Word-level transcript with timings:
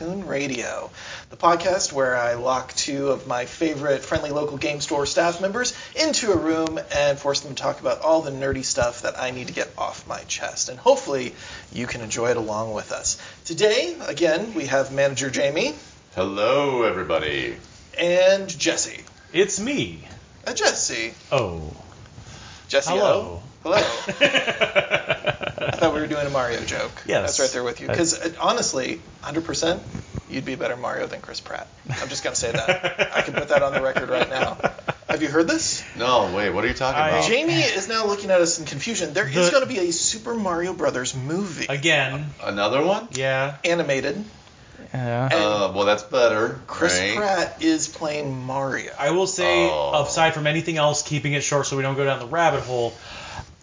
episode 0.00 0.08
Raccoon 0.16 0.26
Radio, 0.26 0.90
the 1.30 1.36
podcast 1.36 1.92
where 1.92 2.16
I 2.16 2.34
lock 2.34 2.72
two 2.74 3.08
of 3.08 3.26
my 3.26 3.46
favorite 3.46 4.04
friendly 4.04 4.30
local 4.30 4.56
game 4.56 4.80
store 4.80 5.06
staff 5.06 5.40
members 5.40 5.74
into 5.96 6.32
a 6.32 6.36
room 6.36 6.78
and 6.94 7.18
force 7.18 7.40
them 7.40 7.54
to 7.54 7.62
talk 7.62 7.80
about 7.80 8.00
all 8.02 8.22
the 8.22 8.30
nerdy 8.30 8.64
stuff 8.64 9.02
that 9.02 9.18
I 9.18 9.30
need 9.30 9.48
to 9.48 9.52
get 9.52 9.68
off 9.76 10.06
my 10.06 10.20
chest. 10.24 10.68
And 10.68 10.78
hopefully 10.78 11.34
you 11.72 11.86
can 11.86 12.00
enjoy 12.00 12.30
it 12.30 12.36
along 12.36 12.74
with 12.74 12.92
us. 12.92 13.20
Today, 13.44 13.96
again, 14.06 14.54
we 14.54 14.66
have 14.66 14.92
manager 14.92 15.30
Jamie 15.30 15.74
Hello, 16.14 16.82
everybody. 16.82 17.56
and 17.98 18.48
Jesse. 18.48 19.04
It's 19.32 19.58
me. 19.60 20.06
Uh, 20.46 20.54
Jesse. 20.54 21.14
Oh. 21.32 21.72
Jesse. 22.68 22.90
Hello. 22.90 23.42
Hello. 23.68 23.76
I 25.68 25.70
thought 25.72 25.94
we 25.94 26.00
were 26.00 26.06
doing 26.06 26.26
a 26.26 26.30
Mario 26.30 26.60
joke. 26.60 26.90
Yes. 27.06 27.36
That's 27.36 27.40
right 27.40 27.50
there 27.50 27.62
with 27.64 27.80
you. 27.80 27.86
Because 27.88 28.36
honestly, 28.38 29.00
100%, 29.22 29.80
you'd 30.30 30.44
be 30.46 30.54
a 30.54 30.56
better 30.56 30.76
Mario 30.76 31.06
than 31.06 31.20
Chris 31.20 31.40
Pratt. 31.40 31.66
I'm 31.88 32.08
just 32.08 32.24
going 32.24 32.34
to 32.34 32.40
say 32.40 32.52
that. 32.52 33.14
I 33.14 33.20
can 33.22 33.34
put 33.34 33.48
that 33.50 33.62
on 33.62 33.72
the 33.74 33.82
record 33.82 34.08
right 34.08 34.28
now. 34.28 34.56
Have 35.08 35.22
you 35.22 35.28
heard 35.28 35.46
this? 35.48 35.84
No, 35.96 36.32
wait, 36.34 36.50
what 36.50 36.64
are 36.64 36.68
you 36.68 36.74
talking 36.74 37.00
I- 37.00 37.08
about? 37.10 37.24
Jamie 37.28 37.52
is 37.54 37.88
now 37.88 38.06
looking 38.06 38.30
at 38.30 38.40
us 38.40 38.58
in 38.58 38.64
confusion. 38.66 39.12
There 39.14 39.26
is 39.28 39.34
The- 39.34 39.50
going 39.50 39.62
to 39.62 39.68
be 39.68 39.78
a 39.88 39.92
Super 39.92 40.34
Mario 40.34 40.72
Brothers 40.72 41.14
movie, 41.14 41.66
Again. 41.68 42.26
Another 42.42 42.82
one? 42.82 43.08
Yeah. 43.12 43.56
animated. 43.64 44.24
Yeah. 44.94 45.24
And 45.30 45.34
Uh, 45.34 45.72
well, 45.74 45.84
that's 45.84 46.02
better. 46.04 46.60
Chris 46.66 46.98
right? 46.98 47.16
Pratt 47.16 47.62
is 47.62 47.88
playing 47.88 48.44
Mario. 48.46 48.92
I 48.98 49.10
will 49.10 49.26
say, 49.26 49.68
Oh. 49.68 50.04
aside 50.06 50.32
from 50.34 50.46
anything 50.46 50.78
else, 50.78 51.02
keeping 51.02 51.34
it 51.34 51.42
short 51.42 51.66
so 51.66 51.76
we 51.76 51.82
don't 51.82 51.96
go 51.96 52.04
down 52.04 52.20
the 52.20 52.26
rabbit 52.26 52.62
hole, 52.62 52.94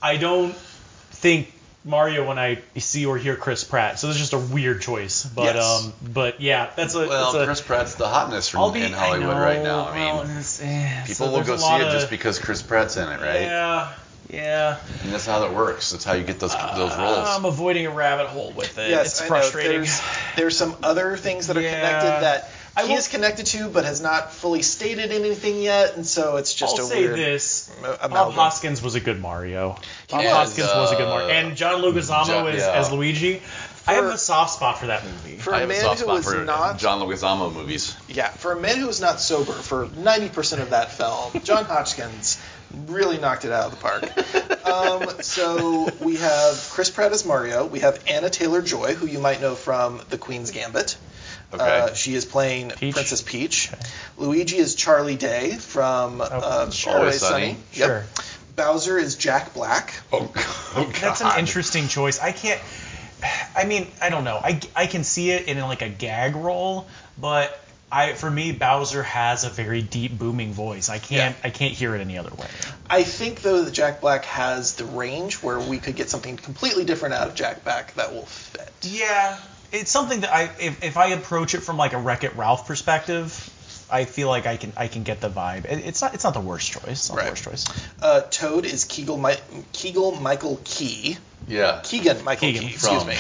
I 0.01 0.17
don't 0.17 0.53
think 0.55 1.51
Mario 1.83 2.27
when 2.27 2.39
I 2.39 2.59
see 2.77 3.05
or 3.05 3.17
hear 3.17 3.35
Chris 3.35 3.63
Pratt. 3.63 3.99
So 3.99 4.07
this 4.07 4.15
is 4.15 4.21
just 4.29 4.33
a 4.33 4.39
weird 4.53 4.81
choice. 4.81 5.23
But 5.23 5.55
Yes. 5.55 5.83
um, 5.85 5.93
but 6.13 6.41
yeah, 6.41 6.69
that's 6.75 6.95
a. 6.95 7.07
Well, 7.07 7.31
that's 7.33 7.43
a 7.43 7.45
Chris 7.45 7.61
Pratt's 7.61 7.95
the 7.95 8.07
hotness 8.07 8.49
from, 8.49 8.61
I'll 8.61 8.71
be, 8.71 8.81
in 8.83 8.91
Hollywood 8.91 9.35
know, 9.35 9.39
right 9.41 9.61
now. 9.63 9.87
I 9.87 9.95
mean, 9.95 10.25
it's- 10.31 10.59
eh, 10.63 11.01
people 11.05 11.27
so 11.27 11.31
will 11.31 11.43
go 11.43 11.55
see 11.57 11.63
lot 11.63 11.81
it 11.81 11.87
of- 11.87 11.93
just 11.93 12.09
because 12.09 12.39
Chris 12.39 12.61
Pratt's 12.61 12.97
in 12.97 13.07
it, 13.07 13.19
right? 13.21 13.41
Yeah. 13.41 13.91
Yeah. 14.27 14.77
And 15.03 15.13
that's 15.13 15.27
how 15.27 15.39
that 15.41 15.53
works. 15.53 15.91
That's 15.91 16.03
how 16.03 16.13
you 16.13 16.23
get 16.23 16.39
those 16.39 16.53
those 16.75 16.97
roles. 16.97 17.27
I'm 17.29 17.45
avoiding 17.45 17.85
a 17.85 17.91
rabbit 17.91 18.25
hole 18.27 18.51
with 18.55 18.77
it. 18.79 18.89
yes, 18.89 19.05
it's 19.05 19.21
I 19.21 19.27
frustrating. 19.27 19.71
know. 19.71 19.77
There's, 19.85 20.01
there's 20.35 20.57
some 20.57 20.75
other 20.81 21.15
things 21.15 21.47
that 21.47 21.57
are 21.57 21.61
Yeah. 21.61 21.75
connected 21.75 22.23
that 22.25 22.49
I 22.77 22.83
he 22.83 22.89
will- 22.89 22.97
is 22.97 23.07
connected 23.07 23.45
to, 23.47 23.69
but 23.69 23.85
has 23.85 24.01
not 24.01 24.33
fully 24.33 24.61
stated 24.61 25.11
anything 25.11 25.61
yet, 25.61 25.95
and 25.95 26.05
so 26.05 26.37
it's 26.37 26.53
just 26.53 26.77
I'll 26.79 26.85
a 26.85 26.89
say 26.89 27.01
weird 27.07 27.17
this: 27.17 27.71
am- 28.01 28.11
Bob. 28.11 28.33
Hoskins 28.33 28.81
was 28.81 28.95
a 28.95 28.99
good 28.99 29.21
Mario. 29.21 29.77
Bob 30.09 30.23
was, 30.23 30.33
Hoskins 30.33 30.67
was 30.67 30.91
a 30.91 30.95
good 30.95 31.05
uh, 31.07 31.09
Mario, 31.09 31.29
and 31.29 31.55
John 31.55 31.81
Leguizamo 31.81 32.25
John- 32.27 32.47
as, 32.47 32.59
yeah. 32.59 32.71
as 32.73 32.91
Luigi. 32.91 33.41
I 33.87 33.93
have 33.93 34.05
a 34.05 34.17
soft 34.17 34.53
spot 34.55 34.79
for 34.79 34.87
that 34.87 35.03
movie. 35.05 35.37
For 35.37 35.53
I 35.53 35.57
a 35.57 35.59
have 35.59 35.69
a 35.69 35.73
man 35.73 35.81
soft 35.81 35.99
who 35.99 36.05
spot 36.05 36.15
was 36.17 36.25
for 36.25 36.43
not 36.43 36.79
John 36.79 36.99
Leguizamo 37.01 37.53
movies. 37.53 37.95
Yeah, 38.07 38.29
for 38.29 38.51
a 38.51 38.59
man 38.59 38.77
who 38.77 38.87
was 38.87 38.99
not 38.99 39.21
sober 39.21 39.51
for 39.53 39.85
90% 39.85 40.59
of 40.61 40.71
that 40.71 40.91
film, 40.91 41.43
John 41.43 41.65
Hodgkins 41.65 42.41
really 42.87 43.19
knocked 43.19 43.45
it 43.45 43.51
out 43.51 43.65
of 43.65 43.71
the 43.71 43.77
park. 43.77 44.65
um, 44.65 45.21
so 45.21 45.87
we 46.01 46.15
have 46.15 46.67
Chris 46.71 46.89
Pratt 46.89 47.11
as 47.11 47.25
Mario. 47.25 47.67
We 47.67 47.81
have 47.81 48.03
Anna 48.07 48.31
Taylor 48.31 48.63
Joy, 48.63 48.95
who 48.95 49.05
you 49.05 49.19
might 49.19 49.39
know 49.39 49.53
from 49.53 50.01
The 50.09 50.17
Queen's 50.17 50.49
Gambit. 50.49 50.97
Okay. 51.55 51.79
Uh, 51.79 51.93
she 51.93 52.15
is 52.15 52.25
playing 52.25 52.71
Peach? 52.71 52.93
Princess 52.93 53.21
Peach. 53.21 53.71
Luigi 54.17 54.57
is 54.57 54.75
Charlie 54.75 55.15
Day 55.15 55.53
from 55.53 56.21
uh, 56.21 56.69
sure. 56.69 56.97
Always 56.97 57.19
Sunny. 57.19 57.45
Sunny. 57.45 57.57
Yep. 57.73 57.87
Sure. 57.87 58.05
Bowser 58.55 58.97
is 58.97 59.15
Jack 59.15 59.53
Black. 59.53 59.93
Oh, 60.11 60.31
oh 60.75 60.91
That's 61.01 61.21
an 61.21 61.39
interesting 61.39 61.87
choice. 61.87 62.19
I 62.19 62.31
can't. 62.31 62.61
I 63.55 63.65
mean, 63.65 63.87
I 64.01 64.09
don't 64.09 64.23
know. 64.23 64.39
I, 64.41 64.59
I 64.75 64.87
can 64.87 65.03
see 65.03 65.31
it 65.31 65.47
in 65.47 65.59
like 65.59 65.81
a 65.81 65.89
gag 65.89 66.35
role, 66.35 66.87
but 67.17 67.59
I 67.91 68.13
for 68.13 68.29
me 68.29 68.51
Bowser 68.51 69.03
has 69.03 69.43
a 69.43 69.49
very 69.49 69.81
deep 69.81 70.17
booming 70.17 70.53
voice. 70.53 70.89
I 70.89 70.99
can't 70.99 71.35
Yeah. 71.35 71.47
I 71.47 71.49
can't 71.49 71.73
hear 71.73 71.95
it 71.95 72.01
any 72.01 72.17
other 72.17 72.33
way. 72.35 72.47
I 72.89 73.03
think 73.03 73.41
though 73.41 73.63
that 73.63 73.71
Jack 73.71 74.01
Black 74.01 74.25
has 74.25 74.75
the 74.75 74.85
range 74.85 75.35
where 75.35 75.59
we 75.59 75.79
could 75.79 75.95
get 75.95 76.09
something 76.09 76.37
completely 76.37 76.83
different 76.85 77.15
out 77.15 77.27
of 77.27 77.35
Jack 77.35 77.63
Black 77.63 77.93
that 77.95 78.13
will 78.13 78.25
fit. 78.25 78.71
Yeah, 78.81 79.37
it's 79.75 79.91
something 79.91 80.21
that 80.21 80.33
I 80.33 80.43
if, 80.59 80.83
if 80.83 80.97
I 80.97 81.07
approach 81.07 81.53
it 81.53 81.59
from 81.59 81.77
like 81.77 81.93
a 81.93 81.97
Wreck 81.99 82.23
It 82.23 82.35
Ralph 82.35 82.67
perspective, 82.67 83.27
I 83.91 84.05
feel 84.05 84.27
like 84.29 84.45
I 84.47 84.57
can 84.57 84.73
I 84.77 84.87
can 84.87 85.03
get 85.03 85.21
the 85.21 85.29
vibe. 85.29 85.65
It- 85.65 85.85
It's 85.85 86.01
not 86.01 86.13
it's 86.13 86.23
not 86.23 86.33
the 86.33 86.41
worst 86.41 86.71
choice. 86.71 86.83
It's 86.87 87.09
not 87.09 87.17
Right. 87.17 87.25
the 87.25 87.31
worst 87.31 87.43
choice. 87.43 87.65
Uh, 88.01 88.21
Toad 88.21 88.65
is 88.65 88.85
Kegel, 88.85 89.17
Mi- 89.17 89.63
Kegel 89.73 90.13
Michael 90.19 90.59
Key. 90.63 91.17
Yeah. 91.47 91.81
Keegan 91.83 92.23
Michael 92.23 92.47
Keegan. 92.47 92.63
Key, 92.63 92.73
excuse 92.73 93.03
From 93.03 93.07
me. 93.07 93.17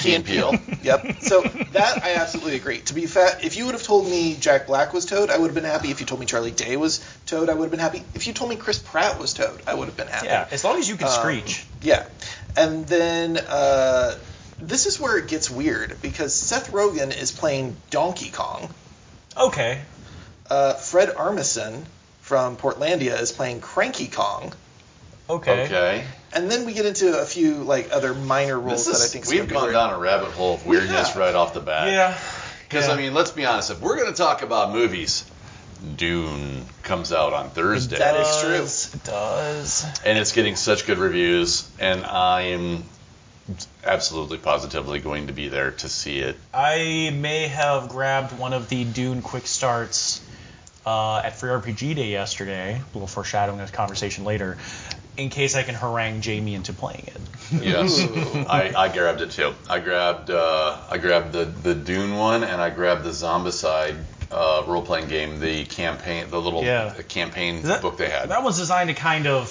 Key 0.00 0.14
and 0.16 0.24
Peele. 0.24 0.52
yep. 0.82 1.22
So 1.22 1.42
that 1.42 2.02
I 2.02 2.16
absolutely 2.16 2.56
agree. 2.56 2.80
To 2.80 2.94
be 2.94 3.06
fair, 3.06 3.38
if 3.40 3.56
you 3.56 3.66
would 3.66 3.74
have 3.74 3.84
told 3.84 4.04
me 4.06 4.34
Jack 4.34 4.66
Black 4.66 4.92
was 4.92 5.06
Toad, 5.06 5.30
I 5.30 5.38
would 5.38 5.46
have 5.46 5.54
been 5.54 5.62
happy. 5.62 5.92
If 5.92 6.00
you 6.00 6.06
told 6.06 6.18
me 6.18 6.26
Charlie 6.26 6.50
Day 6.50 6.76
was 6.76 6.98
Toad, 7.26 7.48
I 7.48 7.54
would 7.54 7.62
have 7.66 7.70
been 7.70 7.78
happy. 7.78 8.02
If 8.14 8.26
you 8.26 8.32
told 8.32 8.50
me 8.50 8.56
Chris 8.56 8.78
Pratt 8.80 9.20
was 9.20 9.32
Toad, 9.32 9.62
I 9.64 9.74
would 9.74 9.86
have 9.86 9.96
been 9.96 10.08
happy. 10.08 10.26
Yeah, 10.26 10.48
as 10.50 10.64
long 10.64 10.80
as 10.80 10.88
you 10.88 10.96
can 10.96 11.06
Um, 11.06 11.12
screech. 11.12 11.64
Yeah. 11.80 12.04
And 12.56 12.84
then 12.88 13.36
uh, 13.38 14.16
this 14.60 14.86
is 14.86 14.98
where 15.00 15.18
it 15.18 15.28
gets 15.28 15.50
weird 15.50 15.96
because 16.02 16.34
Seth 16.34 16.72
Rogen 16.72 17.16
is 17.16 17.32
playing 17.32 17.76
Donkey 17.90 18.30
Kong. 18.30 18.68
Okay. 19.36 19.80
Uh, 20.50 20.74
Fred 20.74 21.10
Armisen 21.10 21.84
from 22.22 22.56
Portlandia 22.56 23.20
is 23.20 23.32
playing 23.32 23.60
Cranky 23.60 24.08
Kong. 24.08 24.52
Okay. 25.30 25.64
Okay. 25.64 26.04
And 26.32 26.50
then 26.50 26.66
we 26.66 26.72
get 26.74 26.86
into 26.86 27.18
a 27.20 27.24
few 27.24 27.56
like 27.56 27.90
other 27.92 28.14
minor 28.14 28.58
rules 28.58 28.86
This 28.86 28.98
that 28.98 29.04
I 29.04 29.08
think 29.08 29.24
is 29.26 29.30
we've 29.30 29.48
gone 29.48 29.62
weird. 29.64 29.74
down 29.74 29.94
a 29.94 29.98
rabbit 29.98 30.30
hole 30.30 30.54
of 30.54 30.66
weirdness 30.66 31.08
have. 31.08 31.16
right 31.16 31.34
off 31.34 31.54
the 31.54 31.60
bat. 31.60 31.88
Yeah. 31.88 32.18
Because 32.68 32.88
Yeah. 32.88 32.94
I 32.94 32.96
mean, 32.96 33.14
let's 33.14 33.30
be 33.30 33.44
honest. 33.46 33.70
If 33.70 33.80
we're 33.80 33.96
going 33.96 34.10
to 34.10 34.16
talk 34.16 34.42
about 34.42 34.72
movies, 34.72 35.24
Dune 35.96 36.64
comes 36.82 37.12
out 37.12 37.32
on 37.32 37.50
Thursday, 37.50 37.98
That 37.98 38.16
is 38.20 38.40
true. 38.40 38.98
It 39.00 39.04
does. 39.04 39.84
and 40.04 40.18
it's 40.18 40.32
getting 40.32 40.56
such 40.56 40.86
good 40.86 40.98
reviews, 40.98 41.68
and 41.78 42.04
I 42.04 42.40
am 42.52 42.82
absolutely 43.84 44.38
positively 44.38 45.00
going 45.00 45.26
to 45.28 45.32
be 45.32 45.48
there 45.48 45.70
to 45.72 45.88
see 45.88 46.18
it. 46.18 46.36
I 46.52 47.10
may 47.14 47.48
have 47.48 47.88
grabbed 47.88 48.38
one 48.38 48.52
of 48.52 48.68
the 48.68 48.84
Dune 48.84 49.22
quick 49.22 49.46
starts 49.46 50.24
uh, 50.86 51.18
at 51.18 51.36
Free 51.38 51.50
RPG 51.50 51.96
Day 51.96 52.10
yesterday. 52.10 52.74
A 52.74 52.84
little 52.94 53.06
foreshadowing 53.08 53.60
of 53.60 53.72
conversation 53.72 54.24
later. 54.24 54.58
In 55.16 55.30
case 55.30 55.56
I 55.56 55.64
can 55.64 55.74
harangue 55.74 56.20
Jamie 56.20 56.54
into 56.54 56.72
playing 56.72 57.04
it. 57.06 57.20
Yes, 57.62 57.98
I, 58.46 58.74
I 58.76 58.92
grabbed 58.92 59.22
it 59.22 59.30
too. 59.30 59.54
I 59.70 59.80
grabbed 59.80 60.28
uh, 60.30 60.76
I 60.90 60.98
grabbed 60.98 61.32
the 61.32 61.46
the 61.46 61.74
Dune 61.74 62.14
one, 62.14 62.44
and 62.44 62.60
I 62.60 62.68
grabbed 62.68 63.04
the 63.04 63.10
Zombicide 63.10 63.96
uh, 64.30 64.64
role 64.66 64.82
playing 64.82 65.08
game, 65.08 65.40
the 65.40 65.64
campaign, 65.64 66.28
the 66.28 66.38
little 66.40 66.62
Yeah. 66.62 66.92
campaign 67.08 67.62
That- 67.62 67.80
book 67.80 67.96
they 67.96 68.10
had. 68.10 68.28
That 68.28 68.42
was 68.42 68.58
designed 68.58 68.90
to 68.90 68.94
kind 68.94 69.26
of 69.26 69.48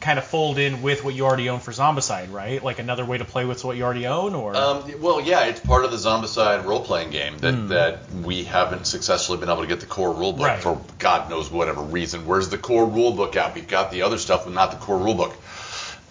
kind 0.00 0.18
of 0.18 0.24
fold 0.24 0.58
in 0.58 0.82
with 0.82 1.04
what 1.04 1.14
you 1.14 1.24
already 1.24 1.48
own 1.48 1.60
for 1.60 1.70
Zombicide, 1.72 2.32
right? 2.32 2.62
Like 2.62 2.78
another 2.78 3.04
way 3.04 3.18
to 3.18 3.24
play 3.24 3.44
with 3.44 3.64
what 3.64 3.76
you 3.76 3.84
already 3.84 4.06
own, 4.06 4.34
or 4.34 4.56
Um, 4.56 5.00
well, 5.00 5.20
yeah, 5.20 5.44
it's 5.44 5.60
part 5.60 5.84
of 5.84 5.90
the 5.90 5.96
Zombicide 5.96 6.64
role-playing 6.64 7.10
game 7.10 7.38
that, 7.38 7.68
that 7.68 8.12
we 8.12 8.44
haven't 8.44 8.86
successfully 8.86 9.38
been 9.38 9.48
able 9.48 9.62
to 9.62 9.66
get 9.68 9.80
the 9.80 9.86
core 9.86 10.14
rulebook. 10.14 10.40
Right. 10.40 10.60
for 10.62 10.80
God 10.98 11.30
knows 11.30 11.50
whatever 11.50 11.82
reason. 11.82 12.26
Where's 12.26 12.48
the 12.48 12.58
core 12.58 12.86
rulebook 12.86 13.36
at? 13.36 13.54
We've 13.54 13.68
got 13.68 13.90
the 13.90 14.02
other 14.02 14.18
stuff, 14.18 14.44
but 14.44 14.54
not 14.54 14.70
the 14.70 14.78
core 14.78 14.98
rulebook. 14.98 15.34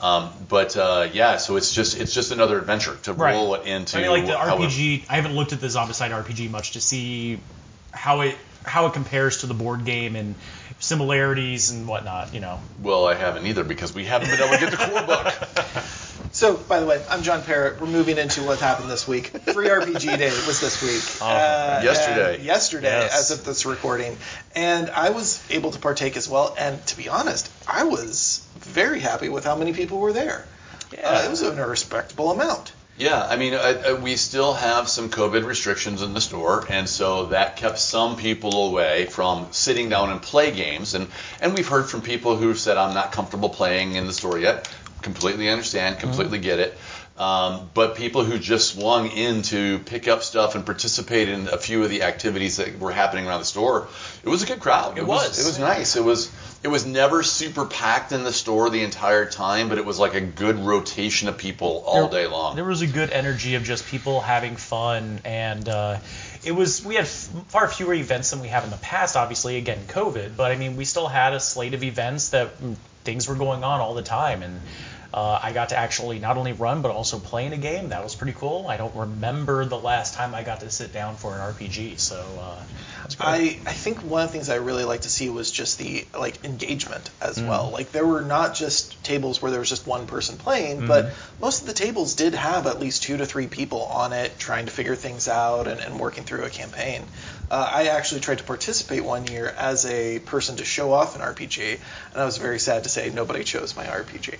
Um, 0.02 0.32
but 0.50 0.76
uh, 0.78 1.10
yeah, 1.14 1.38
so 1.38 1.58
it's 1.58 1.74
just 1.74 2.00
it's 2.00 2.14
just 2.14 2.32
another 2.32 2.58
adventure 2.58 2.96
to 3.04 3.14
Right. 3.14 3.34
roll 3.36 3.54
it 3.54 3.68
into. 3.68 4.00
I 4.00 4.02
mean, 4.02 4.10
like 4.12 4.26
the 4.26 4.32
RPG. 4.34 5.06
I 5.10 5.16
haven't 5.18 5.36
looked 5.36 5.54
at 5.54 5.62
the 5.62 5.68
Zombicide 5.68 6.10
RPG 6.10 6.50
much 6.50 6.72
to 6.72 6.82
see 6.82 7.40
how 7.92 8.22
it 8.22 8.36
how 8.64 8.86
it 8.88 8.94
compares 8.94 9.40
to 9.40 9.48
the 9.48 9.54
board 9.54 9.86
game 9.86 10.16
and 10.16 10.36
similarities 10.80 11.72
and 11.72 11.88
whatnot. 11.88 12.34
You 12.34 12.40
know. 12.40 12.60
well, 12.82 13.06
I 13.08 13.14
haven't 13.16 13.46
either 13.48 13.64
because 13.64 13.94
we 13.94 14.06
haven't 14.06 14.30
been 14.30 14.40
able 14.40 14.54
to 14.54 14.60
get 14.60 14.72
the 14.72 14.78
core 14.78 15.04
book. 15.04 15.34
So, 16.34 16.56
by 16.56 16.80
the 16.80 16.86
way, 16.86 17.04
I'm 17.10 17.24
John 17.24 17.42
Parrott. 17.44 17.82
We're 17.82 17.88
moving 17.88 18.18
into 18.18 18.44
what 18.44 18.60
happened 18.60 18.90
this 18.90 19.06
week. 19.06 19.28
Free 19.28 19.68
RPG 19.68 20.18
Day 20.18 20.30
was 20.30 20.62
this 20.62 20.82
week. 20.82 21.22
Uh, 21.22 21.82
Yesterday. 21.84 22.42
Yesterday, 22.42 22.88
Yes. 22.88 23.32
as 23.32 23.38
of 23.38 23.46
this 23.46 23.66
recording. 23.66 24.16
And 24.56 24.90
I 24.92 25.10
was 25.10 25.44
able 25.50 25.72
to 25.72 25.80
partake 25.80 26.16
as 26.16 26.30
well. 26.30 26.56
And 26.58 26.86
to 26.88 26.96
be 26.96 27.10
honest, 27.10 27.52
I 27.68 27.84
was 27.84 28.48
very 28.60 29.02
happy 29.02 29.28
with 29.28 29.44
how 29.44 29.58
many 29.58 29.74
people 29.74 30.00
were 30.00 30.14
there. 30.14 30.48
Uh, 31.04 31.24
it 31.26 31.30
was 31.30 31.42
a 31.42 31.54
respectable 31.68 32.32
amount. 32.32 32.72
Yeah, 32.98 33.26
I 33.26 33.36
mean, 33.38 33.54
uh, 33.54 33.58
uh, 33.58 34.00
we 34.02 34.16
still 34.16 34.54
have 34.54 34.88
some 34.88 35.10
COVID 35.10 35.46
restrictions 35.46 36.02
in 36.02 36.14
the 36.14 36.22
store, 36.22 36.68
and 36.70 36.88
so 36.88 37.28
that 37.28 37.56
kept 37.56 37.80
some 37.80 38.16
people 38.16 38.68
away 38.68 39.08
from 39.08 39.48
sitting 39.52 39.90
down 39.90 40.12
and 40.12 40.22
play 40.22 40.52
games. 40.52 40.94
And 40.94 41.08
and 41.40 41.54
we've 41.56 41.68
heard 41.68 41.90
from 41.90 42.02
people 42.02 42.36
who 42.36 42.54
said, 42.54 42.78
"I'm 42.78 42.94
not 42.94 43.12
comfortable 43.12 43.50
playing 43.50 43.96
in 43.96 44.08
the 44.08 44.14
store 44.14 44.38
yet." 44.38 44.70
Completely 45.02 45.50
understand, 45.50 45.98
completely 46.00 46.38
get 46.38 46.60
it. 46.60 46.78
Um, 47.18 47.70
but 47.74 47.96
people 47.96 48.24
who 48.24 48.40
just 48.40 48.74
swung 48.74 49.10
in 49.12 49.44
to 49.44 49.80
pick 49.80 50.08
up 50.08 50.24
stuff 50.24 50.56
and 50.56 50.66
participate 50.66 51.30
in 51.30 51.50
a 51.50 51.58
few 51.58 51.84
of 51.84 51.90
the 51.90 52.04
activities 52.04 52.58
that 52.58 52.80
were 52.80 52.92
happening 52.92 53.28
around 53.28 53.40
the 53.40 53.46
store, 53.46 53.90
it 54.24 54.30
was 54.30 54.42
a 54.44 54.46
good 54.46 54.60
crowd. 54.60 54.98
It 54.98 55.06
was. 55.06 55.40
It 55.40 55.46
was 55.46 55.60
nice. 55.60 55.96
It 55.96 56.04
was. 56.04 56.32
It 56.64 56.68
was 56.68 56.86
never 56.86 57.24
super 57.24 57.66
packed 57.66 58.12
in 58.12 58.24
the 58.24 58.32
store 58.32 58.70
the 58.70 58.84
entire 58.84 59.26
time, 59.26 59.68
but 59.68 59.80
it 59.80 59.86
was 59.86 59.98
like 59.98 60.14
a 60.14 60.22
good 60.22 60.60
rotation 60.60 61.28
of 61.28 61.38
people 61.38 61.84
all 61.88 62.08
day 62.08 62.28
long. 62.28 62.56
There 62.56 62.66
was 62.66 62.84
a 62.84 62.88
good 62.88 63.10
energy 63.10 63.56
of 63.56 63.64
just 63.64 63.88
people 63.88 64.22
having 64.22 64.56
fun, 64.56 65.22
and 65.26 65.68
uh, 65.68 65.98
it 66.44 66.52
was 66.52 66.86
we 66.86 66.96
had 66.96 67.06
f- 67.06 67.30
far 67.48 67.68
fewer 67.68 67.94
events 67.94 68.30
than 68.30 68.42
we 68.42 68.48
have 68.50 68.64
in 68.64 68.70
the 68.70 68.78
past. 68.78 69.18
Obviously, 69.18 69.58
again, 69.58 69.80
COVID, 69.88 70.36
but 70.38 70.52
I 70.52 70.56
mean, 70.56 70.76
we 70.78 70.86
still 70.86 71.08
had 71.08 71.34
a 71.34 71.40
slate 71.40 71.74
of 71.74 71.84
events 71.84 72.30
that 72.30 72.60
mm, 72.60 72.76
things 73.04 73.28
were 73.28 73.36
going 73.36 73.64
on 73.64 73.80
all 73.80 73.96
the 73.96 74.04
time, 74.04 74.44
and 74.44 74.62
uh, 75.14 75.40
I 75.42 75.52
got 75.52 75.70
to 75.70 75.78
actually 75.78 76.20
not 76.20 76.38
only 76.38 76.54
run 76.54 76.82
but 76.82 76.92
also 76.92 77.20
play 77.20 77.46
in 77.46 77.54
a 77.54 77.58
game. 77.58 77.90
That 77.90 78.04
was 78.04 78.16
pretty 78.16 78.34
cool. 78.34 78.68
I 78.68 78.78
don't 78.78 78.96
remember 78.96 79.66
the 79.66 79.78
last 79.78 80.14
time 80.14 80.34
I 80.34 80.44
got 80.44 80.62
to 80.62 80.70
sit 80.72 80.94
down 80.94 81.16
for 81.16 81.34
an 81.34 81.54
RPG, 81.54 82.00
so 82.00 82.24
uh, 82.40 82.64
that's 83.16 83.40
great. 83.40 83.60
I, 83.66 83.70
I 83.70 83.74
think 83.74 84.04
one 84.04 84.24
of 84.24 84.30
the 84.30 84.34
things 84.34 84.50
I 84.50 84.56
really 84.56 84.84
like 84.84 85.02
to 85.02 85.10
see 85.10 85.30
was 85.30 85.52
just 85.52 85.78
the 85.78 86.06
like 86.18 86.44
engagement 86.46 87.10
as 87.22 87.38
Mm. 87.38 87.48
well. 87.48 87.70
Like 87.72 87.92
there 87.92 88.06
were 88.06 88.22
not 88.22 88.56
just 88.56 89.04
tables 89.04 89.42
where 89.42 89.52
there 89.52 89.60
was 89.60 89.70
just 89.70 89.88
one 89.88 90.08
person 90.08 90.38
playing, 90.38 90.78
Mm-hmm. 90.78 90.88
but 90.88 91.12
most 91.40 91.62
of 91.62 91.68
the 91.68 91.74
tables 91.74 92.16
did 92.16 92.34
have 92.36 92.68
at 92.68 92.80
least 92.80 93.04
two 93.04 93.18
to 93.18 93.26
three 93.26 93.48
people 93.48 93.84
on 93.84 94.14
it 94.14 94.38
trying 94.40 94.66
to 94.66 94.72
figure 94.72 94.96
things 94.96 95.28
out 95.28 95.68
and, 95.68 95.80
and 95.80 96.00
working 96.00 96.24
through 96.24 96.44
a 96.44 96.50
campaign. 96.50 97.04
Uh, 97.50 97.70
I 97.74 97.88
actually 97.88 98.22
tried 98.22 98.38
to 98.38 98.44
participate 98.46 99.04
one 99.04 99.28
year 99.28 99.46
as 99.58 99.86
a 99.86 100.20
person 100.20 100.56
to 100.58 100.66
show 100.66 100.94
off 100.94 101.16
an 101.16 101.22
RPG, 101.22 101.80
and 102.14 102.22
I 102.22 102.26
was 102.26 102.38
very 102.38 102.60
sad 102.60 102.84
to 102.84 102.90
say 102.90 103.10
nobody 103.10 103.44
chose 103.44 103.76
my 103.76 103.86
RPG. 103.86 104.38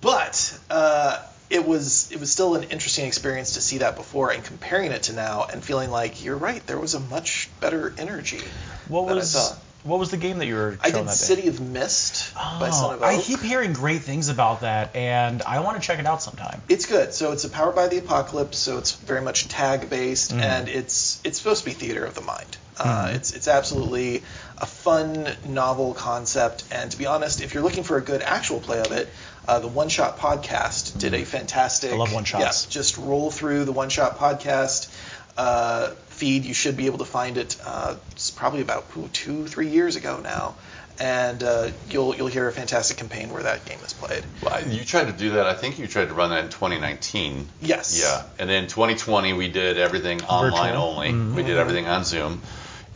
But 0.00 0.58
uh, 0.70 1.20
it 1.50 1.66
was 1.66 2.10
it 2.12 2.20
was 2.20 2.32
still 2.32 2.54
an 2.54 2.64
interesting 2.64 3.06
experience 3.06 3.54
to 3.54 3.60
see 3.60 3.78
that 3.78 3.96
before 3.96 4.30
and 4.30 4.42
comparing 4.44 4.92
it 4.92 5.04
to 5.04 5.12
now 5.12 5.46
and 5.52 5.62
feeling 5.64 5.90
like 5.90 6.24
you're 6.24 6.36
right 6.36 6.66
there 6.66 6.78
was 6.78 6.94
a 6.94 7.00
much 7.00 7.50
better 7.60 7.94
energy 7.98 8.40
what 8.88 9.04
was 9.06 9.54
what 9.82 9.98
was 9.98 10.10
the 10.10 10.16
game 10.16 10.38
that 10.38 10.46
you 10.46 10.54
were 10.54 10.78
I 10.80 10.86
did 10.90 10.94
that 10.94 11.04
day? 11.04 11.10
City 11.12 11.48
of 11.48 11.60
Mist 11.60 12.32
by 12.34 12.70
Son 12.70 12.94
of 12.94 13.02
Oh, 13.02 13.04
I 13.04 13.18
keep 13.20 13.40
hearing 13.40 13.74
great 13.74 14.00
things 14.00 14.30
about 14.30 14.62
that, 14.62 14.96
and 14.96 15.42
I 15.42 15.60
want 15.60 15.78
to 15.78 15.86
check 15.86 15.98
it 15.98 16.06
out 16.06 16.22
sometime. 16.22 16.62
It's 16.70 16.86
good. 16.86 17.12
So 17.12 17.32
it's 17.32 17.44
a 17.44 17.50
Powered 17.50 17.74
by 17.74 17.88
the 17.88 17.98
Apocalypse, 17.98 18.56
so 18.56 18.78
it's 18.78 18.92
very 18.92 19.20
much 19.20 19.48
tag 19.48 19.90
based, 19.90 20.30
Mm-hmm. 20.30 20.40
and 20.40 20.68
it's 20.70 21.20
it's 21.22 21.36
supposed 21.36 21.64
to 21.64 21.66
be 21.70 21.74
theater 21.74 22.02
of 22.02 22.14
the 22.14 22.22
mind. 22.22 22.56
Uh, 22.78 23.10
It's 23.14 23.32
it's 23.32 23.48
absolutely 23.48 24.22
a 24.58 24.66
fun 24.66 25.28
novel 25.46 25.94
concept, 25.94 26.64
and 26.70 26.90
to 26.90 26.98
be 26.98 27.06
honest, 27.06 27.40
if 27.40 27.54
you're 27.54 27.62
looking 27.62 27.84
for 27.84 27.96
a 27.96 28.00
good 28.00 28.22
actual 28.22 28.60
play 28.60 28.80
of 28.80 28.92
it, 28.92 29.08
uh, 29.46 29.60
the 29.60 29.68
One 29.68 29.88
Shot 29.88 30.18
Podcast 30.18 30.98
did 30.98 31.14
a 31.14 31.24
fantastic. 31.24 31.90
Mm-hmm. 31.90 32.00
I 32.00 32.04
love 32.04 32.14
one 32.14 32.24
shots. 32.24 32.42
Yes, 32.42 32.66
just 32.66 32.96
roll 32.98 33.30
through 33.30 33.64
the 33.64 33.72
One 33.72 33.90
Shot 33.90 34.18
Podcast 34.18 34.88
uh, 35.36 35.90
feed. 36.08 36.44
You 36.44 36.54
should 36.54 36.76
be 36.76 36.86
able 36.86 36.98
to 36.98 37.04
find 37.04 37.36
it. 37.36 37.56
Uh, 37.64 37.96
it's 38.12 38.30
probably 38.30 38.62
about 38.62 38.86
ooh, 38.96 39.08
two 39.12 39.46
three 39.46 39.68
years 39.68 39.96
ago 39.96 40.20
now. 40.22 40.54
And 40.96 41.42
uh, 41.42 41.70
you'll 41.90 42.14
you'll 42.14 42.28
hear 42.28 42.46
a 42.46 42.52
fantastic 42.52 42.98
campaign 42.98 43.30
where 43.32 43.42
that 43.42 43.64
game 43.64 43.80
is 43.84 43.92
played. 43.92 44.22
Well, 44.40 44.64
You 44.68 44.84
tried 44.84 45.06
to 45.06 45.12
do 45.12 45.30
that. 45.30 45.44
I 45.46 45.54
think 45.54 45.80
you 45.80 45.88
tried 45.88 46.06
to 46.06 46.14
run 46.14 46.30
that 46.30 46.44
in 46.44 46.50
2019. 46.50 47.48
Yes. 47.60 48.00
Yeah. 48.00 48.22
And 48.38 48.48
then 48.48 48.68
2020 48.68 49.32
we 49.32 49.48
did 49.48 49.76
everything 49.76 50.22
online 50.22 50.74
Virtual. 50.74 50.82
only. 50.84 51.34
We 51.34 51.42
did 51.42 51.56
everything 51.56 51.88
on 51.88 52.04
Zoom. 52.04 52.40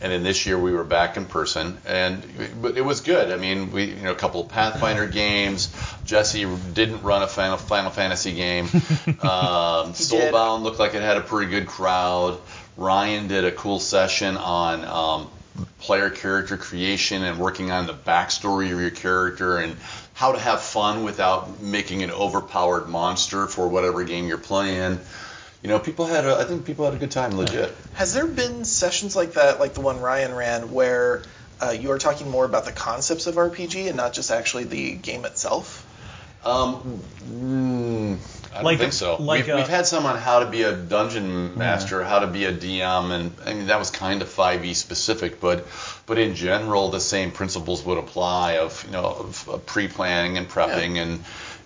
And 0.01 0.11
then 0.11 0.23
this 0.23 0.45
year 0.45 0.57
we 0.57 0.71
were 0.71 0.85
back 0.85 1.17
in 1.17 1.25
person, 1.25 1.77
and 1.85 2.23
but 2.61 2.77
it 2.77 2.81
was 2.81 3.01
good. 3.01 3.31
I 3.31 3.37
mean, 3.37 3.71
we 3.71 3.85
you 3.85 4.03
know 4.03 4.11
a 4.11 4.15
couple 4.15 4.41
of 4.41 4.49
Pathfinder 4.49 5.07
games. 5.11 5.73
Jesse 6.05 6.45
didn't 6.73 7.03
run 7.03 7.21
a 7.21 7.27
Final 7.27 7.57
Final 7.57 7.91
Fantasy 7.91 8.33
game. 8.33 8.69
Um, 9.19 9.91
did. 9.91 9.95
Soulbound 9.95 10.61
looked 10.61 10.79
like 10.79 10.93
it 10.93 11.01
had 11.01 11.17
a 11.17 11.21
pretty 11.21 11.51
good 11.51 11.67
crowd. 11.67 12.39
Ryan 12.77 13.27
did 13.27 13.43
a 13.43 13.51
cool 13.51 13.79
session 13.79 14.37
on 14.37 14.85
um, 14.85 15.29
player 15.79 16.09
character 16.09 16.57
creation 16.57 17.23
and 17.23 17.37
working 17.37 17.71
on 17.71 17.87
the 17.87 17.93
backstory 17.93 18.71
of 18.71 18.79
your 18.79 18.91
character 18.91 19.57
and 19.57 19.75
how 20.13 20.31
to 20.31 20.39
have 20.39 20.61
fun 20.61 21.03
without 21.03 21.61
making 21.61 22.03
an 22.03 22.11
overpowered 22.11 22.87
monster 22.87 23.47
for 23.47 23.67
whatever 23.67 24.03
game 24.03 24.27
you're 24.27 24.37
playing. 24.37 24.99
You 25.61 25.69
know, 25.69 25.79
people 25.79 26.05
had 26.05 26.25
a, 26.25 26.35
I 26.37 26.45
think 26.45 26.65
people 26.65 26.85
had 26.85 26.93
a 26.93 26.97
good 26.97 27.11
time, 27.11 27.35
legit. 27.37 27.75
Has 27.93 28.13
there 28.13 28.27
been 28.27 28.63
sessions 28.65 29.15
like 29.15 29.33
that, 29.33 29.59
like 29.59 29.73
the 29.73 29.81
one 29.81 29.99
Ryan 29.99 30.33
ran, 30.33 30.71
where 30.71 31.23
uh, 31.61 31.71
you 31.71 31.91
are 31.91 31.97
talking 31.99 32.29
more 32.29 32.45
about 32.45 32.63
the 32.65 32.71
concepts 32.71 33.27
of 33.27 33.35
RPG 33.35 33.87
and 33.87 33.97
not 33.97 34.13
just 34.13 34.31
actually 34.31 34.63
the 34.63 34.93
game 34.95 35.25
itself? 35.25 35.85
Um, 36.45 37.01
mm, 37.29 38.17
I 38.53 38.55
don't 38.55 38.63
Like 38.63 38.79
think 38.79 38.91
a- 38.93 38.95
so. 38.95 39.17
like 39.21 39.45
we've, 39.47 39.53
a- 39.53 39.57
we've 39.57 39.67
had 39.67 39.85
some 39.85 40.05
on 40.05 40.17
how 40.17 40.39
to 40.39 40.45
be 40.49 40.63
a 40.63 40.71
dungeon 40.73 41.57
master, 41.57 42.01
how 42.05 42.19
to 42.19 42.27
be 42.27 42.45
a 42.45 42.53
DM, 42.53 43.11
and 43.11 43.31
I 43.45 43.53
mean 43.53 43.67
that 43.67 43.77
was 43.77 43.91
kind 43.91 44.21
of 44.21 44.29
5e 44.29 44.73
specific, 44.75 45.41
but 45.41 45.67
but 46.05 46.17
in 46.17 46.35
general 46.35 46.89
the 46.91 47.01
same 47.01 47.31
principles 47.31 47.83
would 47.83 47.97
apply 47.97 48.59
of 48.59 48.81
you 48.85 48.91
know 48.91 49.03
of, 49.03 49.49
of 49.49 49.65
pre-planning 49.65 50.37
and 50.37 50.47
prepping 50.47 50.95
and 50.97 51.19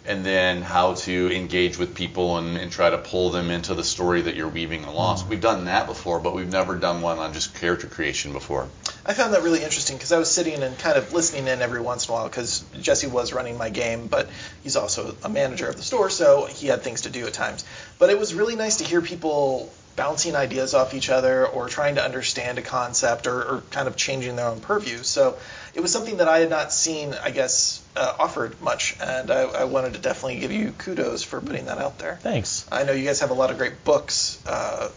and 0.05 0.25
then 0.25 0.61
how 0.61 0.95
to 0.95 1.33
engage 1.33 1.77
with 1.77 1.95
people 1.95 2.37
and, 2.37 2.57
and 2.57 2.71
try 2.71 2.89
to 2.89 2.97
pull 2.97 3.29
them 3.29 3.49
into 3.49 3.73
the 3.73 3.83
story 3.83 4.21
that 4.21 4.35
you're 4.35 4.49
weaving 4.49 4.83
along. 4.83 5.17
So 5.17 5.25
we've 5.27 5.39
done 5.39 5.65
that 5.65 5.87
before, 5.87 6.19
but 6.19 6.35
we've 6.35 6.51
never 6.51 6.75
done 6.75 7.01
one 7.01 7.19
on 7.19 7.33
just 7.33 7.55
character 7.55 7.87
creation 7.87 8.33
before. 8.33 8.67
I 9.05 9.13
found 9.13 9.33
that 9.33 9.43
really 9.43 9.63
interesting 9.63 9.95
because 9.95 10.11
I 10.11 10.17
was 10.17 10.29
sitting 10.29 10.61
and 10.61 10.77
kind 10.79 10.97
of 10.97 11.13
listening 11.13 11.47
in 11.47 11.61
every 11.61 11.81
once 11.81 12.07
in 12.07 12.11
a 12.11 12.17
while 12.17 12.27
because 12.27 12.63
Jesse 12.81 13.07
was 13.07 13.33
running 13.33 13.57
my 13.57 13.69
game, 13.69 14.07
but 14.07 14.29
he's 14.61 14.75
also 14.75 15.15
a 15.23 15.29
manager 15.29 15.67
of 15.67 15.77
the 15.77 15.83
store, 15.83 16.09
so 16.09 16.45
he 16.45 16.67
had 16.67 16.81
things 16.81 17.01
to 17.01 17.09
do 17.09 17.25
at 17.25 17.33
times. 17.33 17.63
But 17.97 18.09
it 18.09 18.19
was 18.19 18.33
really 18.33 18.55
nice 18.55 18.77
to 18.77 18.83
hear 18.83 19.01
people 19.01 19.71
bouncing 19.95 20.35
ideas 20.35 20.73
off 20.73 20.93
each 20.93 21.09
other 21.09 21.45
or 21.45 21.69
trying 21.69 21.95
to 21.95 22.03
understand 22.03 22.57
a 22.57 22.61
concept 22.61 23.27
or, 23.27 23.43
or 23.43 23.63
kind 23.69 23.87
of 23.87 23.95
changing 23.95 24.35
their 24.35 24.47
own 24.47 24.59
purview. 24.59 24.97
So 25.03 25.37
it 25.75 25.81
was 25.81 25.91
something 25.91 26.17
that 26.17 26.27
I 26.27 26.39
had 26.39 26.49
not 26.49 26.73
seen, 26.73 27.13
I 27.13 27.29
guess, 27.29 27.82
uh, 27.95 28.15
offered 28.19 28.59
much, 28.61 28.95
and 29.01 29.29
I, 29.31 29.41
I 29.41 29.63
wanted 29.65 29.93
to 29.93 29.99
definitely 29.99 30.39
give 30.39 30.51
you 30.51 30.71
kudos 30.77 31.23
for 31.23 31.41
putting 31.41 31.65
that 31.65 31.77
out 31.77 31.99
there. 31.99 32.17
Thanks. 32.21 32.65
I 32.71 32.83
know 32.83 32.91
you 32.93 33.05
guys 33.05 33.19
have 33.19 33.29
a 33.31 33.35
lot 33.35 33.51
of 33.51 33.57
great 33.57 33.83
books 33.83 34.41
uh, 34.47 34.89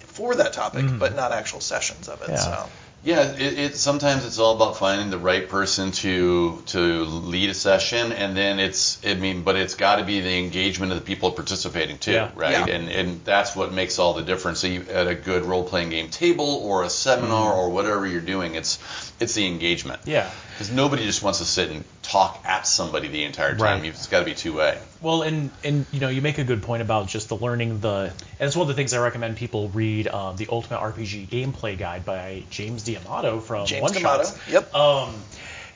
for 0.00 0.34
that 0.36 0.52
topic, 0.52 0.86
but 0.98 1.16
not 1.16 1.32
actual 1.32 1.60
sessions 1.60 2.08
of 2.08 2.22
it. 2.22 2.30
Yeah. 2.30 2.36
So. 2.36 2.68
Yeah, 3.02 3.32
it, 3.32 3.58
it 3.58 3.76
sometimes 3.76 4.24
it's 4.24 4.38
all 4.38 4.56
about 4.56 4.78
finding 4.78 5.10
the 5.10 5.18
right 5.18 5.46
person 5.46 5.90
to 5.92 6.62
to 6.68 7.04
lead 7.04 7.50
a 7.50 7.54
session, 7.54 8.12
and 8.12 8.34
then 8.34 8.58
it's 8.58 8.98
I 9.04 9.12
mean, 9.12 9.42
but 9.42 9.56
it's 9.56 9.74
got 9.74 9.96
to 9.96 10.04
be 10.04 10.20
the 10.20 10.38
engagement 10.38 10.90
of 10.90 10.98
the 10.98 11.04
people 11.04 11.30
participating 11.30 11.98
too, 11.98 12.12
Yeah. 12.12 12.30
right? 12.34 12.66
Yeah. 12.66 12.74
And 12.74 12.88
and 12.88 13.22
that's 13.22 13.54
what 13.54 13.74
makes 13.74 13.98
all 13.98 14.14
the 14.14 14.22
difference. 14.22 14.60
So 14.60 14.68
you, 14.68 14.86
at 14.90 15.06
a 15.06 15.14
good 15.14 15.44
role 15.44 15.64
playing 15.64 15.90
game 15.90 16.08
table 16.08 16.46
or 16.46 16.82
a 16.82 16.88
seminar 16.88 17.52
or 17.52 17.68
whatever 17.68 18.06
you're 18.06 18.22
doing, 18.22 18.54
it's 18.54 18.78
it's 19.20 19.34
the 19.34 19.46
engagement. 19.48 20.00
Yeah. 20.06 20.30
Because 20.54 20.70
nobody 20.70 21.04
just 21.04 21.22
wants 21.22 21.40
to 21.40 21.44
sit 21.44 21.70
and 21.70 21.84
talk 22.02 22.40
at 22.46 22.66
somebody 22.66 23.08
the 23.08 23.24
entire 23.24 23.56
time. 23.56 23.80
Right. 23.80 23.88
It's 23.90 24.06
got 24.06 24.20
to 24.20 24.24
be 24.24 24.34
two 24.34 24.54
way. 24.54 24.78
Well, 25.02 25.22
and 25.22 25.50
and 25.64 25.84
you 25.90 25.98
know, 26.00 26.08
you 26.08 26.22
make 26.22 26.38
a 26.38 26.44
good 26.44 26.62
point 26.62 26.80
about 26.80 27.08
just 27.08 27.28
the 27.28 27.36
learning 27.36 27.80
the, 27.80 28.12
and 28.38 28.46
it's 28.46 28.54
one 28.54 28.62
of 28.62 28.68
the 28.68 28.74
things 28.74 28.94
I 28.94 29.02
recommend 29.02 29.36
people 29.36 29.68
read 29.70 30.06
uh, 30.06 30.32
the 30.32 30.46
Ultimate 30.48 30.78
RPG 30.78 31.28
Gameplay 31.28 31.76
Guide 31.76 32.04
by 32.04 32.44
James 32.50 32.84
D'Amato 32.84 33.40
from 33.40 33.66
James 33.66 33.82
One 33.82 33.92
D'Amato, 33.92 34.24
Shots. 34.24 34.38
yep. 34.48 34.74
Um, 34.74 35.14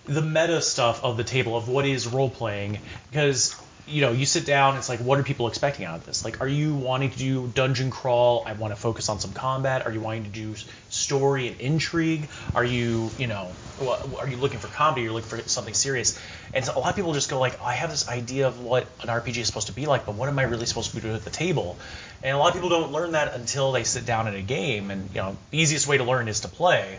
the 0.04 0.22
meta 0.22 0.62
stuff 0.62 1.04
of 1.04 1.16
the 1.16 1.24
table 1.24 1.56
of 1.56 1.68
what 1.68 1.84
is 1.84 2.06
role 2.06 2.30
playing 2.30 2.78
because 3.10 3.60
you 3.88 4.02
know 4.02 4.12
you 4.12 4.26
sit 4.26 4.44
down 4.44 4.76
it's 4.76 4.88
like 4.88 5.00
what 5.00 5.18
are 5.18 5.22
people 5.22 5.48
expecting 5.48 5.86
out 5.86 5.96
of 5.96 6.06
this? 6.06 6.24
Like 6.24 6.40
are 6.40 6.48
you 6.48 6.74
wanting 6.74 7.10
to 7.10 7.18
do 7.18 7.46
dungeon 7.48 7.90
crawl? 7.90 8.44
I 8.46 8.52
want 8.52 8.74
to 8.74 8.80
focus 8.80 9.08
on 9.08 9.20
some 9.20 9.32
combat. 9.32 9.86
Are 9.86 9.92
you 9.92 10.00
wanting 10.00 10.24
to 10.24 10.30
do 10.30 10.54
story 10.90 11.48
and 11.48 11.60
intrigue? 11.60 12.28
Are 12.54 12.64
you 12.64 13.10
you 13.18 13.26
know 13.26 13.50
are 13.80 14.28
you 14.28 14.36
looking 14.36 14.58
for 14.58 14.68
comedy? 14.68 15.02
You're 15.02 15.12
looking 15.12 15.28
for 15.28 15.48
something 15.48 15.74
serious? 15.74 16.18
And 16.52 16.64
so 16.64 16.76
a 16.76 16.78
lot 16.78 16.90
of 16.90 16.96
people 16.96 17.12
just 17.12 17.30
go 17.30 17.38
like 17.38 17.60
i 17.62 17.74
have 17.74 17.90
this 17.90 18.08
idea 18.08 18.48
of 18.48 18.60
what 18.60 18.86
an 19.02 19.08
rpg 19.08 19.36
is 19.36 19.46
supposed 19.46 19.68
to 19.68 19.72
be 19.72 19.86
like 19.86 20.06
but 20.06 20.14
what 20.14 20.28
am 20.28 20.38
i 20.38 20.42
really 20.42 20.66
supposed 20.66 20.90
to 20.90 20.96
be 20.96 21.02
doing 21.02 21.14
at 21.14 21.24
the 21.24 21.30
table? 21.30 21.78
And 22.22 22.34
a 22.34 22.38
lot 22.38 22.48
of 22.48 22.54
people 22.54 22.68
don't 22.68 22.92
learn 22.92 23.12
that 23.12 23.34
until 23.34 23.72
they 23.72 23.84
sit 23.84 24.04
down 24.06 24.28
in 24.28 24.34
a 24.34 24.42
game 24.42 24.90
and 24.90 25.08
you 25.10 25.20
know 25.20 25.36
the 25.50 25.58
easiest 25.58 25.86
way 25.86 25.98
to 25.98 26.04
learn 26.04 26.28
is 26.28 26.40
to 26.40 26.48
play. 26.48 26.98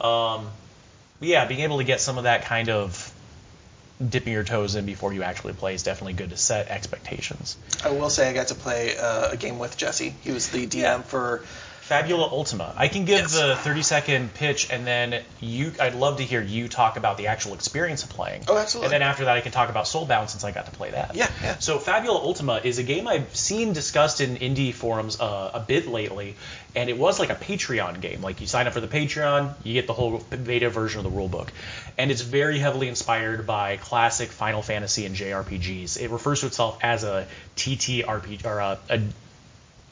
Um, 0.00 0.46
yeah, 1.20 1.46
being 1.46 1.60
able 1.60 1.78
to 1.78 1.84
get 1.84 2.00
some 2.00 2.18
of 2.18 2.24
that 2.24 2.44
kind 2.44 2.68
of 2.68 3.11
dipping 4.10 4.32
your 4.32 4.44
toes 4.44 4.74
in 4.74 4.84
before 4.86 5.12
you 5.12 5.22
actually 5.22 5.52
play 5.52 5.74
is 5.74 5.82
definitely 5.82 6.14
good 6.14 6.30
to 6.30 6.36
set 6.36 6.68
expectations. 6.68 7.56
I 7.84 7.90
will 7.90 8.10
say 8.10 8.28
I 8.28 8.32
got 8.32 8.48
to 8.48 8.54
play 8.54 8.96
uh, 8.96 9.30
a 9.30 9.36
game 9.36 9.58
with 9.58 9.76
Jesse. 9.76 10.14
He 10.22 10.32
was 10.32 10.48
the 10.50 10.66
DM 10.66 10.82
Yeah. 10.82 11.02
for 11.02 11.42
Fabula 11.92 12.28
Ultima. 12.30 12.72
I 12.76 12.88
can 12.88 13.04
give 13.04 13.18
Yes. 13.20 13.32
the 13.34 13.54
30 13.56 13.82
second 13.82 14.34
pitch, 14.34 14.70
and 14.70 14.86
then 14.86 15.22
you. 15.40 15.72
I'd 15.78 15.94
love 15.94 16.16
to 16.18 16.22
hear 16.22 16.40
you 16.42 16.68
talk 16.68 16.96
about 16.96 17.18
the 17.18 17.26
actual 17.26 17.54
experience 17.54 18.02
of 18.02 18.08
playing. 18.10 18.44
Oh, 18.48 18.56
absolutely. 18.56 18.86
And 18.86 18.92
then 18.94 19.02
after 19.08 19.26
that, 19.26 19.36
I 19.36 19.40
can 19.42 19.52
talk 19.52 19.68
about 19.68 19.84
Soulbound 19.84 20.30
since 20.30 20.44
I 20.44 20.52
got 20.52 20.66
to 20.66 20.72
play 20.72 20.90
that. 20.92 21.14
Yeah, 21.14 21.28
yeah. 21.42 21.58
So 21.58 21.78
Fabula 21.78 22.18
Ultima 22.18 22.60
is 22.64 22.78
a 22.78 22.82
game 22.82 23.06
I've 23.06 23.34
seen 23.36 23.72
discussed 23.72 24.20
in 24.20 24.36
indie 24.36 24.72
forums 24.72 25.20
uh, 25.20 25.50
a 25.54 25.60
bit 25.60 25.86
lately, 25.86 26.34
and 26.74 26.88
it 26.88 26.96
was 26.96 27.18
like 27.20 27.30
a 27.30 27.34
Patreon 27.34 28.00
game. 28.00 28.22
Like 28.22 28.40
you 28.40 28.46
sign 28.46 28.66
up 28.66 28.72
for 28.72 28.80
the 28.80 28.88
Patreon, 28.88 29.52
you 29.62 29.74
get 29.74 29.86
the 29.86 29.92
whole 29.92 30.18
beta 30.18 30.70
version 30.70 31.04
of 31.04 31.12
the 31.12 31.18
rulebook, 31.18 31.48
and 31.98 32.10
it's 32.10 32.22
very 32.22 32.58
heavily 32.58 32.88
inspired 32.88 33.46
by 33.46 33.76
classic 33.76 34.30
Final 34.30 34.62
Fantasy 34.62 35.04
and 35.04 35.14
JRPGs. 35.14 36.00
It 36.00 36.10
refers 36.10 36.40
to 36.40 36.46
itself 36.46 36.78
as 36.82 37.04
a 37.04 37.26
TTRPG 37.56 38.46
or 38.46 38.58
a, 38.60 38.78
a 38.88 39.00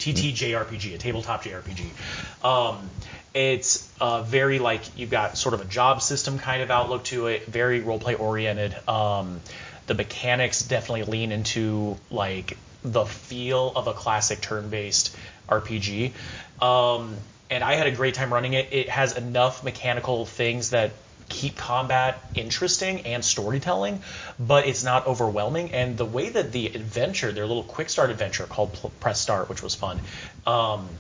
TTJRPG, 0.01 0.95
a 0.95 0.99
tabletop 0.99 1.45
JRPG. 1.45 2.45
Um, 2.45 2.91
it's 3.33 3.89
uh, 4.01 4.23
very 4.23 4.59
like 4.59 4.99
you've 4.99 5.11
got 5.11 5.39
sort 5.39 5.55
of 5.55 5.61
a 5.61 5.65
job 5.65 6.03
system 6.03 6.39
kind 6.39 6.63
of 6.63 6.71
outlook 6.71 7.05
to 7.05 7.29
it, 7.29 7.47
very 7.47 7.81
roleplay 7.81 8.19
oriented. 8.19 8.75
Um, 8.89 9.41
the 9.87 9.95
mechanics 9.95 10.63
definitely 10.63 11.05
lean 11.05 11.33
into 11.33 11.97
like 12.11 12.57
the 12.83 13.05
feel 13.05 13.73
of 13.77 13.87
a 13.87 13.93
classic 13.93 14.41
turn-based 14.41 15.15
RPG. 15.49 16.13
Um, 16.61 17.17
and 17.51 17.63
I 17.63 17.75
had 17.75 17.87
a 17.87 17.93
great 17.93 18.15
time 18.15 18.33
running 18.33 18.55
it. 18.55 18.73
It 18.73 18.89
has 18.89 19.17
enough 19.17 19.63
mechanical 19.63 20.25
things 20.25 20.71
that 20.71 20.93
keep 21.31 21.57
combat 21.57 22.21
interesting 22.35 23.01
and 23.07 23.25
storytelling, 23.25 24.03
but 24.39 24.67
it's 24.67 24.85
not 24.85 25.07
overwhelming. 25.07 25.73
And 25.73 25.97
the 25.97 26.05
way 26.05 26.29
that 26.29 26.53
the 26.53 26.67
adventure, 26.67 27.33
their 27.33 27.47
little 27.47 27.63
quick 27.63 27.89
start 27.89 28.11
adventure 28.11 28.45
called 28.45 28.79
Press 29.01 29.19
Start, 29.19 29.49
which 29.49 29.63
was 29.63 29.75
fun, 29.75 30.01
um, 30.47 30.91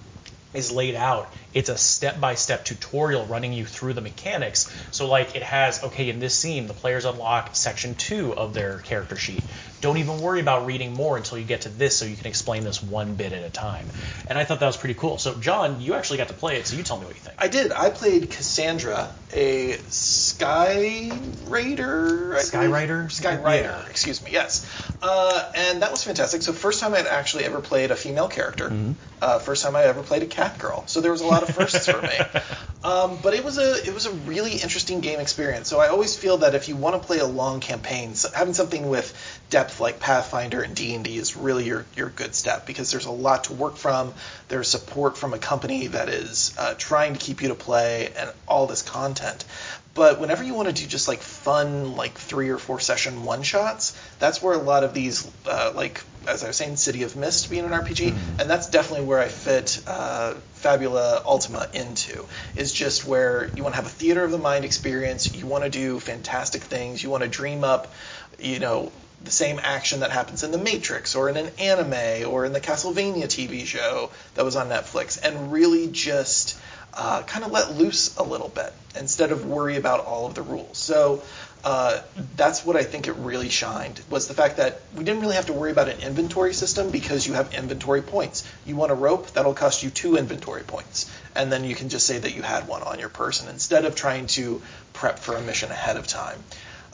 is 0.55 0.73
laid 0.73 0.95
out. 0.95 1.33
It's 1.53 1.69
a 1.69 1.77
step 1.77 2.21
by 2.21 2.35
step 2.35 2.65
tutorial 2.65 3.27
running 3.27 3.53
you 3.53 3.65
through 3.65 3.93
the 3.95 4.01
mechanics. 4.01 4.73
So, 4.91 5.07
like, 5.07 5.37
it 5.37 5.43
has, 5.43 5.85
okay, 5.85 6.09
in 6.09 6.19
this 6.19 6.35
scene, 6.35 6.67
the 6.67 6.75
players 6.75 7.05
unlock 7.05 7.55
section 7.55 7.95
two 7.95 8.35
of 8.35 8.55
their 8.55 8.79
character 8.79 9.17
sheet. 9.17 9.43
Don't 9.81 9.97
even 9.97 10.21
worry 10.21 10.41
about 10.41 10.67
reading 10.67 10.93
more 10.93 11.17
until 11.17 11.39
you 11.39 11.45
get 11.45 11.63
to 11.63 11.69
this 11.69 11.97
so 11.97 12.05
you 12.05 12.17
can 12.17 12.27
explain 12.27 12.65
this 12.65 12.83
one 12.83 13.15
bit 13.15 13.33
at 13.33 13.43
a 13.43 13.51
time. 13.51 13.87
And 14.29 14.39
I 14.39 14.45
thought 14.45 14.61
that 14.61 14.67
was 14.67 14.77
pretty 14.77 14.95
cool. 14.95 15.19
So, 15.19 15.35
John, 15.35 15.81
you 15.81 15.95
actually 15.95 16.19
got 16.19 16.29
to 16.29 16.35
play 16.35 16.57
it, 16.57 16.67
so 16.67 16.77
you 16.77 16.83
tell 16.83 16.99
me 16.99 17.07
what 17.07 17.15
you 17.15 17.21
think. 17.21 17.37
I 17.39 17.49
did. 17.49 17.73
I 17.73 17.91
played 17.91 18.31
Cassandra, 18.31 19.11
a 19.33 19.79
Sky 19.89 21.11
Raider. 21.47 22.37
Sky? 22.41 22.67
Rider? 22.67 23.09
Sky 23.09 23.37
Rider. 23.37 23.63
Yeah. 23.63 23.87
Excuse 23.89 24.23
me. 24.23 24.31
Yes. 24.33 24.67
Uh, 25.03 25.53
and 25.55 25.83
that 25.83 25.91
was 25.91 26.05
fantastic. 26.05 26.43
So 26.43 26.53
first 26.53 26.81
time 26.81 26.95
I'd 26.95 27.07
actually 27.07 27.45
ever 27.45 27.61
played 27.61 27.91
a 27.91 27.97
female 27.97 28.29
character. 28.29 28.69
Mm-hmm. 28.69 28.93
Uh, 29.23 29.39
first 29.39 29.63
time 29.65 29.77
I 29.77 29.85
ever 29.85 30.03
played 30.03 30.23
a 30.23 30.27
cat 30.27 30.59
girl. 30.59 30.85
So 30.87 31.01
there 31.01 31.13
was 31.13 31.21
a 31.21 31.27
lot 31.27 31.43
of 31.43 31.55
firsts 31.55 31.89
for 31.89 32.01
me. 32.03 32.19
Um, 32.83 33.19
but 33.23 33.35
it 33.35 33.45
was 33.45 33.59
a 33.59 33.87
it 33.87 33.93
was 33.93 34.07
a 34.07 34.11
really 34.11 34.53
interesting 34.53 35.01
game 35.01 35.21
experience. 35.21 35.69
So 35.69 35.81
I 35.81 35.89
always 35.89 36.17
feel 36.17 36.39
that 36.39 36.55
if 36.55 36.69
you 36.71 36.77
want 36.77 37.01
to 37.01 37.07
play 37.07 37.19
a 37.19 37.27
long 37.27 37.61
campaign, 37.61 38.15
having 38.35 38.55
something 38.55 38.89
with 38.89 39.13
depth 39.51 39.81
like 39.81 40.01
Pathfinder 40.01 40.63
and 40.63 40.75
D 40.75 40.95
and 40.95 41.05
D 41.05 41.19
is 41.19 41.37
really 41.37 41.67
your 41.67 41.85
your 41.97 42.09
good 42.09 42.35
step 42.35 42.67
because 42.67 42.91
there's 42.91 43.07
a 43.07 43.11
lot 43.11 43.45
to 43.45 43.53
work 43.53 43.77
from. 43.77 44.15
There's 44.49 44.69
support 44.69 45.19
from 45.19 45.35
a 45.35 45.39
company 45.39 45.89
that 45.89 46.09
is 46.09 46.55
uh, 46.57 46.75
trying 46.79 47.15
to 47.15 47.19
keep 47.19 47.43
you 47.43 47.49
to 47.49 47.55
play 47.55 48.13
and 48.17 48.33
all 48.47 48.67
this 48.67 48.83
content. 48.83 49.45
But 49.93 50.21
whenever 50.21 50.45
you 50.45 50.55
want 50.55 50.69
to 50.69 50.75
do 50.75 50.87
just 50.87 51.09
like 51.09 51.21
fun, 51.21 51.97
like 51.97 52.17
three 52.17 52.51
or 52.51 52.59
four 52.59 52.79
session 52.79 53.25
one 53.25 53.43
shots, 53.43 54.01
that's 54.21 54.41
where 54.41 54.55
a 54.55 54.63
lot 54.63 54.85
of 54.85 54.95
these, 54.95 55.29
uh, 55.47 55.73
like 55.75 56.01
as 56.29 56.45
I 56.45 56.47
was 56.47 56.57
saying, 56.57 56.77
City 56.77 57.03
of 57.03 57.17
Mist 57.17 57.51
being 57.51 57.65
an 57.65 57.73
RPG, 57.73 58.15
and 58.39 58.49
that's 58.49 58.71
definitely 58.71 59.07
where 59.07 59.19
I 59.19 59.29
fit 59.29 59.83
uh, 59.87 60.35
Fabula 60.53 61.23
Ultima 61.27 61.67
into. 61.73 62.25
Is 62.55 62.73
just 62.73 63.05
where 63.05 63.51
you 63.57 63.65
want 63.65 63.75
to 63.75 63.83
have 63.83 63.87
a 63.87 63.91
theater 63.91 64.23
of 64.23 64.31
the 64.31 64.39
mind 64.39 64.65
experience. 64.65 65.35
You 65.35 65.47
want 65.47 65.65
to 65.65 65.71
do 65.71 65.99
fantastic 65.99 66.63
things. 66.63 67.03
You 67.03 67.11
want 67.11 67.25
to 67.25 67.29
dream 67.29 67.65
up, 67.65 67.93
you 68.39 68.61
know, 68.61 68.93
the 69.23 69.31
same 69.31 69.61
action 69.63 70.01
that 70.01 70.11
happens 70.11 70.43
in 70.43 70.51
The 70.51 70.59
Matrix 70.59 71.15
or 71.15 71.29
in 71.29 71.37
an 71.37 71.51
anime 71.59 72.31
or 72.31 72.45
in 72.45 72.53
the 72.53 72.61
Castlevania 72.61 73.25
TV 73.25 73.67
show 73.67 74.11
that 74.35 74.45
was 74.45 74.57
on 74.57 74.69
Netflix, 74.69 75.21
and 75.23 75.53
really 75.53 75.89
just 75.89 76.59
uh, 76.95 77.23
kind 77.23 77.45
of 77.45 77.53
let 77.53 77.75
loose 77.75 78.17
a 78.17 78.23
little 78.23 78.49
bit 78.49 78.73
instead 78.99 79.31
of 79.31 79.47
worry 79.47 79.77
about 79.77 80.05
all 80.05 80.27
of 80.27 80.35
the 80.35 80.43
rules. 80.43 80.79
So 80.79 81.23
uh, 81.63 82.01
that's 82.37 82.65
what 82.65 82.77
I 82.77 82.83
think 82.83 83.07
it 83.07 83.13
really 83.13 83.51
shined 83.51 84.01
was 84.09 84.29
the 84.29 84.35
fact 84.35 84.57
that 84.57 84.81
we 84.97 85.05
didn't 85.05 85.21
really 85.21 85.35
have 85.35 85.47
to 85.47 85.53
worry 85.53 85.71
about 85.71 85.89
an 85.89 86.01
inventory 86.01 86.55
system 86.55 86.91
because 86.91 87.27
you 87.27 87.35
have 87.35 87.55
inventory 87.55 88.03
points. 88.03 88.51
You 88.65 88.77
want 88.77 88.93
a 88.93 88.95
rope, 88.95 89.31
that'll 89.33 89.55
cost 89.55 89.83
you 89.83 89.91
two 89.91 90.17
inventory 90.17 90.63
points, 90.63 91.11
and 91.35 91.53
then 91.53 91.65
you 91.65 91.75
can 91.75 91.91
just 91.91 92.07
say 92.07 92.19
that 92.19 92.35
you 92.35 92.43
had 92.43 92.67
one 92.67 92.83
on 92.83 92.99
your 92.99 93.11
person 93.11 93.49
instead 93.49 93.85
of 93.85 93.95
trying 93.95 94.27
to 94.29 94.63
prep 94.95 95.19
for 95.19 95.37
a 95.37 95.41
mission 95.43 95.71
ahead 95.71 95.97
of 95.97 96.07
time. 96.07 96.43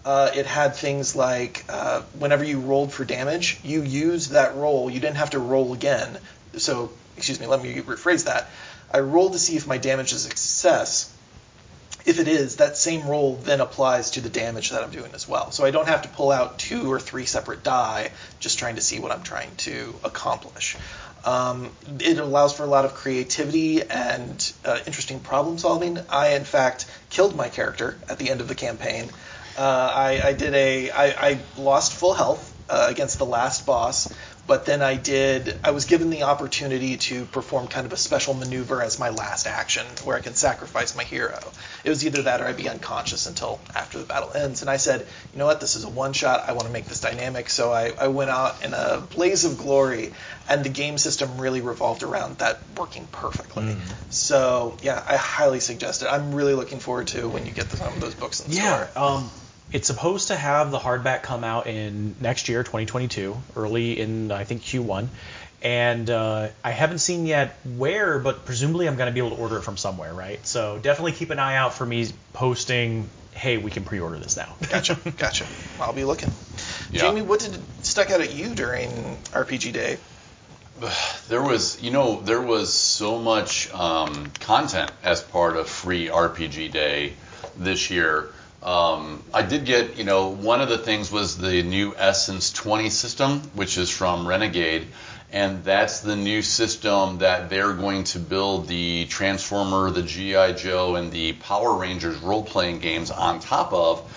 Uh, 0.07 0.31
it 0.37 0.47
had 0.47 0.77
things 0.77 1.17
like 1.17 1.65
uh, 1.69 2.01
whenever 2.17 2.45
you 2.45 2.61
rolled 2.61 2.93
for 2.93 3.05
damage, 3.05 3.59
you 3.65 3.83
used 3.83 4.31
that 4.31 4.55
roll. 4.55 4.89
You 4.89 5.01
didn't 5.01 5.17
have 5.17 5.31
to 5.31 5.41
roll 5.41 5.73
again. 5.73 6.19
So, 6.57 6.93
excuse 7.17 7.41
me, 7.41 7.49
let 7.49 7.61
me 7.61 7.75
rephrase 7.83 8.27
that. 8.27 8.49
I 8.95 9.01
rolled 9.01 9.33
to 9.33 9.41
see 9.41 9.57
if 9.57 9.67
my 9.67 9.79
damage 9.79 10.13
is 10.13 10.25
a 10.25 10.29
success. 10.29 11.13
If 12.05 12.21
it 12.21 12.29
is, 12.29 12.57
that 12.57 12.77
same 12.77 13.09
roll 13.09 13.35
then 13.35 13.61
applies 13.61 14.13
to 14.13 14.21
the 14.21 14.29
damage 14.29 14.71
that 14.71 14.85
I'm 14.85 14.93
doing 14.93 15.11
as 15.13 15.29
well. 15.29 15.51
So 15.51 15.65
I 15.65 15.73
don't 15.73 15.89
have 15.89 16.03
to 16.03 16.09
pull 16.09 16.31
out 16.31 16.61
two 16.61 16.91
or 16.91 17.01
three 17.01 17.27
separate 17.27 17.65
die 17.65 18.13
just 18.39 18.61
trying 18.61 18.77
to 18.77 18.83
see 18.83 19.01
what 19.01 19.11
I'm 19.11 19.25
trying 19.25 19.57
to 19.57 19.93
accomplish. 20.05 20.77
Um, 21.25 21.73
it 21.99 22.19
allows 22.19 22.53
for 22.53 22.63
a 22.63 22.69
lot 22.69 22.85
of 22.85 22.95
creativity 22.95 23.83
and 23.83 24.53
uh, 24.65 24.79
interesting 24.87 25.19
problem 25.19 25.59
solving. 25.59 25.99
I, 26.09 26.35
in 26.35 26.45
fact, 26.45 26.87
killed 27.11 27.35
my 27.35 27.49
character 27.49 27.99
at 28.09 28.19
the 28.19 28.31
end 28.31 28.41
of 28.41 28.47
the 28.47 28.55
campaign. 28.55 29.11
Uh, 29.57 29.93
I, 29.95 30.21
I 30.29 30.33
did 30.35 30.55
a 30.55 30.91
I, 30.91 31.07
I 31.31 31.39
lost 31.57 31.93
full 31.95 32.15
health 32.15 32.53
uh, 32.69 32.87
against 32.91 33.19
the 33.19 33.25
last 33.27 33.65
boss, 33.65 34.13
but 34.47 34.67
then 34.67 34.83
I 34.83 34.97
did 34.97 35.57
I 35.65 35.71
was 35.71 35.85
given 35.87 36.11
the 36.11 36.25
opportunity 36.25 36.97
to 36.97 37.25
perform 37.27 37.69
kind 37.69 37.87
of 37.87 37.93
a 37.93 37.97
special 37.97 38.35
maneuver 38.35 38.83
as 38.83 38.99
my 38.99 39.11
last 39.11 39.47
action 39.47 39.87
where 40.05 40.17
I 40.17 40.21
can 40.21 40.35
sacrifice 40.35 40.95
my 40.97 41.05
hero. 41.05 41.39
It 41.85 41.89
was 41.89 42.05
either 42.05 42.23
that 42.23 42.41
or 42.41 42.47
I'd 42.47 42.57
be 42.57 42.69
unconscious 42.69 43.27
until 43.27 43.61
after 43.75 43.99
the 43.99 44.05
battle 44.05 44.31
ends. 44.35 44.61
And 44.63 44.69
I 44.71 44.77
said, 44.77 45.07
you 45.33 45.39
know 45.39 45.47
what, 45.47 45.61
this 45.61 45.77
is 45.77 45.85
a 45.85 45.89
one 45.89 46.13
shot. 46.13 46.45
I 46.49 46.53
want 46.53 46.67
to 46.67 46.73
make 46.73 46.87
this 46.87 47.01
dynamic. 47.01 47.49
So 47.49 47.73
I, 47.73 47.93
I 48.01 48.09
went 48.09 48.31
out 48.31 48.63
in 48.65 48.75
a 48.75 49.01
blaze 49.15 49.45
of 49.45 49.57
glory, 49.59 50.13
and 50.49 50.65
the 50.65 50.69
game 50.71 50.99
system 50.99 51.41
really 51.41 51.61
revolved 51.61 52.03
around 52.03 52.39
that 52.39 52.61
working 52.77 53.07
perfectly. 53.13 53.77
So 54.11 54.77
yeah, 54.83 55.03
I 55.09 55.17
highly 55.17 55.61
suggest 55.61 56.03
it. 56.03 56.07
I'm 56.07 56.35
really 56.35 56.55
looking 56.55 56.81
forward 56.81 57.07
to 57.09 57.29
when 57.29 57.47
you 57.47 57.53
get 57.53 57.71
the, 57.71 57.77
some 57.77 57.95
of 57.95 58.01
those 58.01 58.15
books 58.15 58.41
in 58.41 58.51
the 58.51 58.57
Yeah, 58.57 58.87
store. 58.91 59.03
um, 59.03 59.31
it's 59.73 59.87
supposed 59.87 60.29
to 60.29 60.37
have 60.37 60.71
the 60.71 60.79
hardback 60.79 61.23
come 61.23 61.45
out 61.45 61.67
in 61.67 62.15
next 62.21 62.49
year, 62.49 62.63
2022, 62.63 63.37
early 63.57 63.99
in 64.01 64.31
I 64.31 64.45
think 64.45 64.63
Q1, 64.63 65.09
and 65.63 66.09
uh, 66.09 66.49
I 66.63 66.71
haven't 66.71 66.99
seen 66.99 67.27
yet 67.27 67.57
where, 67.77 68.19
but 68.19 68.45
presumably 68.45 68.87
I'm 68.87 68.97
going 68.97 69.09
to 69.09 69.13
be 69.13 69.19
able 69.19 69.37
to 69.37 69.43
order 69.43 69.57
it 69.57 69.63
from 69.63 69.77
somewhere, 69.77 70.13
right? 70.13 70.45
So 70.47 70.79
definitely 70.79 71.13
keep 71.13 71.31
an 71.31 71.39
eye 71.39 71.57
out 71.57 71.75
for 71.75 71.85
me 71.85 72.09
posting. 72.33 73.09
Hey, 73.33 73.59
we 73.59 73.71
can 73.71 73.85
pre-order 73.85 74.17
this 74.19 74.37
now. 74.37 74.55
Gotcha, 74.71 74.97
gotcha. 75.19 75.45
I'll 75.79 75.93
be 75.93 76.05
looking. 76.05 76.31
Yeah. 76.91 77.03
Jamie, 77.03 77.21
what 77.21 77.41
did 77.41 77.59
stuck 77.85 78.11
out 78.11 78.23
at 78.23 78.33
you 78.33 78.55
during 78.55 78.89
RPG 79.33 79.73
Day? 79.73 79.99
There 81.29 81.43
was, 81.43 81.83
you 81.83 81.91
know, 81.91 82.21
there 82.21 82.41
was 82.41 82.73
so 82.73 83.19
much 83.19 83.73
um, 83.75 84.31
content 84.39 84.93
as 85.03 85.21
part 85.21 85.57
of 85.57 85.69
Free 85.69 86.07
RPG 86.07 86.71
Day 86.71 87.15
this 87.57 87.91
year. 87.91 88.29
Um, 88.63 89.23
I 89.33 89.43
did 89.43 89.65
get, 89.65 89.97
you 89.97 90.05
know, 90.05 90.29
one 90.29 90.61
of 90.61 90.69
the 90.69 90.79
things 90.79 91.13
was 91.13 91.39
the 91.39 91.63
new 91.63 91.95
Essence 91.97 92.53
20 92.53 92.91
system, 92.91 93.41
which 93.55 93.79
is 93.79 93.91
from 93.91 94.27
Renegade, 94.27 94.89
and 95.33 95.63
that's 95.63 96.01
the 96.01 96.17
new 96.17 96.43
system 96.43 97.19
that 97.19 97.51
they're 97.51 97.75
going 97.75 98.05
to 98.05 98.19
build 98.19 98.67
the 98.67 99.07
Transformer, 99.07 99.91
the 99.91 100.03
GI 100.03 100.55
Joe, 100.55 100.97
and 100.97 101.13
the 101.13 101.35
Power 101.35 101.77
Rangers 101.77 102.17
role-playing 102.19 102.81
games 102.81 103.11
on 103.11 103.41
top 103.41 103.73
of. 103.73 104.13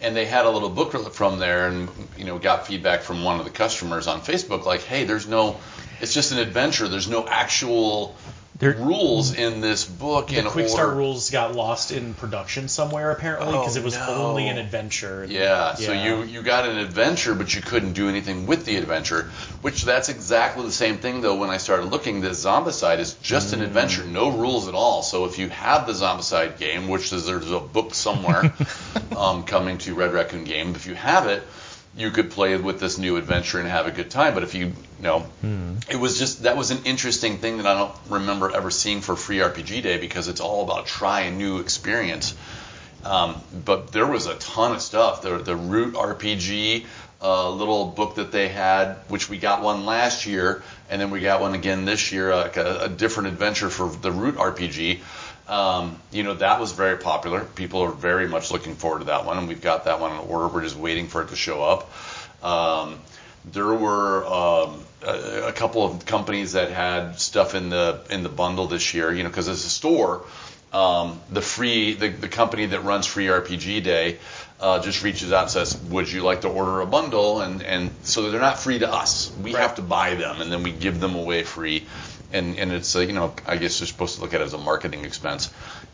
And 0.00 0.14
they 0.14 0.26
had 0.26 0.44
a 0.44 0.50
little 0.50 0.68
booklet 0.68 1.14
from 1.14 1.38
there 1.38 1.68
and 1.68 1.88
you 2.18 2.24
know 2.24 2.38
got 2.38 2.66
feedback 2.66 3.00
from 3.00 3.24
one 3.24 3.38
of 3.38 3.46
the 3.46 3.50
customers 3.50 4.06
on 4.06 4.20
facebook 4.20 4.66
like 4.66 4.82
hey 4.82 5.04
there's 5.04 5.26
no 5.26 5.58
it's 6.00 6.12
just 6.12 6.32
an 6.32 6.38
adventure. 6.38 6.88
There's 6.88 7.08
no 7.08 7.26
actual 7.26 8.16
Rules 8.72 9.34
in 9.34 9.60
this 9.60 9.84
book 9.84 10.28
The 10.28 10.38
in 10.38 10.46
quick 10.46 10.68
start 10.68 10.96
rules 10.96 11.30
got 11.30 11.54
lost 11.54 11.92
in 11.92 12.14
production 12.14 12.68
somewhere 12.68 13.10
apparently 13.10 13.52
because 13.52 13.76
Oh, 13.76 13.80
it 13.80 13.84
was 13.84 13.94
no. 13.94 14.06
only 14.28 14.48
an 14.48 14.58
adventure. 14.58 15.26
yeah, 15.28 15.74
so 15.74 15.92
you 15.92 16.22
you 16.24 16.42
got 16.42 16.68
an 16.68 16.78
adventure 16.78 17.34
but 17.34 17.54
you 17.54 17.60
couldn't 17.60 17.92
do 17.92 18.08
anything 18.08 18.46
with 18.46 18.64
the 18.64 18.76
adventure 18.76 19.30
which 19.60 19.84
that's 19.84 20.08
exactly 20.08 20.64
the 20.64 20.72
same 20.72 20.98
thing 20.98 21.20
though 21.20 21.36
when 21.36 21.50
i 21.50 21.56
started 21.58 21.86
looking 21.86 22.20
this 22.20 22.44
zombicide 22.44 22.98
is 22.98 23.14
just 23.22 23.52
an 23.52 23.60
adventure 23.62 24.04
no 24.04 24.30
rules 24.30 24.68
at 24.68 24.74
all 24.74 25.02
so 25.02 25.24
if 25.26 25.38
you 25.38 25.48
have 25.48 25.86
the 25.86 25.92
zombicide 25.92 26.58
game 26.58 26.88
which 26.88 27.12
is 27.12 27.26
there's 27.26 27.50
a 27.50 27.60
book 27.60 27.94
somewhere 27.94 28.52
um, 29.16 29.44
coming 29.44 29.78
to 29.78 29.94
red 29.94 30.12
raccoon 30.12 30.44
game 30.44 30.74
if 30.74 30.86
you 30.86 30.94
have 30.94 31.26
it 31.26 31.42
you 31.96 32.10
could 32.10 32.30
play 32.30 32.56
with 32.56 32.80
this 32.80 32.98
new 32.98 33.16
adventure 33.16 33.58
and 33.58 33.68
have 33.68 33.86
a 33.86 33.90
good 33.90 34.10
time. 34.10 34.34
But 34.34 34.42
if 34.42 34.54
you, 34.54 34.66
you 34.66 34.74
know, 35.00 35.26
it 35.90 35.96
was 35.96 36.18
just 36.18 36.42
that 36.42 36.56
was 36.56 36.70
an 36.70 36.84
interesting 36.84 37.38
thing 37.38 37.58
that 37.58 37.66
I 37.66 37.74
don't 37.74 37.94
remember 38.08 38.54
ever 38.54 38.70
seeing 38.70 39.00
for 39.00 39.16
Free 39.16 39.38
RPG 39.38 39.82
Day 39.82 39.98
because 39.98 40.28
it's 40.28 40.40
all 40.40 40.64
about 40.64 40.86
try 40.86 41.22
a 41.22 41.30
new 41.30 41.60
experience. 41.60 42.34
Um, 43.04 43.36
but 43.64 43.92
there 43.92 44.06
was 44.06 44.26
a 44.26 44.34
ton 44.36 44.72
of 44.72 44.80
stuff. 44.80 45.22
The 45.22 45.38
the 45.38 45.56
Root 45.56 45.94
RPG 45.94 46.86
uh, 47.22 47.50
little 47.50 47.86
book 47.86 48.16
that 48.16 48.32
they 48.32 48.48
had, 48.48 48.96
which 49.08 49.30
we 49.30 49.38
got 49.38 49.62
one 49.62 49.86
last 49.86 50.26
year, 50.26 50.62
and 50.90 51.00
then 51.00 51.10
we 51.10 51.20
got 51.20 51.40
one 51.40 51.54
again 51.54 51.84
this 51.84 52.12
year, 52.12 52.34
like 52.34 52.56
a, 52.56 52.80
a 52.82 52.88
different 52.88 53.28
adventure 53.28 53.70
for 53.70 53.88
the 53.88 54.12
Root 54.12 54.36
RPG. 54.36 55.00
Um, 55.48 56.00
you 56.10 56.22
know 56.22 56.34
that 56.34 56.58
was 56.58 56.72
very 56.72 56.96
popular. 56.96 57.40
People 57.44 57.82
are 57.82 57.90
very 57.90 58.26
much 58.26 58.50
looking 58.50 58.76
forward 58.76 59.00
to 59.00 59.04
that 59.06 59.26
one, 59.26 59.36
and 59.36 59.46
we've 59.48 59.60
got 59.60 59.84
that 59.84 60.00
one 60.00 60.12
in 60.12 60.18
order. 60.18 60.48
We're 60.48 60.62
just 60.62 60.76
waiting 60.76 61.06
for 61.08 61.22
it 61.22 61.28
to 61.28 61.36
show 61.36 61.62
up. 61.62 61.92
Um, 62.42 62.98
there 63.52 63.66
were 63.74 64.24
um, 64.24 64.80
a, 65.02 65.48
a 65.48 65.52
couple 65.52 65.84
of 65.84 66.06
companies 66.06 66.52
that 66.52 66.70
had 66.70 67.20
stuff 67.20 67.54
in 67.54 67.68
the 67.68 68.00
in 68.08 68.22
the 68.22 68.30
bundle 68.30 68.66
this 68.68 68.94
year. 68.94 69.12
You 69.12 69.22
know, 69.22 69.28
because 69.28 69.48
as 69.48 69.64
a 69.66 69.68
store, 69.68 70.22
um, 70.72 71.20
the 71.30 71.42
free 71.42 71.92
the, 71.92 72.08
the 72.08 72.28
company 72.28 72.64
that 72.66 72.80
runs 72.80 73.06
Free 73.06 73.26
RPG 73.26 73.82
Day 73.82 74.16
uh, 74.60 74.80
just 74.80 75.02
reaches 75.04 75.30
out 75.30 75.42
and 75.42 75.50
says, 75.50 75.76
"Would 75.90 76.10
you 76.10 76.22
like 76.22 76.40
to 76.42 76.48
order 76.48 76.80
a 76.80 76.86
bundle?" 76.86 77.42
And 77.42 77.62
and 77.62 77.90
so 78.02 78.30
they're 78.30 78.40
not 78.40 78.58
free 78.60 78.78
to 78.78 78.90
us. 78.90 79.30
We 79.42 79.52
Right. 79.52 79.60
have 79.60 79.74
to 79.74 79.82
buy 79.82 80.14
them, 80.14 80.40
and 80.40 80.50
then 80.50 80.62
we 80.62 80.70
give 80.72 81.00
them 81.00 81.14
away 81.14 81.42
free. 81.42 81.86
And 82.34 82.58
and 82.58 82.72
it's 82.72 82.94
uh, 82.94 83.00
you 83.00 83.12
know 83.12 83.34
I 83.46 83.56
guess 83.56 83.80
you're 83.80 83.86
supposed 83.86 84.16
to 84.16 84.20
look 84.20 84.34
at 84.34 84.40
it 84.40 84.44
as 84.44 84.52
a 84.52 84.58
marketing 84.58 85.04
expense. 85.04 85.50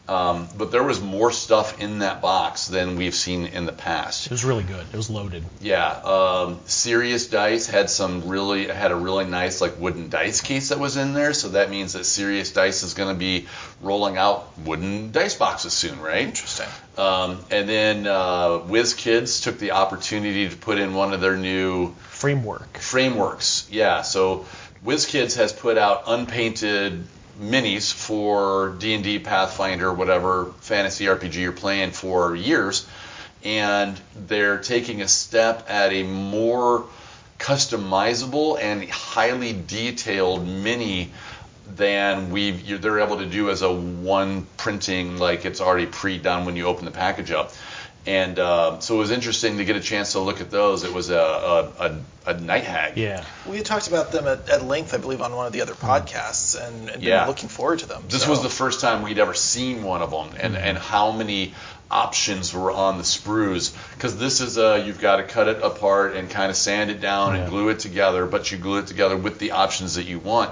Um, 0.08 0.48
but 0.58 0.72
there 0.72 0.82
was 0.82 1.00
more 1.00 1.30
stuff 1.30 1.80
in 1.80 2.00
that 2.00 2.20
box 2.20 2.66
than 2.66 2.96
we've 2.96 3.14
seen 3.14 3.46
in 3.46 3.64
the 3.64 3.72
past. 3.72 4.26
It 4.26 4.32
was 4.32 4.44
really 4.44 4.64
good. 4.64 4.84
It 4.92 4.96
was 4.96 5.08
loaded. 5.08 5.44
Yeah, 5.60 5.86
um, 5.86 6.58
Sirius 6.66 7.28
Dice 7.28 7.68
had 7.68 7.90
some 7.90 8.28
really 8.28 8.66
had 8.66 8.90
a 8.90 8.96
really 8.96 9.24
nice 9.26 9.60
like 9.60 9.78
wooden 9.78 10.08
dice 10.08 10.40
case 10.40 10.70
that 10.70 10.80
was 10.80 10.96
in 10.96 11.14
there, 11.14 11.32
so 11.32 11.50
that 11.50 11.70
means 11.70 11.92
that 11.92 12.04
Sirius 12.06 12.52
Dice 12.52 12.82
is 12.82 12.94
going 12.94 13.14
to 13.14 13.18
be 13.18 13.46
rolling 13.82 14.16
out 14.16 14.58
wooden 14.58 15.12
dice 15.12 15.36
boxes 15.36 15.74
soon, 15.74 16.00
right? 16.00 16.26
Interesting. 16.26 16.66
Um, 16.98 17.38
and 17.52 17.68
then 17.68 18.06
uh, 18.08 18.58
WizKids 18.66 19.44
took 19.44 19.58
the 19.58 19.72
opportunity 19.72 20.48
to 20.48 20.56
put 20.56 20.78
in 20.78 20.92
one 20.92 21.12
of 21.12 21.20
their 21.20 21.36
new 21.36 21.94
Framework. 22.08 22.78
frameworks. 22.78 23.68
Yeah, 23.70 24.02
so 24.02 24.46
WizKids 24.84 25.36
has 25.36 25.52
put 25.52 25.76
out 25.76 26.04
unpainted 26.06 27.04
minis 27.38 27.92
for 27.92 28.76
D&D, 28.78 29.18
Pathfinder, 29.18 29.92
whatever 29.92 30.52
fantasy 30.60 31.04
RPG 31.04 31.34
you're 31.34 31.52
playing 31.52 31.90
for 31.90 32.34
years, 32.34 32.86
and 33.44 34.00
they're 34.26 34.58
taking 34.58 35.02
a 35.02 35.08
step 35.08 35.66
at 35.68 35.92
a 35.92 36.02
more 36.02 36.86
customizable 37.38 38.58
and 38.60 38.88
highly 38.88 39.52
detailed 39.52 40.46
mini 40.46 41.10
than 41.76 42.30
we 42.30 42.50
they're 42.50 43.00
able 43.00 43.18
to 43.18 43.26
do 43.26 43.48
as 43.48 43.62
a 43.62 43.72
one 43.72 44.46
printing 44.56 45.18
like 45.18 45.44
it's 45.44 45.60
already 45.60 45.86
pre-done 45.86 46.44
when 46.44 46.56
you 46.56 46.66
open 46.66 46.84
the 46.84 46.90
package 46.90 47.30
up. 47.30 47.52
And 48.06 48.38
uh, 48.38 48.80
so 48.80 48.94
it 48.94 48.98
was 48.98 49.10
interesting 49.10 49.58
to 49.58 49.64
get 49.64 49.76
a 49.76 49.80
chance 49.80 50.12
to 50.12 50.20
look 50.20 50.40
at 50.40 50.50
those. 50.50 50.84
It 50.84 50.92
was 50.94 51.10
a, 51.10 51.18
a, 51.18 51.64
a, 51.78 52.30
a 52.30 52.40
night 52.40 52.64
hag. 52.64 52.96
Yeah. 52.96 53.24
We 53.46 53.58
had 53.58 53.66
talked 53.66 53.88
about 53.88 54.10
them 54.10 54.26
at, 54.26 54.48
at 54.48 54.64
length, 54.64 54.94
I 54.94 54.96
believe, 54.96 55.20
on 55.20 55.36
one 55.36 55.46
of 55.46 55.52
the 55.52 55.60
other 55.60 55.74
podcasts, 55.74 56.56
and, 56.60 56.88
and 56.88 57.02
Yeah. 57.02 57.20
been 57.20 57.28
looking 57.28 57.48
forward 57.50 57.80
to 57.80 57.86
them. 57.86 58.04
This 58.08 58.24
so. 58.24 58.30
was 58.30 58.42
the 58.42 58.48
first 58.48 58.80
time 58.80 59.02
we'd 59.02 59.18
ever 59.18 59.34
seen 59.34 59.82
one 59.82 60.00
of 60.00 60.10
them, 60.10 60.30
and, 60.40 60.56
and 60.56 60.78
how 60.78 61.12
many 61.12 61.54
options 61.90 62.54
were 62.54 62.70
on 62.70 62.98
the 62.98 63.02
sprues. 63.02 63.74
Because 63.94 64.16
this 64.18 64.40
is 64.40 64.58
a 64.58 64.82
you've 64.84 65.00
got 65.00 65.16
to 65.16 65.24
cut 65.24 65.48
it 65.48 65.62
apart 65.62 66.14
and 66.14 66.30
kind 66.30 66.50
of 66.50 66.56
sand 66.56 66.90
it 66.90 67.00
down 67.00 67.34
Yeah. 67.34 67.40
and 67.42 67.50
glue 67.50 67.68
it 67.70 67.80
together, 67.80 68.26
but 68.26 68.50
you 68.52 68.58
glue 68.58 68.78
it 68.78 68.86
together 68.86 69.16
with 69.16 69.38
the 69.38 69.52
options 69.52 69.94
that 69.94 70.04
you 70.04 70.18
want. 70.18 70.50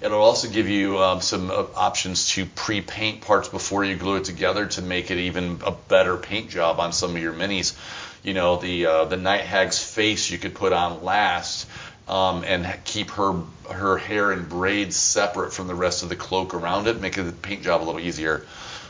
It'll 0.00 0.22
also 0.22 0.48
give 0.48 0.68
you 0.68 0.98
um, 0.98 1.20
some 1.20 1.50
uh, 1.50 1.64
options 1.74 2.28
to 2.30 2.46
pre-paint 2.46 3.20
parts 3.22 3.48
before 3.48 3.84
you 3.84 3.96
glue 3.96 4.16
it 4.16 4.24
together 4.24 4.66
to 4.66 4.82
make 4.82 5.10
it 5.10 5.18
even 5.18 5.60
a 5.64 5.72
better 5.72 6.16
paint 6.16 6.50
job 6.50 6.80
on 6.80 6.92
some 6.92 7.14
of 7.16 7.22
your 7.22 7.32
minis. 7.32 7.76
You 8.22 8.34
know, 8.34 8.56
the 8.56 8.86
uh, 8.86 9.04
the 9.04 9.16
night 9.16 9.42
hag's 9.42 9.82
face 9.82 10.30
you 10.30 10.38
could 10.38 10.54
put 10.54 10.72
on 10.72 11.04
last. 11.04 11.68
Um, 12.08 12.42
and 12.44 12.66
keep 12.84 13.10
her 13.10 13.34
her 13.70 13.98
hair 13.98 14.32
and 14.32 14.48
braids 14.48 14.96
separate 14.96 15.52
from 15.52 15.66
the 15.66 15.74
rest 15.74 16.02
of 16.02 16.08
the 16.08 16.16
cloak 16.16 16.54
around 16.54 16.86
it, 16.86 16.98
making 17.02 17.26
the 17.26 17.32
paint 17.32 17.62
job 17.62 17.82
a 17.82 17.84
little 17.84 18.00
easier. 18.00 18.46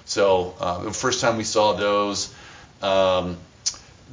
So 0.08 0.54
uh, 0.58 0.84
the 0.84 0.90
first 0.90 1.20
time 1.20 1.36
we 1.36 1.44
saw 1.44 1.74
those, 1.74 2.34
um, 2.80 3.36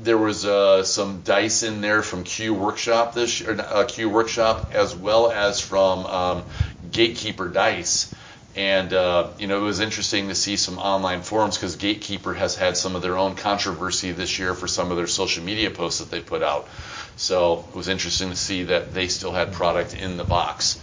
there 0.03 0.17
was 0.17 0.45
uh, 0.45 0.83
some 0.83 1.21
dice 1.21 1.63
in 1.63 1.79
there 1.79 2.01
from 2.01 2.25
Q 2.25 2.53
Workshop 2.53 3.13
this 3.13 3.39
year, 3.39 3.57
uh, 3.57 3.85
Q 3.85 4.09
Workshop, 4.09 4.71
as 4.73 4.93
well 4.93 5.31
as 5.31 5.61
from 5.61 6.05
um, 6.05 6.43
Gatekeeper 6.91 7.47
Dice. 7.47 8.13
And 8.57 8.91
uh, 8.91 9.29
you 9.39 9.47
know 9.47 9.59
it 9.59 9.63
was 9.63 9.79
interesting 9.79 10.27
to 10.27 10.35
see 10.35 10.57
some 10.57 10.79
online 10.79 11.21
forums 11.21 11.55
because 11.55 11.77
Gatekeeper 11.77 12.33
has 12.33 12.57
had 12.57 12.75
some 12.75 12.97
of 12.97 13.01
their 13.01 13.17
own 13.17 13.35
controversy 13.35 14.11
this 14.11 14.37
year 14.37 14.53
for 14.53 14.67
some 14.67 14.91
of 14.91 14.97
their 14.97 15.07
social 15.07 15.45
media 15.45 15.71
posts 15.71 15.99
that 15.99 16.11
they 16.11 16.19
put 16.19 16.43
out. 16.43 16.67
So 17.15 17.63
it 17.69 17.75
was 17.75 17.87
interesting 17.87 18.31
to 18.31 18.35
see 18.35 18.63
that 18.63 18.93
they 18.93 19.07
still 19.07 19.31
had 19.31 19.53
product 19.53 19.93
in 19.93 20.17
the 20.17 20.25
box. 20.25 20.77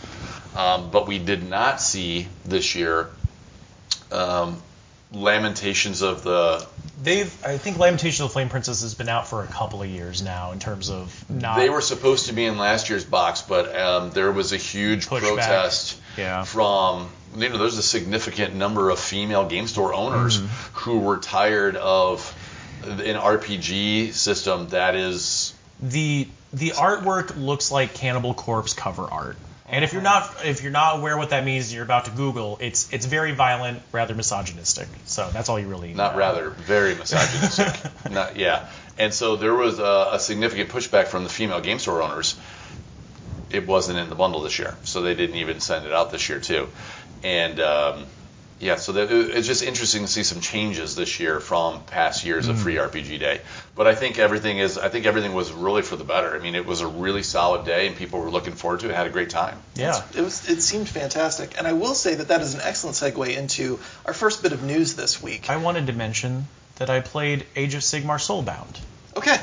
Um, 0.57 0.91
but 0.91 1.07
we 1.07 1.19
did 1.19 1.47
not 1.47 1.83
see 1.83 2.29
this 2.47 2.75
year 2.75 3.11
um, 4.11 4.63
Lamentations 5.13 6.03
of 6.03 6.23
the 6.23 6.67
They've, 7.03 7.35
I 7.45 7.57
think, 7.59 7.79
Lamentations 7.79 8.21
of 8.21 8.29
the 8.29 8.33
Flame 8.35 8.49
Princess 8.49 8.83
has 8.83 8.95
been 8.95 9.09
out 9.09 9.27
for 9.27 9.43
a 9.43 9.47
couple 9.49 9.83
of 9.83 9.89
years 9.89 10.23
now 10.23 10.53
in 10.53 10.61
terms 10.61 10.89
of 10.89 11.25
not. 11.29 11.57
They 11.59 11.69
were 11.69 11.81
supposed 11.81 12.27
to 12.27 12.33
be 12.33 12.45
in 12.45 12.59
last 12.59 12.89
year's 12.91 13.05
box, 13.05 13.43
but 13.43 13.75
um, 13.77 14.11
there 14.13 14.31
was 14.31 14.53
a 14.53 14.57
huge 14.57 15.09
Pushback. 15.09 15.21
protest 15.21 16.01
Yeah. 16.17 16.45
from 16.45 17.09
you 17.37 17.49
know 17.49 17.59
there's 17.59 17.79
a 17.79 17.83
significant 17.83 18.55
number 18.55 18.91
of 18.91 18.99
female 19.01 19.49
game 19.49 19.67
store 19.67 19.93
owners 19.95 20.39
Mm-hmm. 20.39 20.79
who 20.79 20.99
were 21.01 21.17
tired 21.19 21.75
of 21.77 22.33
an 22.85 23.17
RPG 23.17 24.13
system 24.13 24.69
that 24.69 24.95
is 24.95 25.55
the 25.81 26.29
the 26.53 26.71
artwork 26.71 27.37
looks 27.37 27.71
like 27.73 27.95
Cannibal 27.95 28.35
Corpse 28.35 28.75
cover 28.75 29.09
art. 29.11 29.37
And 29.69 29.85
if 29.85 29.93
you're 29.93 30.03
not 30.03 30.45
if 30.45 30.63
you're 30.63 30.73
not 30.73 30.99
aware 30.99 31.17
what 31.17 31.31
that 31.31 31.45
means, 31.45 31.73
you're 31.73 31.85
about 31.85 32.07
to 32.07 32.11
Google. 32.11 32.59
It's 32.61 32.93
it's 32.93 33.07
very 33.07 33.33
violent, 33.33 33.83
rather 33.93 34.15
misogynistic. 34.15 34.89
So 35.05 35.29
that's 35.33 35.49
all 35.49 35.59
you 35.59 35.69
really. 35.69 35.89
Need. 35.89 35.97
Not 35.97 36.17
rather 36.17 36.51
very 36.51 36.95
misogynistic. 36.95 37.93
not 38.11 38.37
yeah. 38.37 38.69
And 38.99 39.15
so 39.15 39.37
there 39.37 39.55
was 39.55 39.79
a, 39.79 40.11
a 40.13 40.19
significant 40.19 40.71
pushback 40.71 41.07
from 41.07 41.25
the 41.25 41.31
female 41.31 41.61
game 41.61 41.79
store 41.79 42.03
owners. 42.03 42.39
It 43.51 43.67
wasn't 43.67 43.99
in 43.99 44.09
the 44.09 44.15
bundle 44.15 44.43
this 44.43 44.59
year, 44.59 44.75
so 44.85 45.03
they 45.03 45.15
didn't 45.15 45.37
even 45.37 45.61
send 45.61 45.87
it 45.87 45.93
out 45.93 46.11
this 46.11 46.29
year 46.29 46.41
too. 46.41 46.69
And 47.23 47.61
um, 47.61 48.07
yeah, 48.63 48.77
so 48.77 48.93
that, 48.93 49.11
it's 49.11 49.49
just 49.49 49.65
interesting 49.65 50.03
to 50.03 50.09
see 50.09 50.23
some 50.23 50.41
changes 50.41 50.95
this 50.95 51.19
year 51.19 51.41
from 51.41 51.83
past 51.83 52.25
years 52.25 52.47
of 52.47 52.55
mm-hmm. 52.55 52.63
Free 52.63 52.75
RPG 52.77 53.19
Day. 53.19 53.41
But 53.75 53.89
I 53.89 53.97
think 53.97 54.21
everything 54.21 54.59
is. 54.59 54.79
I 54.79 54.89
think 54.89 55.05
everything 55.05 55.35
was 55.35 55.51
really 55.51 55.83
for 55.83 55.97
the 55.97 56.05
better. 56.05 56.33
I 56.33 56.39
mean, 56.39 56.55
it 56.55 56.65
was 56.65 56.81
a 56.81 56.87
really 56.87 57.25
solid 57.25 57.67
day, 57.67 57.89
and 57.89 57.97
people 57.97 58.21
were 58.21 58.31
looking 58.31 58.53
forward 58.53 58.79
to 58.81 58.89
it. 58.89 58.95
Had 58.95 59.09
a 59.09 59.11
great 59.11 59.31
time. 59.31 59.59
Yeah. 59.75 60.01
It 60.17 60.23
was. 60.23 60.49
It 60.49 60.63
seemed 60.63 60.89
fantastic, 60.89 61.59
and 61.59 61.67
I 61.67 61.73
will 61.73 61.95
say 61.95 62.15
that 62.15 62.29
that 62.29 62.41
is 62.41 62.55
an 62.55 62.61
excellent 62.63 62.95
segue 62.95 63.37
into 63.37 63.81
our 64.07 64.15
first 64.15 64.45
bit 64.45 64.53
of 64.53 64.63
news 64.63 64.95
this 64.95 65.21
week. 65.21 65.51
I 65.51 65.57
wanted 65.57 65.89
to 65.89 65.93
mention 65.93 66.47
that 66.77 66.89
I 66.89 67.01
played 67.01 67.45
Age 67.57 67.75
of 67.75 67.81
Sigmar 67.81 68.19
Soulbound 68.19 68.79
Okay. 69.17 69.37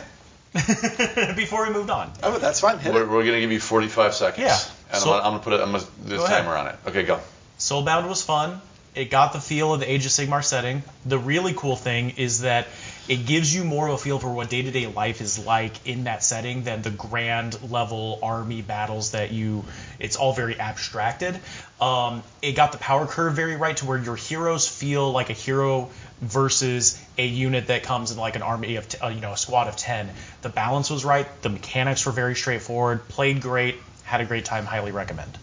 before 1.35 1.67
we 1.67 1.73
moved 1.73 1.89
on. 1.89 2.11
Oh, 2.23 2.39
that's 2.39 2.61
fine. 2.61 2.79
Hit 2.79 2.93
We're, 2.93 3.03
it. 3.03 3.09
we're 3.09 3.25
gonna 3.25 3.39
give 3.39 3.51
you 3.51 3.59
45 3.59 4.13
seconds. 4.15 4.47
Yeah. 4.47 4.57
And 4.91 5.01
So- 5.01 5.11
I'm, 5.13 5.21
gonna, 5.21 5.23
I'm 5.23 5.31
gonna 5.31 5.43
put 5.43 5.53
a, 5.53 5.61
I'm 5.61 5.71
gonna 5.73 5.83
do 6.07 6.15
a 6.15 6.17
Go 6.17 6.25
ahead. 6.25 6.43
timer 6.43 6.55
on 6.55 6.67
it. 6.67 6.75
Okay, 6.87 7.03
go. 7.03 7.19
Soulbound 7.59 8.07
was 8.07 8.23
fun. 8.23 8.61
It 8.95 9.09
got 9.09 9.33
the 9.33 9.39
feel 9.39 9.73
of 9.73 9.79
the 9.79 9.91
Age 9.91 10.05
of 10.05 10.11
Sigmar 10.11 10.43
setting. 10.43 10.83
The 11.05 11.19
really 11.19 11.53
cool 11.53 11.75
thing 11.75 12.11
is 12.17 12.41
that 12.41 12.67
it 13.07 13.25
gives 13.25 13.53
you 13.53 13.63
more 13.63 13.87
of 13.87 13.93
a 13.93 13.97
feel 13.97 14.19
for 14.19 14.31
what 14.31 14.49
day-to-day 14.49 14.87
life 14.87 15.21
is 15.21 15.39
like 15.39 15.87
in 15.87 16.05
that 16.05 16.23
setting 16.23 16.63
than 16.63 16.81
the 16.81 16.89
grand 16.89 17.71
level 17.71 18.19
army 18.21 18.61
battles 18.61 19.11
that 19.11 19.31
you. 19.31 19.63
It's 19.99 20.15
all 20.15 20.33
very 20.33 20.59
abstracted. 20.59 21.39
Um, 21.79 22.23
it 22.41 22.53
got 22.53 22.71
the 22.71 22.77
power 22.77 23.05
curve 23.05 23.35
very 23.35 23.55
right 23.55 23.77
to 23.77 23.85
where 23.85 23.97
your 23.97 24.15
heroes 24.15 24.67
feel 24.67 25.11
like 25.11 25.29
a 25.29 25.33
hero 25.33 25.91
versus 26.21 27.01
a 27.17 27.25
unit 27.25 27.67
that 27.67 27.83
comes 27.83 28.11
in 28.11 28.17
like 28.17 28.35
an 28.35 28.41
army 28.41 28.75
of 28.75 28.89
t- 28.89 28.97
uh, 28.97 29.07
you 29.07 29.21
know 29.21 29.31
a 29.31 29.37
squad 29.37 29.69
of 29.69 29.77
10 29.77 30.09
the 30.41 30.49
balance 30.49 30.89
was 30.89 31.05
right 31.05 31.25
the 31.43 31.47
mechanics 31.47 32.05
were 32.05 32.11
very 32.11 32.35
straightforward 32.35 33.07
played 33.07 33.39
great 33.41 33.75
had 34.03 34.19
a 34.19 34.25
great 34.25 34.43
time 34.43 34.65
highly 34.65 34.91
recommend 34.91 35.37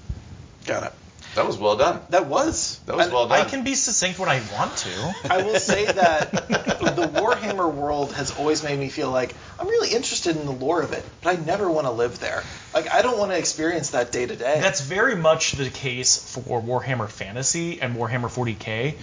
Got 0.66 0.82
it. 0.82 0.92
That 1.36 1.46
was 1.46 1.56
well 1.58 1.76
done. 1.76 2.00
That 2.10 2.26
was. 2.26 2.80
That 2.86 2.96
was 2.96 3.06
And 3.06 3.14
well 3.14 3.28
done. 3.28 3.40
I 3.40 3.44
can 3.44 3.62
be 3.62 3.74
succinct 3.74 4.18
when 4.18 4.28
I 4.28 4.42
want 4.52 4.76
to. 4.78 5.14
I 5.30 5.42
will 5.42 5.58
say 5.58 5.84
that 5.84 6.32
the 6.32 7.10
Warhammer 7.14 7.72
world 7.72 8.12
has 8.12 8.36
always 8.36 8.62
made 8.64 8.78
me 8.78 8.88
feel 8.88 9.10
like 9.10 9.34
I'm 9.60 9.68
really 9.68 9.94
interested 9.94 10.36
in 10.36 10.46
the 10.46 10.52
lore 10.52 10.82
of 10.82 10.92
it, 10.92 11.04
but 11.22 11.38
I 11.38 11.42
never 11.44 11.70
want 11.70 11.86
to 11.86 11.92
live 11.92 12.18
there. 12.20 12.42
Like 12.74 12.90
I 12.90 13.02
don't 13.02 13.18
want 13.18 13.30
to 13.32 13.38
experience 13.38 13.90
that 13.90 14.12
day 14.12 14.26
to 14.26 14.34
day. 14.34 14.60
That's 14.60 14.80
very 14.80 15.14
much 15.14 15.52
the 15.52 15.70
case 15.70 16.16
for 16.34 16.60
Warhammer 16.60 17.08
Fantasy 17.08 17.80
and 17.80 17.96
Warhammer 17.96 18.28
40k. 18.28 18.94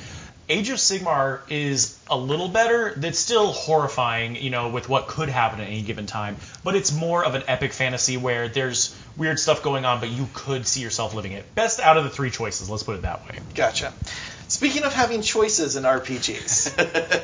Age 0.50 0.70
of 0.70 0.78
Sigmar 0.78 1.40
is 1.50 1.98
a 2.10 2.18
little 2.18 2.50
better. 2.50 2.94
That's 2.98 3.18
still 3.18 3.52
horrifying, 3.52 4.36
you 4.36 4.50
know, 4.50 4.70
with 4.70 4.90
what 4.90 5.08
could 5.08 5.30
happen 5.30 5.62
at 5.62 5.68
any 5.68 5.82
given 5.82 6.06
time. 6.06 6.36
But 6.64 6.76
it's 6.76 6.92
more 6.94 7.24
of 7.24 7.36
an 7.36 7.44
epic 7.48 7.72
fantasy 7.72 8.18
where 8.18 8.50
there's 8.50 8.96
weird 9.16 9.40
stuff 9.40 9.64
going 9.64 9.86
on, 9.86 10.00
but 10.00 10.10
you 10.10 10.28
could 10.34 10.68
see 10.68 10.82
yourself 10.82 11.14
living 11.14 11.32
it. 11.32 11.56
Best 11.56 11.80
out 11.80 11.98
of 11.98 12.04
the 12.04 12.10
three 12.10 12.30
choices. 12.30 12.70
Let's 12.70 12.84
put 12.84 12.96
it 12.96 13.04
that 13.04 13.26
way. 13.26 13.40
Gotcha. 13.56 13.94
Speaking 14.50 14.84
of 14.84 14.94
having 14.94 15.22
choices 15.22 15.78
in 15.78 15.84
RPGs, 15.84 16.78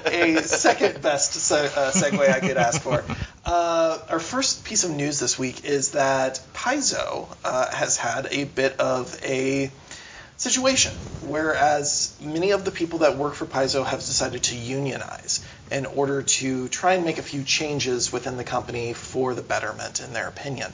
a 0.06 0.42
second 0.44 1.02
best 1.02 1.34
se- 1.34 1.66
uh, 1.76 1.92
segue 1.92 2.28
I 2.28 2.40
could 2.40 2.58
ask 2.58 2.82
for. 2.82 3.04
Uh, 3.46 4.00
our 4.10 4.20
first 4.20 4.64
piece 4.64 4.84
of 4.84 4.92
news 4.92 5.20
this 5.20 5.38
week 5.38 5.66
is 5.66 5.92
that 5.92 6.40
Paizo 6.54 7.28
uh, 7.44 7.70
has 7.72 7.98
had 7.98 8.30
a 8.32 8.46
bit 8.46 8.80
of 8.80 9.20
a 9.24 9.70
situation, 10.40 10.94
whereas 11.22 12.16
many 12.22 12.52
of 12.52 12.64
the 12.64 12.72
people 12.72 13.00
that 13.00 13.18
work 13.18 13.36
for 13.36 13.46
Paizo 13.46 13.86
have 13.86 14.00
decided 14.00 14.44
to 14.44 14.56
unionize 14.56 15.46
in 15.70 15.86
order 15.86 16.24
to 16.24 16.68
try 16.70 16.94
and 16.94 17.06
make 17.06 17.18
a 17.18 17.24
few 17.24 17.44
changes 17.44 18.12
within 18.12 18.38
the 18.38 18.44
company 18.44 18.94
for 18.94 19.34
the 19.34 19.42
betterment, 19.42 20.00
in 20.00 20.14
their 20.14 20.28
opinion. 20.28 20.72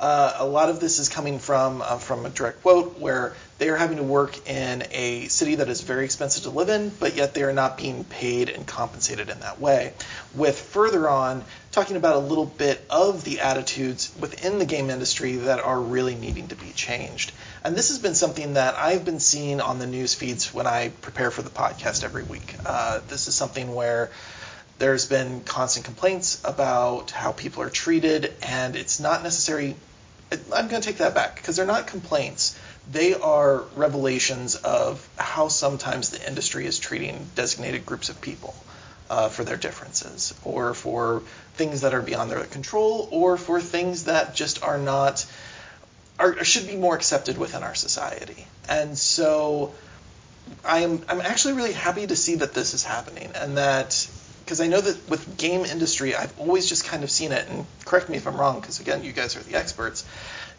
Uh, 0.00 0.36
a 0.38 0.46
lot 0.46 0.68
of 0.68 0.78
this 0.78 1.00
is 1.00 1.08
coming 1.08 1.40
from 1.40 1.82
uh, 1.82 1.98
from 1.98 2.24
a 2.24 2.30
direct 2.30 2.62
quote 2.62 2.98
where 3.00 3.34
they 3.58 3.68
are 3.68 3.76
having 3.76 3.96
to 3.96 4.04
work 4.04 4.48
in 4.48 4.84
a 4.92 5.26
city 5.26 5.56
that 5.56 5.68
is 5.68 5.80
very 5.80 6.04
expensive 6.04 6.44
to 6.44 6.50
live 6.50 6.68
in, 6.68 6.92
but 7.00 7.16
yet 7.16 7.34
they 7.34 7.42
are 7.42 7.52
not 7.52 7.76
being 7.76 8.04
paid 8.04 8.48
and 8.48 8.64
compensated 8.64 9.28
in 9.28 9.40
that 9.40 9.60
way. 9.60 9.92
With 10.36 10.56
further 10.56 11.08
on 11.08 11.44
talking 11.72 11.96
about 11.96 12.14
a 12.14 12.20
little 12.20 12.46
bit 12.46 12.80
of 12.88 13.24
the 13.24 13.40
attitudes 13.40 14.14
within 14.20 14.60
the 14.60 14.64
game 14.64 14.90
industry 14.90 15.34
that 15.36 15.58
are 15.58 15.80
really 15.80 16.14
needing 16.14 16.46
to 16.48 16.54
be 16.54 16.70
changed. 16.70 17.32
And 17.64 17.74
this 17.74 17.88
has 17.88 17.98
been 17.98 18.14
something 18.14 18.54
that 18.54 18.76
I've 18.76 19.04
been 19.04 19.18
seeing 19.18 19.60
on 19.60 19.80
the 19.80 19.86
news 19.88 20.14
feeds 20.14 20.54
when 20.54 20.68
I 20.68 20.90
prepare 20.90 21.32
for 21.32 21.42
the 21.42 21.50
podcast 21.50 22.04
every 22.04 22.22
week. 22.22 22.54
Uh, 22.64 23.00
this 23.08 23.26
is 23.26 23.34
something 23.34 23.74
where 23.74 24.10
there's 24.78 25.06
been 25.06 25.40
constant 25.40 25.84
complaints 25.84 26.40
about 26.44 27.10
how 27.10 27.32
people 27.32 27.64
are 27.64 27.70
treated, 27.70 28.32
and 28.42 28.76
it's 28.76 29.00
not 29.00 29.24
necessarily. 29.24 29.74
I'm 30.30 30.68
going 30.68 30.82
to 30.82 30.88
take 30.88 30.98
that 30.98 31.14
back 31.14 31.36
because 31.36 31.56
they're 31.56 31.66
not 31.66 31.86
complaints. 31.86 32.58
They 32.90 33.14
are 33.14 33.62
revelations 33.76 34.54
of 34.56 35.06
how 35.16 35.48
sometimes 35.48 36.10
the 36.10 36.26
industry 36.26 36.66
is 36.66 36.78
treating 36.78 37.30
designated 37.34 37.86
groups 37.86 38.08
of 38.08 38.20
people 38.20 38.54
uh, 39.10 39.28
for 39.28 39.44
their 39.44 39.56
differences, 39.56 40.34
or 40.44 40.74
for 40.74 41.22
things 41.54 41.80
that 41.80 41.94
are 41.94 42.02
beyond 42.02 42.30
their 42.30 42.44
control, 42.44 43.08
or 43.10 43.36
for 43.36 43.60
things 43.60 44.04
that 44.04 44.34
just 44.34 44.62
are 44.62 44.78
not 44.78 45.24
are, 46.18 46.44
should 46.44 46.66
be 46.66 46.76
more 46.76 46.94
accepted 46.94 47.38
within 47.38 47.62
our 47.62 47.74
society. 47.74 48.46
And 48.68 48.98
so 48.98 49.74
I 50.64 50.80
am 50.80 51.02
I'm 51.08 51.20
actually 51.20 51.54
really 51.54 51.72
happy 51.72 52.06
to 52.06 52.16
see 52.16 52.36
that 52.36 52.54
this 52.54 52.74
is 52.74 52.84
happening 52.84 53.30
and 53.34 53.56
that 53.56 54.08
because 54.48 54.62
I 54.62 54.66
know 54.66 54.80
that 54.80 55.10
with 55.10 55.36
game 55.36 55.66
industry 55.66 56.14
I've 56.14 56.32
always 56.40 56.66
just 56.66 56.86
kind 56.86 57.04
of 57.04 57.10
seen 57.10 57.32
it 57.32 57.46
and 57.50 57.66
correct 57.84 58.08
me 58.08 58.16
if 58.16 58.26
I'm 58.26 58.40
wrong 58.40 58.58
because 58.58 58.80
again 58.80 59.04
you 59.04 59.12
guys 59.12 59.36
are 59.36 59.40
the 59.40 59.56
experts. 59.56 60.06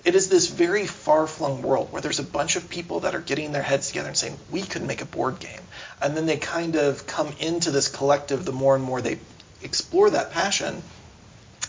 It 0.06 0.14
is 0.14 0.30
this 0.30 0.48
very 0.48 0.86
far-flung 0.86 1.64
world 1.64 1.92
where 1.92 2.00
there's 2.00 2.20
a 2.20 2.24
bunch 2.24 2.56
of 2.56 2.70
people 2.70 3.00
that 3.00 3.16
are 3.16 3.20
getting 3.20 3.52
their 3.52 3.64
heads 3.64 3.88
together 3.88 4.10
and 4.10 4.16
saying 4.16 4.38
we 4.52 4.62
could 4.62 4.84
make 4.84 5.02
a 5.02 5.06
board 5.06 5.40
game. 5.40 5.62
And 6.04 6.16
then 6.16 6.28
they 6.28 6.38
kind 6.38 6.76
of 6.76 7.08
come 7.08 7.34
into 7.40 7.72
this 7.72 7.88
collective 7.88 8.46
the 8.46 8.52
more 8.52 8.76
and 8.76 8.84
more 8.84 9.02
they 9.02 9.18
explore 9.64 10.12
that 10.12 10.34
passion 10.34 10.84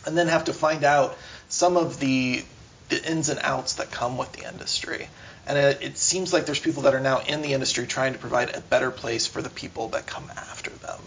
and 0.04 0.18
then 0.18 0.28
have 0.28 0.44
to 0.44 0.52
find 0.52 0.84
out 0.84 1.16
some 1.48 1.78
of 1.78 2.00
the 2.00 2.44
the 2.90 3.02
ins 3.10 3.30
and 3.30 3.40
outs 3.42 3.76
that 3.76 3.90
come 3.90 4.18
with 4.18 4.30
the 4.32 4.46
industry. 4.46 5.08
And 5.46 5.56
it, 5.56 5.78
it, 5.80 5.96
seems 5.96 6.34
like 6.34 6.44
there's 6.44 6.60
people 6.60 6.82
that 6.82 6.94
are 6.94 7.00
now 7.00 7.20
in 7.20 7.40
the 7.40 7.54
industry 7.54 7.86
trying 7.86 8.12
to 8.12 8.18
provide 8.18 8.54
a 8.54 8.60
better 8.60 8.90
place 8.90 9.26
for 9.26 9.40
the 9.40 9.48
people 9.48 9.88
that 9.88 10.06
come 10.06 10.30
after 10.36 10.70
them. 10.70 11.00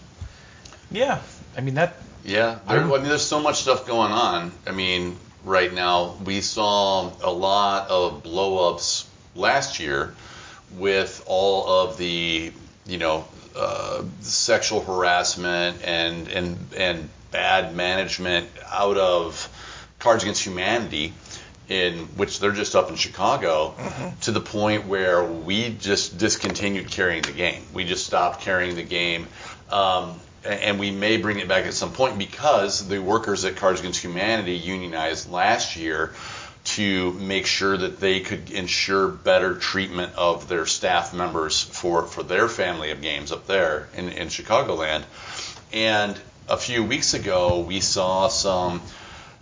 Yeah, 0.93 1.21
I 1.58 1.62
mean 1.62 1.73
that. 1.73 1.95
Yeah, 2.23 2.60
there, 2.67 2.82
I 2.82 2.86
mean, 2.86 3.03
there's 3.03 3.25
so 3.25 3.41
much 3.41 3.62
stuff 3.62 3.86
going 3.86 4.13
on. 4.13 4.51
I 4.65 4.71
mean, 4.71 5.17
right 5.43 5.73
now 5.73 6.15
we 6.23 6.39
saw 6.39 7.12
a 7.21 7.32
lot 7.32 7.89
of 7.89 8.23
blowups 8.23 9.06
last 9.36 9.79
year 9.79 10.13
with 10.77 11.21
all 11.25 11.67
of 11.82 11.97
the, 11.97 12.53
you 12.86 12.97
know, 12.97 13.25
uh, 13.56 14.03
sexual 14.21 14.82
harassment 14.82 15.84
and 15.84 16.27
and 16.29 16.58
and 16.77 17.10
bad 17.32 17.75
management 17.75 18.47
out 18.71 18.97
of 18.97 19.49
Cards 19.99 20.23
Against 20.23 20.45
Humanity 20.45 21.13
in 21.69 21.97
which 22.17 22.39
they're 22.39 22.51
just 22.51 22.75
up 22.75 22.89
in 22.89 22.95
Chicago 22.95 23.73
mm-hmm. 23.77 24.19
to 24.19 24.32
the 24.32 24.41
point 24.41 24.86
where 24.86 25.23
we 25.23 25.69
just 25.79 26.17
discontinued 26.17 26.89
carrying 26.89 27.23
the 27.23 27.32
game. 27.32 27.63
We 27.73 27.86
just 27.86 28.06
stopped 28.06 28.41
carrying 28.41 28.75
the 28.75 28.84
game. 28.84 29.27
Um, 29.71 30.19
and 30.45 30.79
we 30.79 30.91
may 30.91 31.17
bring 31.17 31.39
it 31.39 31.47
back 31.47 31.65
at 31.65 31.73
some 31.73 31.91
point 31.91 32.17
because 32.17 32.88
the 32.88 32.99
workers 32.99 33.45
at 33.45 33.56
Cards 33.56 33.79
Against 33.79 34.01
Humanity 34.01 34.53
unionized 34.53 35.32
last 35.32 35.75
year 35.75 36.13
to 36.63 37.12
make 37.13 37.45
sure 37.45 37.75
that 37.75 37.99
they 37.99 38.21
could 38.21 38.49
ensure 38.51 39.08
better 39.08 39.56
treatment 39.56 40.13
of 40.15 40.47
their 40.47 40.65
staff 40.65 41.13
members 41.13 41.62
for, 41.62 42.03
for 42.03 42.23
their 42.23 42.47
family 42.47 42.91
of 42.91 43.01
games 43.01 43.32
up 43.32 43.47
there 43.47 43.89
in, 43.95 44.10
in 44.10 44.27
Chicagoland. 44.29 45.03
And 45.73 46.19
a 46.47 46.58
few 46.58 46.84
weeks 46.84 47.13
ago, 47.13 47.60
we 47.60 47.79
saw 47.82 48.29
some 48.29 48.82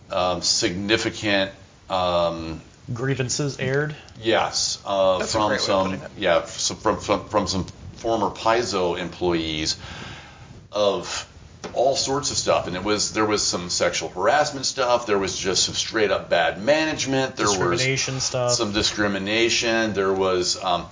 um, 0.09 0.41
significant 0.41 1.51
um, 1.89 2.61
grievances 2.91 3.59
aired. 3.59 3.95
Yes, 4.21 4.81
uh, 4.85 5.23
from 5.23 5.57
some 5.59 6.01
yeah 6.17 6.45
so 6.45 6.75
from, 6.75 6.99
from 6.99 7.27
from 7.27 7.47
some 7.47 7.65
former 7.95 8.29
Paizo 8.29 8.97
employees 8.97 9.77
of 10.71 11.27
all 11.73 11.95
sorts 11.95 12.31
of 12.31 12.37
stuff, 12.37 12.67
and 12.67 12.75
it 12.75 12.83
was 12.83 13.13
there 13.13 13.25
was 13.25 13.45
some 13.45 13.69
sexual 13.69 14.09
harassment 14.09 14.65
stuff. 14.65 15.05
There 15.05 15.19
was 15.19 15.37
just 15.37 15.63
some 15.63 15.75
straight 15.75 16.11
up 16.11 16.29
bad 16.29 16.61
management. 16.61 17.35
There 17.35 17.45
discrimination 17.45 18.15
was 18.15 18.23
stuff. 18.23 18.51
Some 18.51 18.71
discrimination. 18.71 19.93
There 19.93 20.13
was. 20.13 20.61
Um, 20.63 20.87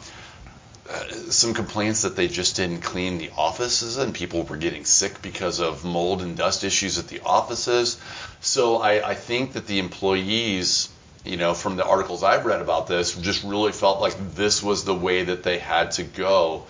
uh, 0.91 1.07
some 1.29 1.53
complaints 1.53 2.01
that 2.01 2.15
they 2.15 2.27
just 2.27 2.55
didn't 2.55 2.81
clean 2.81 3.19
the 3.19 3.29
offices 3.37 3.97
and 3.97 4.11
people 4.11 4.41
were 4.41 4.57
getting 4.57 4.85
sick 4.85 5.21
because 5.21 5.59
of 5.59 5.85
mold 5.85 6.23
and 6.23 6.35
dust 6.35 6.63
issues 6.63 6.97
at 6.97 7.07
the 7.07 7.19
offices. 7.19 8.01
So 8.41 8.77
I, 8.77 9.09
I 9.09 9.13
think 9.13 9.53
that 9.53 9.67
the 9.67 9.77
employees, 9.77 10.89
you 11.23 11.37
know, 11.37 11.53
from 11.53 11.75
the 11.75 11.85
articles 11.85 12.23
I've 12.23 12.43
read 12.47 12.61
about 12.61 12.87
this, 12.87 13.15
just 13.15 13.43
really 13.43 13.71
felt 13.71 14.01
like 14.01 14.15
this 14.33 14.63
was 14.63 14.83
the 14.83 14.95
way 14.95 15.25
that 15.25 15.43
they 15.43 15.59
had 15.59 15.91
to 15.91 16.03
go 16.03 16.65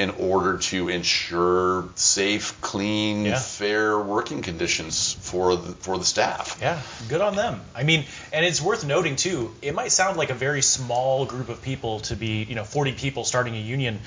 in 0.00 0.08
order 0.12 0.56
to 0.56 0.88
ensure 0.88 1.86
safe, 1.94 2.58
clean, 2.62 3.26
yeah. 3.26 3.38
fair 3.38 3.98
working 4.00 4.40
conditions 4.40 5.12
for 5.12 5.56
the, 5.56 5.72
for 5.72 5.98
the 5.98 6.06
staff. 6.06 6.56
Yeah, 6.58 6.80
good 7.10 7.20
on 7.20 7.36
them. 7.36 7.60
I 7.74 7.82
mean, 7.82 8.06
and 8.32 8.42
it's 8.42 8.62
worth 8.62 8.82
noting 8.86 9.16
too. 9.16 9.54
It 9.60 9.74
might 9.74 9.92
sound 9.92 10.16
like 10.16 10.30
a 10.30 10.34
very 10.34 10.62
small 10.62 11.26
group 11.26 11.50
of 11.50 11.60
people 11.60 12.00
to 12.00 12.16
be, 12.16 12.44
you 12.44 12.54
know, 12.54 12.64
40 12.64 12.92
people 12.92 13.24
starting 13.24 13.54
a 13.54 13.60
union. 13.60 14.00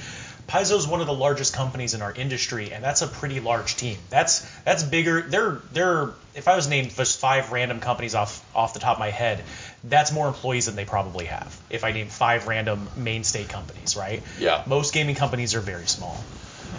Paizo 0.47 0.77
is 0.77 0.87
one 0.87 0.99
of 0.99 1.05
the 1.05 1.13
largest 1.13 1.53
companies 1.53 1.93
in 1.93 2.01
our 2.01 2.11
industry, 2.11 2.73
and 2.73 2.83
that's 2.83 3.03
a 3.03 3.07
pretty 3.07 3.39
large 3.39 3.77
team. 3.77 3.97
That's 4.09 4.41
that's 4.63 4.81
bigger. 4.81 5.21
They're 5.21 5.61
they're 5.71 6.09
if 6.33 6.47
I 6.47 6.55
was 6.55 6.67
named 6.67 6.89
just 6.89 7.19
five 7.19 7.51
random 7.51 7.79
companies 7.79 8.15
off 8.15 8.43
off 8.55 8.73
the 8.73 8.79
top 8.79 8.97
of 8.97 8.99
my 8.99 9.11
head, 9.11 9.43
that's 9.83 10.11
more 10.11 10.27
employees 10.27 10.67
than 10.67 10.75
they 10.75 10.85
probably 10.85 11.25
have. 11.25 11.59
If 11.69 11.83
I 11.83 11.91
name 11.91 12.07
five 12.07 12.47
random 12.47 12.89
mainstay 12.95 13.43
companies, 13.45 13.95
right? 13.97 14.23
Yeah. 14.39 14.63
Most 14.65 14.93
gaming 14.93 15.15
companies 15.15 15.55
are 15.55 15.59
very 15.59 15.87
small. 15.87 16.17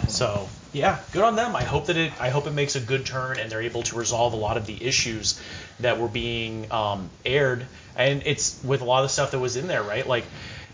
So 0.07 0.49
yeah, 0.73 0.99
good 1.13 1.23
on 1.23 1.35
them. 1.35 1.55
I 1.55 1.63
hope 1.63 1.87
that 1.87 1.97
it 1.97 2.11
I 2.19 2.29
hope 2.29 2.47
it 2.47 2.53
makes 2.53 2.75
a 2.75 2.79
good 2.79 3.05
turn 3.05 3.39
and 3.39 3.51
they're 3.51 3.61
able 3.61 3.83
to 3.83 3.95
resolve 3.95 4.33
a 4.33 4.37
lot 4.37 4.57
of 4.57 4.65
the 4.65 4.83
issues 4.83 5.39
that 5.79 5.99
were 5.99 6.07
being 6.07 6.71
um, 6.71 7.09
aired. 7.25 7.65
And 7.95 8.23
it's 8.25 8.61
with 8.63 8.81
a 8.81 8.85
lot 8.85 8.99
of 8.99 9.05
the 9.05 9.13
stuff 9.13 9.31
that 9.31 9.39
was 9.39 9.55
in 9.55 9.67
there, 9.67 9.83
right? 9.83 10.05
Like 10.05 10.25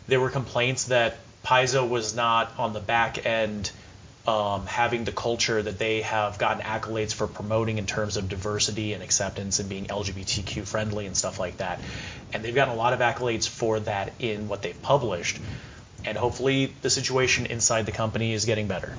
there 0.08 0.20
were 0.20 0.30
complaints 0.30 0.86
that 0.86 1.18
Paizo 1.46 1.88
was 1.88 2.16
not 2.16 2.52
on 2.58 2.74
the 2.74 2.80
back 2.80 3.26
end 3.26 3.72
um, 4.28 4.66
having 4.68 5.04
the 5.04 5.12
culture 5.12 5.62
that 5.62 5.80
they 5.80 6.02
have 6.02 6.38
gotten 6.38 6.62
accolades 6.62 7.14
for 7.14 7.28
promoting 7.28 7.78
in 7.80 7.86
terms 7.86 8.18
of 8.18 8.30
diversity 8.30 8.94
and 8.94 9.02
acceptance 9.02 9.60
and 9.60 9.68
being 9.68 9.86
LGBTQ 9.86 10.68
friendly 10.68 11.08
and 11.08 11.18
stuff 11.18 11.40
like 11.40 11.58
that. 11.58 11.80
And 12.34 12.44
they've 12.44 12.54
gotten 12.54 12.74
a 12.74 12.78
lot 12.78 12.94
of 12.94 13.00
accolades 13.00 13.48
for 13.48 13.80
that 13.82 14.14
in 14.20 14.48
what 14.48 14.62
they've 14.62 14.82
published. 14.82 15.40
And 16.06 16.18
hopefully 16.18 16.74
the 16.82 16.90
situation 16.90 17.48
inside 17.48 17.86
the 17.86 17.92
company 17.92 18.34
is 18.34 18.46
getting 18.46 18.68
better. 18.68 18.94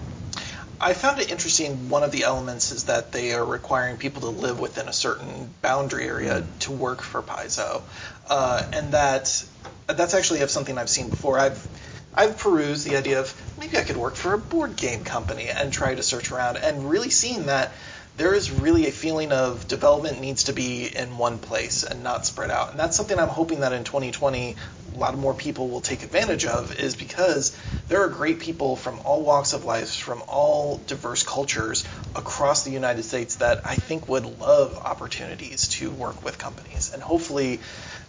I 0.80 0.94
found 0.94 1.20
it 1.20 1.30
interesting. 1.30 1.88
One 1.88 2.02
of 2.02 2.10
the 2.10 2.24
elements 2.24 2.72
is 2.72 2.84
that 2.84 3.12
they 3.12 3.34
are 3.34 3.44
requiring 3.44 3.98
people 3.98 4.22
to 4.22 4.30
live 4.30 4.58
within 4.58 4.88
a 4.88 4.92
certain 4.92 5.48
boundary 5.62 6.06
area 6.06 6.44
to 6.60 6.72
work 6.72 7.02
for 7.02 7.22
Paizo, 7.22 7.82
uh, 8.28 8.64
and 8.72 8.92
that 8.92 9.44
that's 9.86 10.14
actually 10.14 10.44
something 10.48 10.76
I've 10.76 10.90
seen 10.90 11.08
before. 11.08 11.38
I've 11.38 11.68
I've 12.14 12.38
perused 12.38 12.86
the 12.86 12.96
idea 12.96 13.20
of 13.20 13.34
maybe 13.58 13.78
I 13.78 13.82
could 13.82 13.96
work 13.96 14.16
for 14.16 14.34
a 14.34 14.38
board 14.38 14.76
game 14.76 15.04
company 15.04 15.48
and 15.48 15.72
try 15.72 15.94
to 15.94 16.02
search 16.02 16.30
around 16.30 16.58
and 16.58 16.88
really 16.88 17.10
seeing 17.10 17.46
that 17.46 17.72
there 18.18 18.34
is 18.34 18.50
really 18.50 18.86
a 18.86 18.92
feeling 18.92 19.32
of 19.32 19.66
development 19.66 20.20
needs 20.20 20.44
to 20.44 20.52
be 20.52 20.86
in 20.94 21.16
one 21.16 21.38
place 21.38 21.82
and 21.82 22.02
not 22.02 22.26
spread 22.26 22.50
out. 22.50 22.70
And 22.70 22.78
that's 22.78 22.96
something 22.96 23.18
I'm 23.18 23.28
hoping 23.28 23.60
that 23.60 23.72
in 23.72 23.84
2020 23.84 24.56
a 24.94 24.98
lot 24.98 25.16
more 25.16 25.32
people 25.32 25.68
will 25.68 25.80
take 25.80 26.02
advantage 26.02 26.44
of 26.44 26.78
is 26.78 26.94
because 26.94 27.56
there 27.88 28.02
are 28.02 28.08
great 28.08 28.40
people 28.40 28.76
from 28.76 29.00
all 29.04 29.22
walks 29.22 29.54
of 29.54 29.64
life, 29.64 29.94
from 29.94 30.22
all 30.28 30.82
diverse 30.86 31.22
cultures 31.22 31.84
across 32.14 32.64
the 32.64 32.70
United 32.70 33.02
States 33.04 33.36
that 33.36 33.62
I 33.64 33.76
think 33.76 34.08
would 34.08 34.38
love 34.38 34.76
opportunities 34.76 35.68
to 35.68 35.90
work 35.90 36.22
with 36.22 36.36
companies. 36.36 36.92
And 36.92 37.02
hopefully, 37.02 37.60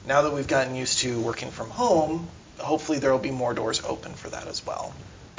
now 0.05 0.23
that 0.23 0.33
we've 0.33 0.47
gotten 0.47 0.75
used 0.75 0.99
to 0.99 1.21
working 1.21 1.51
from 1.51 1.69
home, 1.69 2.27
hopefully 2.59 2.99
there 2.99 3.11
will 3.11 3.19
be 3.19 3.31
more 3.31 3.53
doors 3.53 3.83
open 3.83 4.13
for 4.13 4.29
that 4.29 4.47
as 4.47 4.65
well. 4.65 4.93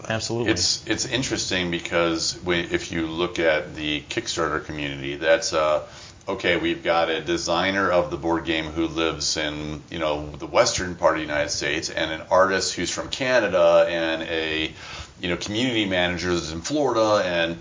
Absolutely. 0.09 0.53
It's 0.53 0.87
it's 0.87 1.07
interesting 1.07 1.70
because 1.70 2.38
if 2.46 2.92
you 2.92 3.07
look 3.07 3.38
at 3.38 3.74
the 3.74 4.03
Kickstarter 4.03 4.64
community, 4.64 5.16
that's 5.16 5.53
uh, 5.53 5.87
okay. 6.29 6.57
We've 6.57 6.83
got 6.83 7.09
a 7.11 7.20
designer 7.20 7.90
of 7.90 8.11
the 8.11 8.16
board 8.16 8.44
game 8.44 8.66
who 8.66 8.87
lives 8.87 9.37
in 9.37 9.83
you 9.90 9.98
know 9.98 10.31
the 10.31 10.46
western 10.46 10.94
part 10.94 11.14
of 11.14 11.18
the 11.18 11.27
United 11.27 11.50
States, 11.50 11.90
and 11.90 12.11
an 12.11 12.22
artist 12.31 12.74
who's 12.74 12.90
from 12.90 13.09
Canada, 13.09 13.87
and 13.88 14.22
a 14.22 14.72
you 15.20 15.29
know 15.29 15.37
community 15.37 15.87
manager 15.87 16.29
who's 16.31 16.53
in 16.53 16.61
Florida, 16.61 17.22
and 17.24 17.59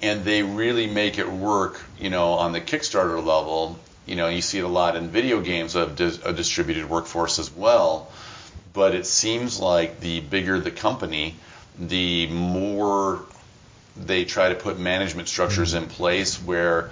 and 0.00 0.24
they 0.24 0.42
really 0.42 0.86
make 0.86 1.18
it 1.18 1.30
work. 1.30 1.82
You 1.98 2.10
know 2.10 2.32
on 2.34 2.52
the 2.52 2.60
Kickstarter 2.60 3.22
level, 3.22 3.78
you 4.06 4.16
know 4.16 4.28
you 4.28 4.40
see 4.40 4.58
it 4.58 4.64
a 4.64 4.68
lot 4.68 4.96
in 4.96 5.08
video 5.08 5.40
games 5.42 5.74
of 5.74 6.00
a 6.00 6.32
distributed 6.32 6.88
workforce 6.88 7.38
as 7.38 7.50
well. 7.54 8.10
But 8.72 8.94
it 8.94 9.06
seems 9.06 9.60
like 9.60 10.00
the 10.00 10.20
bigger 10.20 10.58
the 10.58 10.70
company, 10.70 11.36
the 11.78 12.26
more 12.28 13.20
they 13.96 14.24
try 14.24 14.48
to 14.48 14.54
put 14.54 14.78
management 14.78 15.28
structures 15.28 15.74
in 15.74 15.86
place 15.86 16.42
where 16.42 16.90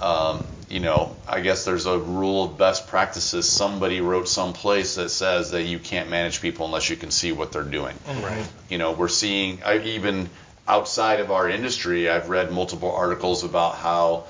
um, 0.00 0.44
you 0.68 0.80
know, 0.80 1.14
I 1.28 1.40
guess 1.40 1.64
there's 1.64 1.86
a 1.86 1.98
rule 1.98 2.44
of 2.44 2.58
best 2.58 2.88
practices. 2.88 3.48
Somebody 3.48 4.00
wrote 4.00 4.28
someplace 4.28 4.96
that 4.96 5.10
says 5.10 5.52
that 5.52 5.62
you 5.62 5.78
can't 5.78 6.10
manage 6.10 6.40
people 6.40 6.66
unless 6.66 6.90
you 6.90 6.96
can 6.96 7.10
see 7.10 7.32
what 7.32 7.52
they're 7.52 7.62
doing. 7.62 7.96
Right. 8.06 8.46
You 8.68 8.78
know, 8.78 8.92
we're 8.92 9.08
seeing 9.08 9.62
I, 9.62 9.78
even 9.78 10.28
outside 10.66 11.20
of 11.20 11.30
our 11.30 11.48
industry. 11.48 12.08
I've 12.08 12.28
read 12.28 12.50
multiple 12.50 12.90
articles 12.90 13.44
about 13.44 13.76
how 13.76 14.24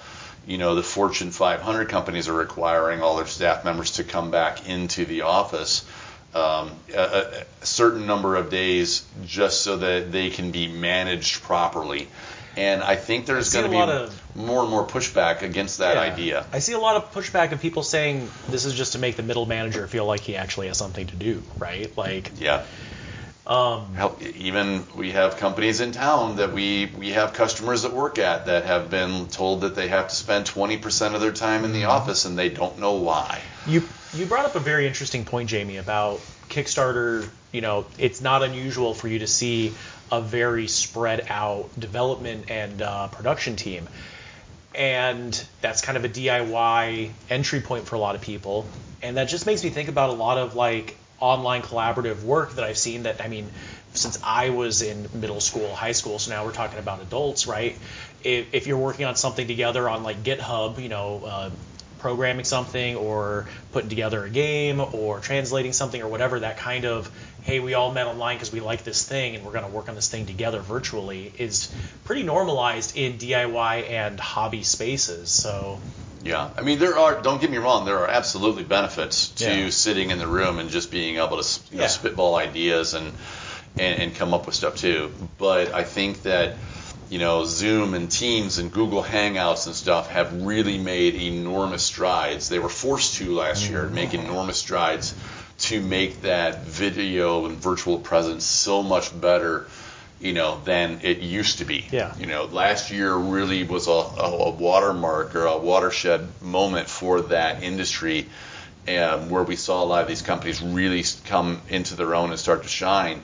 you 0.47 0.59
know 0.59 0.75
the 0.75 0.83
Fortune 0.83 1.31
500 1.31 1.89
companies 1.89 2.29
are 2.29 2.35
requiring 2.35 3.01
all 3.01 3.17
their 3.17 3.27
staff 3.27 3.65
members 3.65 3.93
to 3.93 4.05
come 4.05 4.31
back 4.31 4.69
into 4.69 5.05
the 5.07 5.23
office 5.23 5.85
um, 6.35 6.73
a, 6.93 7.45
a, 7.63 7.65
certain 7.65 8.07
number 8.07 8.35
of 8.37 8.51
days 8.51 9.07
just 9.25 9.63
so 9.63 9.77
that 9.77 10.11
they 10.11 10.31
can 10.31 10.51
be 10.51 10.67
managed 10.67 11.43
properly. 11.43 12.09
And 12.57 12.83
I 12.83 12.97
think 12.97 13.27
there's 13.27 13.53
going 13.53 13.65
to 13.65 13.71
be 13.71 13.79
of, 13.79 14.37
more 14.37 14.63
and 14.63 14.71
more 14.71 14.87
pushback 14.87 15.43
against 15.43 15.79
that 15.79 15.95
yeah, 15.97 16.13
idea. 16.13 16.47
I 16.53 16.59
see 16.59 16.73
a 16.73 16.79
lot 16.79 16.97
of 16.97 17.13
pushback 17.13 17.53
of 17.53 17.61
people 17.61 17.83
saying 17.83 18.29
this 18.49 18.65
is 18.65 18.75
just 18.75 18.93
to 18.93 18.99
make 18.99 19.17
the 19.17 19.23
middle 19.23 19.47
manager 19.47 19.87
feel 19.87 20.07
like 20.07 20.21
he 20.21 20.37
actually 20.37 20.69
has 20.69 20.79
something 20.79 21.07
to 21.09 21.17
do, 21.17 21.43
right? 21.59 21.97
Like, 21.97 22.33
yeah. 22.39 22.65
Um, 23.47 23.95
Hell, 23.95 24.17
even 24.37 24.85
we 24.97 25.13
have 25.13 25.37
companies 25.37 25.81
in 25.81 25.93
town 25.93 26.37
that 26.37 26.53
we 26.53 26.91
we 26.97 27.11
have 27.11 27.35
customers 27.35 27.83
that 27.83 27.93
work 27.93 28.19
at 28.19 28.47
that 28.47 28.65
have 28.65 28.89
been 28.89 29.27
told 29.27 29.61
that 29.63 29.77
they 29.77 29.89
have 29.89 30.09
to 30.09 30.15
spend 30.15 30.47
20% 30.47 31.15
of 31.15 31.21
their 31.21 31.33
time 31.33 31.65
in 31.65 31.73
the 31.73 31.83
mm-hmm. 31.83 31.91
office 31.91 32.25
and 32.25 32.39
they 32.39 32.49
don't 32.49 32.79
know 32.79 32.95
why. 32.95 33.43
You 33.67 33.83
you 34.15 34.27
brought 34.27 34.47
up 34.47 34.55
a 34.55 34.61
very 34.61 34.87
interesting 34.87 35.25
point, 35.25 35.49
Jamie, 35.49 35.77
about 35.77 36.21
Kickstarter. 36.49 37.29
You 37.53 37.61
know, 37.61 37.87
it's 37.99 38.21
not 38.21 38.43
unusual 38.43 38.95
for 38.95 39.09
you 39.09 39.21
to 39.21 39.27
see 39.27 39.73
a 40.11 40.21
very 40.21 40.69
spread 40.69 41.27
out 41.29 41.69
development 41.79 42.51
and 42.51 42.81
uh, 42.81 43.09
production 43.09 43.57
team. 43.57 43.89
And 44.75 45.45
that's 45.61 45.83
kind 45.83 45.97
of 45.97 46.05
a 46.05 46.09
DIY 46.09 47.11
entry 47.31 47.61
point 47.61 47.87
for 47.87 47.97
a 47.97 47.99
lot 47.99 48.15
of 48.15 48.21
people. 48.21 48.67
And 49.03 49.17
that 49.17 49.29
just 49.29 49.47
makes 49.47 49.63
me 49.63 49.71
think 49.71 49.89
about 49.89 50.11
a 50.11 50.15
lot 50.15 50.39
of 50.39 50.55
like 50.55 50.97
online 51.21 51.63
collaborative 51.63 52.23
work 52.23 52.55
that 52.55 52.65
I've 52.65 52.79
seen 52.79 53.05
that, 53.05 53.21
I 53.23 53.29
mean, 53.29 53.49
since 53.95 54.19
I 54.25 54.51
was 54.51 54.83
in 54.83 55.09
middle 55.15 55.41
school, 55.41 55.73
high 55.75 55.93
school, 55.93 56.19
so 56.19 56.33
now 56.33 56.45
we're 56.45 56.53
talking 56.53 56.79
about 56.79 57.01
adults, 57.01 57.47
right? 57.47 57.77
If, 58.25 58.53
if 58.53 58.67
you're 58.67 58.79
working 58.79 59.05
on 59.05 59.15
something 59.15 59.47
together 59.47 59.89
on 59.89 60.03
like 60.03 60.25
GitHub, 60.25 60.83
you 60.83 60.89
know, 60.89 61.23
uh, 61.25 61.51
programming 62.05 62.45
something 62.45 62.97
or 62.97 63.47
putting 63.73 63.89
together 63.89 64.25
a 64.25 64.29
game 64.29 64.79
or 64.79 65.21
translating 65.21 65.73
something 65.73 66.03
or 66.03 66.07
whatever, 66.07 66.41
that 66.41 66.59
kind 66.59 66.85
of, 66.85 67.11
hey, 67.45 67.61
we 67.61 67.73
all 67.73 67.91
met 67.91 68.07
online 68.07 68.37
because 68.37 68.53
we 68.53 68.61
like 68.61 68.85
this 68.85 69.09
thing 69.09 69.35
and 69.35 69.43
we're 69.43 69.53
going 69.53 69.65
to 69.65 69.71
work 69.71 69.89
on 69.89 69.95
this 69.95 70.11
thing 70.11 70.27
together 70.27 70.61
virtually 70.61 71.33
is 71.39 71.75
pretty 72.05 72.23
normalized 72.23 72.95
in 72.95 73.15
DIY 73.15 73.89
and 73.89 74.21
hobby 74.21 74.65
spaces. 74.65 75.31
So. 75.31 75.81
Yeah, 76.23 76.51
I 76.59 76.61
mean 76.61 76.79
there 76.79 76.99
are. 76.99 77.23
Don't 77.23 77.41
get 77.41 77.51
me 77.51 77.57
wrong. 77.57 77.87
There 77.87 77.99
are 78.01 78.09
absolutely 78.09 78.65
benefits 78.65 79.29
to 79.41 79.65
yeah. 79.65 79.71
sitting 79.71 80.11
in 80.11 80.19
the 80.19 80.27
room 80.27 80.59
and 80.59 80.69
just 80.69 80.91
being 80.91 81.17
able 81.17 81.43
to 81.43 81.61
you 81.71 81.77
know, 81.79 81.83
yeah. 81.85 81.89
spitball 81.89 82.35
ideas 82.37 82.93
and, 82.93 83.13
and 83.79 84.03
and 84.03 84.15
come 84.15 84.33
up 84.33 84.47
with 84.47 84.55
stuff 84.55 84.77
too. 84.77 85.13
But 85.37 85.75
I 85.75 85.85
think 85.85 86.23
that 86.23 86.57
you 87.11 87.19
know, 87.19 87.45
Zoom 87.45 87.95
and 87.95 88.11
Teams 88.11 88.59
and 88.59 88.73
Google 88.73 89.03
Hangouts 89.03 89.67
and 89.67 89.75
stuff 89.75 90.11
have 90.11 90.43
really 90.45 90.79
made 90.79 91.15
enormous 91.15 91.83
strides. 91.83 92.49
They 92.49 92.59
were 92.59 92.69
forced 92.69 93.17
to 93.17 93.33
last 93.33 93.69
year 93.69 93.83
to 93.83 93.91
make 93.91 94.11
mm-hmm. 94.11 94.27
enormous 94.27 94.59
strides 94.59 95.15
to 95.57 95.81
make 95.81 96.23
that 96.23 96.65
video 96.65 97.47
and 97.47 97.57
virtual 97.57 97.99
presence 97.99 98.45
so 98.45 98.83
much 98.83 99.19
better, 99.19 99.67
you 100.21 100.33
know, 100.33 100.61
than 100.65 101.01
it 101.03 101.19
used 101.19 101.59
to 101.59 101.65
be. 101.65 101.87
Yeah. 101.93 102.15
You 102.17 102.27
know, 102.27 102.45
last 102.45 102.91
year 102.91 103.15
really 103.15 103.63
was 103.63 103.87
a, 103.87 103.91
a, 103.91 104.49
a 104.49 104.51
watermark 104.51 105.37
or 105.37 105.47
a 105.47 105.59
watershed 105.59 106.27
moment 106.43 106.89
for 106.89 107.23
that 107.23 107.63
industry. 107.63 108.27
Um, 108.87 109.31
where 109.31 109.43
we 109.43 109.57
saw 109.57 109.83
a 109.83 109.87
lot 109.87 110.03
of 110.03 110.09
these 110.09 110.21
companies 110.21 110.61
really 110.61 111.03
come 111.25 111.63
into 111.71 111.97
their 111.97 112.15
own 112.15 112.29
and 112.29 112.39
start 112.39 112.65
to 112.65 112.69
shine. 112.69 113.23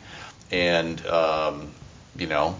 And, 0.51 1.05
um, 1.07 1.73
you 2.17 2.29
know, 2.29 2.57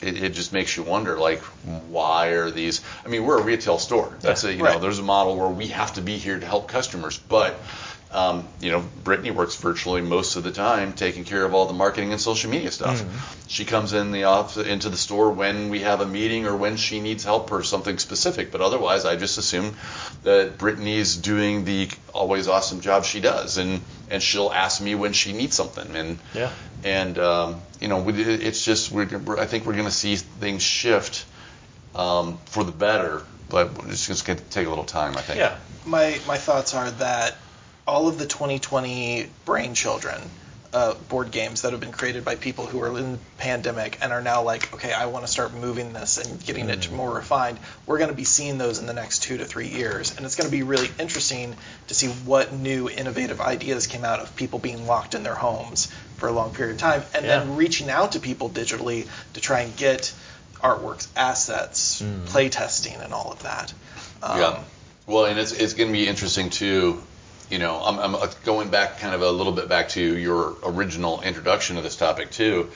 it, 0.00 0.22
it, 0.22 0.34
just 0.34 0.52
makes 0.52 0.76
you 0.76 0.82
wonder, 0.82 1.18
like, 1.18 1.40
why 1.88 2.28
are 2.28 2.50
these? 2.50 2.82
I 3.04 3.08
mean, 3.08 3.24
we're 3.24 3.38
a 3.38 3.42
retail 3.42 3.78
store. 3.78 4.12
That's 4.20 4.44
a 4.44 4.52
you 4.52 4.64
right. 4.64 4.74
know, 4.74 4.80
there's 4.80 4.98
a 4.98 5.02
model 5.04 5.36
where 5.36 5.48
we 5.48 5.68
have 5.68 5.94
to 5.94 6.02
be 6.02 6.16
here 6.16 6.38
to 6.38 6.46
help 6.46 6.68
customers, 6.68 7.18
but 7.18 7.58
um, 8.16 8.48
you 8.60 8.70
know, 8.70 8.82
Brittany 9.04 9.30
works 9.30 9.56
virtually 9.56 10.00
most 10.00 10.36
of 10.36 10.42
the 10.42 10.50
time, 10.50 10.94
taking 10.94 11.24
care 11.24 11.44
of 11.44 11.52
all 11.52 11.66
the 11.66 11.74
marketing 11.74 12.12
and 12.12 12.20
social 12.20 12.50
media 12.50 12.70
stuff. 12.70 13.02
Mm-hmm. 13.02 13.46
She 13.46 13.66
comes 13.66 13.92
in 13.92 14.10
the 14.10 14.24
office 14.24 14.66
into 14.66 14.88
the 14.88 14.96
store 14.96 15.30
when 15.30 15.68
we 15.68 15.80
have 15.80 16.00
a 16.00 16.06
meeting 16.06 16.46
or 16.46 16.56
when 16.56 16.78
she 16.78 17.00
needs 17.00 17.24
help 17.24 17.52
or 17.52 17.62
something 17.62 17.98
specific. 17.98 18.50
But 18.50 18.62
otherwise, 18.62 19.04
I 19.04 19.16
just 19.16 19.36
assume 19.36 19.76
that 20.22 20.56
Brittany's 20.56 21.14
doing 21.14 21.66
the 21.66 21.90
always 22.14 22.48
awesome 22.48 22.80
job 22.80 23.04
she 23.04 23.20
does, 23.20 23.58
and 23.58 23.82
and 24.10 24.22
she'll 24.22 24.50
ask 24.50 24.80
me 24.80 24.94
when 24.94 25.12
she 25.12 25.34
needs 25.34 25.54
something. 25.54 25.94
And 25.94 26.18
yeah, 26.32 26.50
and 26.84 27.18
um, 27.18 27.60
you 27.82 27.88
know, 27.88 28.02
it's 28.08 28.64
just 28.64 28.90
we're, 28.90 29.38
I 29.38 29.44
think 29.44 29.66
we're 29.66 29.74
going 29.74 29.84
to 29.84 29.90
see 29.90 30.16
things 30.16 30.62
shift 30.62 31.26
um, 31.94 32.38
for 32.46 32.64
the 32.64 32.72
better, 32.72 33.22
but 33.50 33.72
it's 33.88 34.06
just 34.06 34.24
going 34.24 34.38
to 34.38 34.44
take 34.44 34.66
a 34.66 34.70
little 34.70 34.84
time. 34.84 35.18
I 35.18 35.20
think. 35.20 35.38
Yeah. 35.38 35.58
My 35.84 36.18
my 36.26 36.38
thoughts 36.38 36.74
are 36.74 36.90
that 36.92 37.36
all 37.86 38.08
of 38.08 38.18
the 38.18 38.26
2020 38.26 39.28
brain 39.44 39.74
children 39.74 40.20
uh, 40.76 40.94
board 41.08 41.30
games 41.30 41.62
that 41.62 41.72
have 41.72 41.80
been 41.80 41.92
created 41.92 42.22
by 42.22 42.34
people 42.34 42.66
who 42.66 42.82
are 42.82 42.98
in 42.98 43.12
the 43.12 43.18
pandemic 43.38 43.98
and 44.02 44.12
are 44.12 44.20
now 44.20 44.42
like, 44.42 44.74
okay, 44.74 44.92
I 44.92 45.06
want 45.06 45.24
to 45.24 45.30
start 45.30 45.54
moving 45.54 45.94
this 45.94 46.18
and 46.18 46.44
getting 46.44 46.66
mm. 46.66 46.74
it 46.74 46.92
more 46.92 47.14
refined. 47.14 47.58
We're 47.86 47.96
going 47.96 48.10
to 48.10 48.16
be 48.16 48.24
seeing 48.24 48.58
those 48.58 48.78
in 48.78 48.86
the 48.86 48.92
next 48.92 49.22
two 49.22 49.38
to 49.38 49.46
three 49.46 49.68
years, 49.68 50.14
and 50.14 50.26
it's 50.26 50.36
going 50.36 50.50
to 50.50 50.54
be 50.54 50.62
really 50.62 50.90
interesting 50.98 51.56
to 51.88 51.94
see 51.94 52.08
what 52.08 52.52
new 52.52 52.90
innovative 52.90 53.40
ideas 53.40 53.86
came 53.86 54.04
out 54.04 54.20
of 54.20 54.36
people 54.36 54.58
being 54.58 54.86
locked 54.86 55.14
in 55.14 55.22
their 55.22 55.34
homes 55.34 55.86
for 56.16 56.28
a 56.28 56.32
long 56.32 56.52
period 56.52 56.74
of 56.74 56.78
time, 56.78 57.02
and 57.14 57.24
yeah. 57.24 57.38
then 57.38 57.56
reaching 57.56 57.88
out 57.88 58.12
to 58.12 58.20
people 58.20 58.50
digitally 58.50 59.08
to 59.32 59.40
try 59.40 59.60
and 59.60 59.74
get 59.76 60.12
artworks, 60.56 61.08
assets, 61.16 62.02
mm. 62.02 62.26
play 62.26 62.50
testing, 62.50 62.96
and 62.96 63.14
all 63.14 63.32
of 63.32 63.42
that. 63.44 63.72
Um, 64.22 64.40
yeah. 64.40 64.64
Well, 65.06 65.24
and 65.26 65.38
it's 65.38 65.52
it's 65.52 65.74
going 65.74 65.88
to 65.88 65.92
be 65.92 66.06
interesting 66.06 66.50
too 66.50 67.02
you 67.50 67.58
know, 67.58 67.80
I'm, 67.80 67.98
I'm, 67.98 68.14
uh, 68.14 68.26
going 68.44 68.70
back 68.70 68.98
kind 68.98 69.14
of 69.14 69.22
a 69.22 69.30
little 69.30 69.52
bit 69.52 69.68
back 69.68 69.90
to 69.90 70.00
your 70.00 70.56
original 70.64 71.22
introduction 71.22 71.76
of 71.76 71.82
this 71.82 71.96
topic 71.96 72.30
too. 72.30 72.70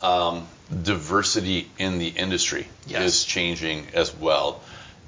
Um, 0.00 0.46
diversity 0.82 1.70
in 1.78 1.98
the 1.98 2.08
industry 2.08 2.66
yes. 2.86 3.02
is 3.02 3.24
changing 3.24 3.86
as 3.94 4.14
well, 4.14 4.60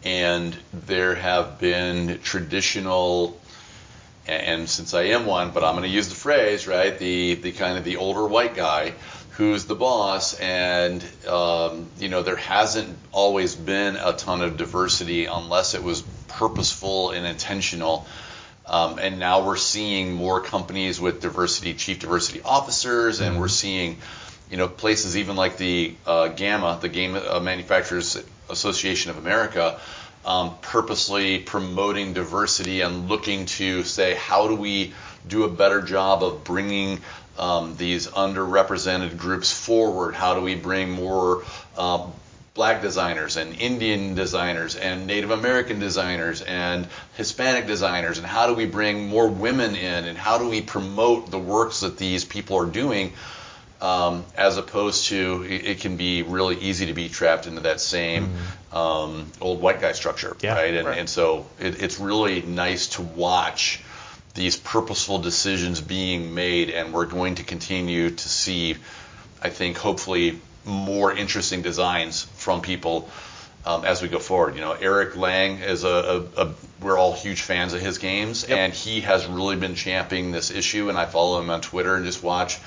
and 0.05 0.57
there 0.73 1.15
have 1.15 1.59
been 1.59 2.21
traditional. 2.23 3.41
And 4.27 4.69
since 4.69 4.93
I 4.93 5.05
am 5.05 5.25
one, 5.25 5.53
but 5.53 5.65
I'm 5.65 5.73
going 5.75 5.89
to 5.89 5.95
use 5.95 6.09
the 6.11 6.15
phrase, 6.15 6.67
right? 6.67 6.99
The 6.99 7.35
the 7.35 7.53
kind 7.53 7.79
of 7.79 7.85
the 7.85 7.97
older 7.97 8.27
white 8.27 8.55
guy 8.55 8.93
who's 9.33 9.65
the 9.67 9.75
boss, 9.75 10.39
and 10.39 11.03
um, 11.27 11.87
you 11.99 12.09
know 12.09 12.23
there 12.23 12.37
hasn't 12.37 12.97
always 13.13 13.55
been 13.55 13.97
a 13.97 14.13
ton 14.13 14.43
of 14.43 14.57
diversity 14.57 15.27
unless 15.27 15.75
it 15.75 15.83
was 15.83 16.03
purposeful 16.29 17.11
and 17.11 17.27
intentional 17.27 18.07
and 18.71 19.19
now 19.19 19.47
we're 19.47 19.57
seeing 19.57 20.13
more 20.13 20.41
companies 20.41 21.01
with 21.01 21.21
diversity, 21.21 21.75
chief 21.75 22.01
diversity 22.01 22.43
officers, 22.43 23.21
and 23.21 23.33
mm-hmm. 23.33 23.41
we're 23.41 23.49
seeing 23.49 23.99
you 24.51 24.57
know, 24.57 24.69
places 24.69 25.17
even 25.17 25.37
like 25.37 25.57
the 25.57 25.95
uh, 26.07 26.29
GAMA, 26.29 26.79
the 26.81 26.89
Game 26.89 27.15
uh, 27.15 27.41
Manufacturers 27.41 28.23
Association 28.49 29.11
of 29.11 29.19
America, 29.19 29.79
um, 30.25 30.57
purposely 30.63 31.39
promoting 31.39 32.13
diversity 32.13 32.81
and 32.81 33.09
looking 33.09 33.47
to 33.47 33.83
say, 33.85 34.15
how 34.15 34.49
do 34.49 34.55
we 34.55 34.93
do 35.27 35.45
a 35.45 35.51
better 35.51 35.83
job 35.83 36.23
of 36.23 36.45
bringing 36.45 37.01
um, 37.39 37.77
these 37.77 38.09
underrepresented 38.09 39.17
groups 39.19 39.53
forward? 39.53 40.15
How 40.15 40.35
do 40.35 40.41
we 40.41 40.55
bring 40.55 40.91
more 40.91 41.45
um, 41.77 42.13
black 42.59 42.83
designers 42.83 43.37
and 43.37 43.55
Indian 43.61 44.17
designers 44.17 44.75
and 44.75 45.07
Native 45.07 45.31
American 45.31 45.79
designers 45.79 46.43
and 46.43 46.89
Hispanic 47.17 47.69
designers? 47.69 48.19
And 48.19 48.27
how 48.27 48.49
do 48.49 48.55
we 48.55 48.67
bring 48.67 49.07
more 49.07 49.29
women 49.29 49.77
in? 49.77 50.05
And 50.07 50.19
how 50.19 50.39
do 50.39 50.49
we 50.49 50.61
promote 50.61 51.31
the 51.31 51.39
works 51.39 51.81
that 51.81 51.97
these 51.99 52.25
people 52.25 52.59
are 52.59 52.67
doing? 52.67 53.13
Um, 53.81 54.25
as 54.37 54.57
opposed 54.57 55.07
to 55.07 55.45
it, 55.45 55.67
it, 55.67 55.81
can 55.81 55.97
be 55.97 56.23
really 56.23 56.57
easy 56.57 56.87
to 56.87 56.95
be 56.95 57.09
trapped 57.09 57.47
into 57.47 57.61
that 57.61 57.81
same 57.81 58.27
mm-hmm. 58.27 58.77
um, 58.77 59.31
old 59.41 59.61
white 59.61 59.81
guy 59.81 59.93
structure, 59.93 60.37
yeah, 60.41 60.55
right? 60.55 60.75
And, 60.75 60.89
right? 60.89 60.99
and 60.99 61.09
so 61.09 61.47
it, 61.61 61.81
it's 61.81 62.01
really 62.01 62.43
nice 62.43 62.89
to 62.97 63.03
watch 63.03 63.81
these 64.35 64.57
purposeful 64.57 65.21
decisions 65.21 65.81
being 65.81 66.35
made, 66.35 66.71
and 66.71 66.93
we're 66.93 67.07
going 67.07 67.37
to 67.37 67.45
continue 67.45 68.11
to 68.11 68.29
see, 68.29 68.75
I 69.41 69.51
think, 69.51 69.77
hopefully 69.77 70.41
more 70.69 71.13
interesting 71.13 71.63
designs 71.63 72.23
from 72.23 72.61
people 72.61 73.11
um, 73.67 73.85
as 73.85 74.01
we 74.01 74.09
go 74.09 74.19
forward. 74.19 74.55
You 74.55 74.61
know, 74.61 74.73
Eric 74.73 75.17
Lang 75.17 75.59
is 75.59 75.85
a, 75.85 75.89
a, 76.37 76.43
a, 76.43 76.55
we're 76.81 76.97
all 76.97 77.13
huge 77.13 77.43
fans 77.43 77.73
of 77.73 77.81
his 77.81 77.99
games, 77.99 78.47
yep. 78.49 78.59
and 78.59 78.73
he 78.73 79.01
has 79.01 79.27
really 79.27 79.57
been 79.57 79.75
championing 79.75 80.33
this 80.33 80.51
issue. 80.51 80.89
And 80.89 80.97
I 80.97 81.07
follow 81.07 81.41
him 81.41 81.51
on 81.51 81.61
Twitter 81.61 81.97
and 81.97 82.05
just 82.05 82.23
watch 82.23 82.59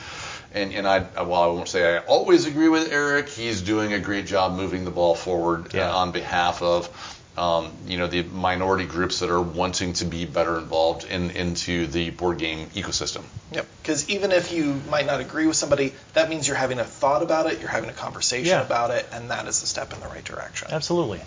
and 0.53 0.73
and 0.73 0.87
I 0.87 0.99
while 1.23 1.43
I 1.43 1.47
won't 1.47 1.69
say 1.69 1.95
I 1.95 1.99
always 1.99 2.45
agree 2.45 2.69
with 2.69 2.91
Eric, 2.91 3.29
he's 3.29 3.61
doing 3.61 3.93
a 3.93 3.99
great 3.99 4.25
job 4.25 4.53
moving 4.53 4.85
the 4.85 4.91
ball 4.91 5.15
forward 5.15 5.73
yeah. 5.73 5.89
uh, 5.89 5.97
on 5.97 6.11
behalf 6.11 6.61
of 6.61 7.20
um, 7.37 7.71
you 7.87 7.97
know 7.97 8.07
the 8.07 8.23
minority 8.23 8.85
groups 8.85 9.19
that 9.19 9.29
are 9.29 9.41
wanting 9.41 9.93
to 9.93 10.05
be 10.05 10.25
better 10.25 10.57
involved 10.57 11.05
in 11.05 11.31
into 11.31 11.87
the 11.87 12.09
board 12.09 12.37
game 12.37 12.67
ecosystem. 12.71 13.23
Yep. 13.51 13.67
Because 13.81 14.09
even 14.09 14.31
if 14.31 14.51
you 14.51 14.79
might 14.89 15.05
not 15.05 15.21
agree 15.21 15.47
with 15.47 15.55
somebody, 15.55 15.93
that 16.13 16.29
means 16.29 16.47
you're 16.47 16.57
having 16.57 16.79
a 16.79 16.83
thought 16.83 17.23
about 17.23 17.51
it, 17.51 17.59
you're 17.59 17.69
having 17.69 17.89
a 17.89 17.93
conversation 17.93 18.47
yeah. 18.47 18.65
about 18.65 18.91
it, 18.91 19.07
and 19.11 19.31
that 19.31 19.47
is 19.47 19.63
a 19.63 19.65
step 19.65 19.93
in 19.93 19.99
the 19.99 20.07
right 20.07 20.23
direction. 20.23 20.69
Absolutely. 20.71 21.21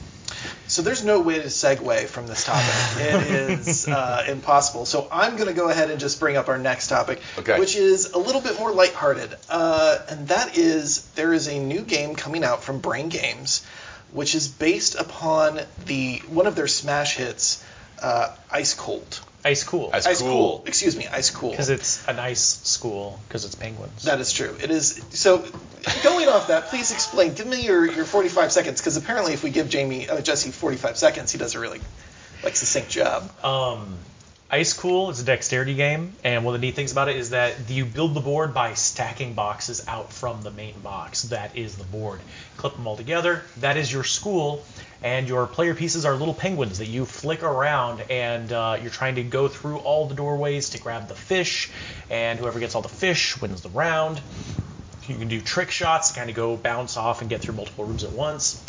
So 0.66 0.82
there's 0.82 1.04
no 1.04 1.20
way 1.20 1.40
to 1.40 1.48
segue 1.48 2.06
from 2.06 2.26
this 2.26 2.44
topic. 2.44 2.74
it 2.98 3.58
is 3.66 3.86
uh, 3.88 4.24
impossible. 4.28 4.86
So 4.86 5.08
I'm 5.10 5.36
going 5.36 5.48
to 5.48 5.54
go 5.54 5.68
ahead 5.68 5.90
and 5.90 6.00
just 6.00 6.20
bring 6.20 6.36
up 6.36 6.48
our 6.48 6.58
next 6.58 6.88
topic, 6.88 7.20
okay. 7.38 7.58
which 7.58 7.76
is 7.76 8.12
a 8.12 8.18
little 8.18 8.40
bit 8.40 8.58
more 8.58 8.72
lighthearted, 8.72 9.34
uh, 9.48 9.98
and 10.08 10.28
that 10.28 10.56
is 10.56 11.06
there 11.12 11.32
is 11.32 11.48
a 11.48 11.58
new 11.58 11.82
game 11.82 12.14
coming 12.14 12.44
out 12.44 12.62
from 12.62 12.80
Brain 12.80 13.08
Games, 13.08 13.66
which 14.14 14.34
is 14.34 14.48
based 14.48 14.94
upon 14.94 15.60
the 15.86 16.18
one 16.28 16.46
of 16.46 16.54
their 16.54 16.68
smash 16.68 17.16
hits, 17.16 17.62
uh, 18.00 18.34
Ice 18.50 18.72
Cold. 18.72 19.20
Ice 19.44 19.62
Cool. 19.62 19.90
Ice, 19.92 20.06
Ice 20.06 20.22
cool. 20.22 20.30
cool. 20.30 20.64
Excuse 20.66 20.96
me, 20.96 21.06
Ice 21.06 21.30
Cool. 21.30 21.50
Because 21.50 21.68
it's 21.68 22.06
a 22.08 22.14
nice 22.14 22.40
school, 22.40 23.20
because 23.28 23.44
it's 23.44 23.54
penguins. 23.54 24.04
That 24.04 24.18
is 24.20 24.32
true. 24.32 24.56
It 24.62 24.70
is. 24.70 25.04
So, 25.10 25.44
going 26.02 26.28
off 26.28 26.46
that, 26.48 26.68
please 26.68 26.92
explain. 26.92 27.34
Give 27.34 27.46
me 27.46 27.62
your, 27.62 27.84
your 27.84 28.06
45 28.06 28.52
seconds, 28.52 28.80
because 28.80 28.96
apparently, 28.96 29.34
if 29.34 29.44
we 29.44 29.50
give 29.50 29.68
Jamie 29.68 30.08
uh, 30.08 30.22
Jesse 30.22 30.50
45 30.50 30.96
seconds, 30.96 31.30
he 31.30 31.36
does 31.36 31.54
a 31.54 31.60
really 31.60 31.80
like 32.42 32.56
succinct 32.56 32.88
job. 32.88 33.30
Um, 33.44 33.98
Ice 34.54 34.72
Cool 34.72 35.10
is 35.10 35.18
a 35.18 35.24
dexterity 35.24 35.74
game, 35.74 36.12
and 36.22 36.44
one 36.44 36.54
of 36.54 36.60
the 36.60 36.64
neat 36.68 36.76
things 36.76 36.92
about 36.92 37.08
it 37.08 37.16
is 37.16 37.30
that 37.30 37.68
you 37.68 37.84
build 37.84 38.14
the 38.14 38.20
board 38.20 38.54
by 38.54 38.74
stacking 38.74 39.34
boxes 39.34 39.84
out 39.88 40.12
from 40.12 40.42
the 40.42 40.52
main 40.52 40.78
box. 40.78 41.22
That 41.22 41.56
is 41.56 41.74
the 41.74 41.82
board. 41.82 42.20
Clip 42.56 42.76
them 42.76 42.86
all 42.86 42.96
together. 42.96 43.42
That 43.56 43.76
is 43.76 43.92
your 43.92 44.04
school, 44.04 44.64
and 45.02 45.26
your 45.26 45.48
player 45.48 45.74
pieces 45.74 46.04
are 46.04 46.14
little 46.14 46.34
penguins 46.34 46.78
that 46.78 46.86
you 46.86 47.04
flick 47.04 47.42
around, 47.42 48.04
and 48.08 48.52
uh, 48.52 48.78
you're 48.80 48.92
trying 48.92 49.16
to 49.16 49.24
go 49.24 49.48
through 49.48 49.78
all 49.78 50.06
the 50.06 50.14
doorways 50.14 50.70
to 50.70 50.78
grab 50.78 51.08
the 51.08 51.16
fish, 51.16 51.68
and 52.08 52.38
whoever 52.38 52.60
gets 52.60 52.76
all 52.76 52.82
the 52.82 52.88
fish 52.88 53.40
wins 53.40 53.60
the 53.62 53.70
round. 53.70 54.20
You 55.08 55.16
can 55.16 55.26
do 55.26 55.40
trick 55.40 55.72
shots 55.72 56.12
kind 56.12 56.30
of 56.30 56.36
go 56.36 56.56
bounce 56.56 56.96
off 56.96 57.22
and 57.22 57.28
get 57.28 57.40
through 57.40 57.56
multiple 57.56 57.86
rooms 57.86 58.04
at 58.04 58.12
once. 58.12 58.62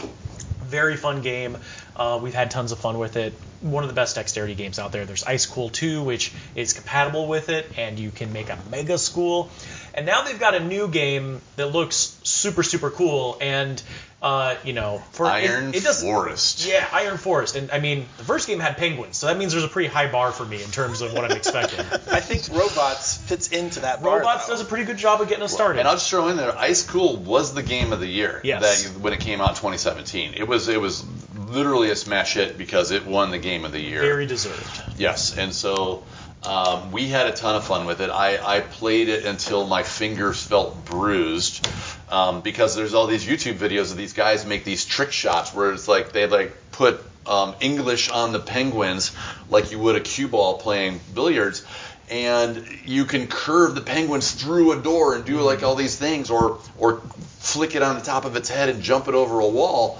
Very 0.75 0.97
fun 0.97 1.21
game. 1.21 1.57
Uh, 1.95 2.19
we've 2.21 2.33
had 2.33 2.51
tons 2.51 2.73
of 2.73 2.79
fun 2.79 2.99
with 2.99 3.15
it. 3.15 3.31
One 3.61 3.85
of 3.85 3.89
the 3.89 3.93
best 3.93 4.15
dexterity 4.15 4.55
games 4.55 4.77
out 4.77 4.91
there. 4.91 5.05
There's 5.05 5.23
Ice 5.23 5.45
Cool 5.45 5.69
2, 5.69 6.03
which 6.03 6.33
is 6.53 6.73
compatible 6.73 7.27
with 7.27 7.47
it, 7.47 7.71
and 7.77 7.97
you 7.97 8.11
can 8.11 8.33
make 8.33 8.49
a 8.49 8.59
mega 8.69 8.97
school. 8.97 9.49
And 9.93 10.05
now 10.05 10.23
they've 10.23 10.37
got 10.37 10.53
a 10.53 10.59
new 10.59 10.89
game 10.89 11.39
that 11.55 11.67
looks 11.67 12.19
super, 12.23 12.61
super 12.61 12.91
cool. 12.91 13.37
And 13.39 13.81
uh, 14.25 14.57
you 14.63 14.73
know, 14.73 15.03
for 15.11 15.27
Iron 15.27 15.69
it, 15.69 15.75
it 15.77 15.83
does, 15.83 16.01
Forest. 16.01 16.65
Yeah, 16.65 16.87
Iron 16.91 17.17
Forest. 17.17 17.55
And 17.55 17.69
I 17.69 17.79
mean, 17.79 18.07
the 18.17 18.23
first 18.23 18.47
game 18.47 18.59
had 18.59 18.75
penguins, 18.75 19.17
so 19.17 19.27
that 19.27 19.37
means 19.37 19.51
there's 19.51 19.63
a 19.63 19.67
pretty 19.67 19.87
high 19.87 20.11
bar 20.11 20.31
for 20.31 20.43
me 20.43 20.63
in 20.63 20.71
terms 20.71 21.01
of 21.01 21.13
what 21.13 21.25
I'm 21.25 21.37
expecting. 21.37 21.79
I 22.11 22.21
think 22.21 22.49
Robots 22.57 23.17
fits 23.17 23.49
into 23.49 23.81
that 23.81 24.01
bar. 24.01 24.17
Robots 24.17 24.47
though. 24.47 24.53
does 24.53 24.61
a 24.61 24.65
pretty 24.65 24.85
good 24.85 24.97
job 24.97 25.21
of 25.21 25.29
getting 25.29 25.43
us 25.43 25.53
started. 25.53 25.77
And 25.77 25.87
I'll 25.87 25.93
just 25.93 26.09
throw 26.09 26.29
in 26.29 26.37
there, 26.37 26.57
Ice 26.57 26.83
Cool 26.83 27.17
was 27.17 27.53
the 27.53 27.61
game 27.61 27.93
of 27.93 27.99
the 27.99 28.07
year. 28.07 28.41
Yes. 28.43 28.85
That 28.85 28.99
when 28.99 29.13
it 29.13 29.19
came 29.19 29.41
out 29.41 29.49
in 29.49 29.55
2017, 29.55 30.33
it 30.33 30.47
was 30.47 30.69
it 30.69 30.81
was 30.81 31.05
literally 31.47 31.91
a 31.91 31.95
smash 31.95 32.33
hit 32.33 32.57
because 32.57 32.89
it 32.89 33.05
won 33.05 33.29
the 33.29 33.37
game 33.37 33.63
of 33.63 33.73
the 33.73 33.79
year. 33.79 34.01
Very 34.01 34.25
deserved. 34.25 34.97
Yes, 34.97 35.37
and 35.37 35.53
so 35.53 36.03
um, 36.47 36.91
we 36.91 37.07
had 37.07 37.27
a 37.27 37.31
ton 37.31 37.55
of 37.55 37.65
fun 37.65 37.85
with 37.85 38.01
it. 38.01 38.09
I, 38.09 38.57
I 38.57 38.61
played 38.61 39.09
it 39.09 39.25
until 39.25 39.65
my 39.67 39.83
fingers 39.83 40.41
felt 40.41 40.85
bruised 40.85 41.67
um, 42.09 42.41
because 42.41 42.75
there's 42.75 42.93
all 42.93 43.07
these 43.07 43.25
YouTube 43.25 43.55
videos 43.55 43.91
of 43.91 43.97
these 43.97 44.13
guys 44.13 44.45
make 44.45 44.63
these 44.63 44.85
trick 44.85 45.11
shots 45.11 45.53
where 45.53 45.71
it's 45.71 45.87
like 45.87 46.11
they 46.11 46.27
like 46.27 46.53
put 46.71 47.03
um, 47.25 47.55
English 47.59 48.09
on 48.09 48.31
the 48.31 48.39
penguins 48.39 49.15
like 49.49 49.71
you 49.71 49.79
would 49.79 49.95
a 49.95 49.99
cue 49.99 50.27
ball 50.27 50.57
playing 50.57 50.99
billiards. 51.13 51.65
And 52.11 52.67
you 52.85 53.05
can 53.05 53.25
curve 53.25 53.73
the 53.73 53.81
penguins 53.81 54.31
through 54.31 54.73
a 54.73 54.81
door 54.81 55.15
and 55.15 55.25
do 55.25 55.41
like 55.41 55.63
all 55.63 55.73
these 55.73 55.97
things, 55.97 56.29
or 56.29 56.59
or 56.77 57.01
flick 57.39 57.75
it 57.75 57.81
on 57.81 57.95
the 57.95 58.01
top 58.01 58.25
of 58.25 58.35
its 58.35 58.47
head 58.47 58.69
and 58.69 58.83
jump 58.83 59.07
it 59.07 59.15
over 59.15 59.39
a 59.39 59.47
wall. 59.47 59.97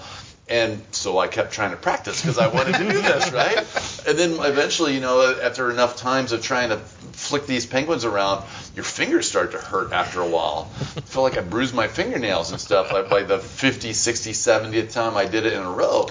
And 0.47 0.83
so 0.91 1.17
I 1.17 1.27
kept 1.27 1.53
trying 1.53 1.71
to 1.71 1.77
practice 1.77 2.21
because 2.21 2.37
I 2.37 2.47
wanted 2.47 2.75
to 2.75 2.83
do 2.83 3.01
this, 3.01 3.31
right? 3.31 3.65
And 4.07 4.19
then 4.19 4.33
eventually, 4.33 4.93
you 4.93 4.99
know, 4.99 5.35
after 5.41 5.71
enough 5.71 5.97
times 5.97 6.31
of 6.31 6.43
trying 6.43 6.69
to 6.69 6.77
flick 6.77 7.47
these 7.47 7.65
penguins 7.65 8.05
around, 8.05 8.45
your 8.75 8.83
fingers 8.83 9.27
start 9.27 9.53
to 9.53 9.57
hurt 9.57 9.91
after 9.91 10.21
a 10.21 10.27
while. 10.27 10.69
I 10.79 11.01
feel 11.01 11.23
like 11.23 11.39
I 11.39 11.41
bruised 11.41 11.73
my 11.73 11.87
fingernails 11.87 12.51
and 12.51 12.61
stuff 12.61 12.91
like 12.91 13.09
by 13.09 13.23
the 13.23 13.39
50, 13.39 13.93
60, 13.93 14.31
70th 14.31 14.93
time 14.93 15.17
I 15.17 15.25
did 15.25 15.47
it 15.47 15.53
in 15.53 15.63
a 15.63 15.71
row. 15.71 16.07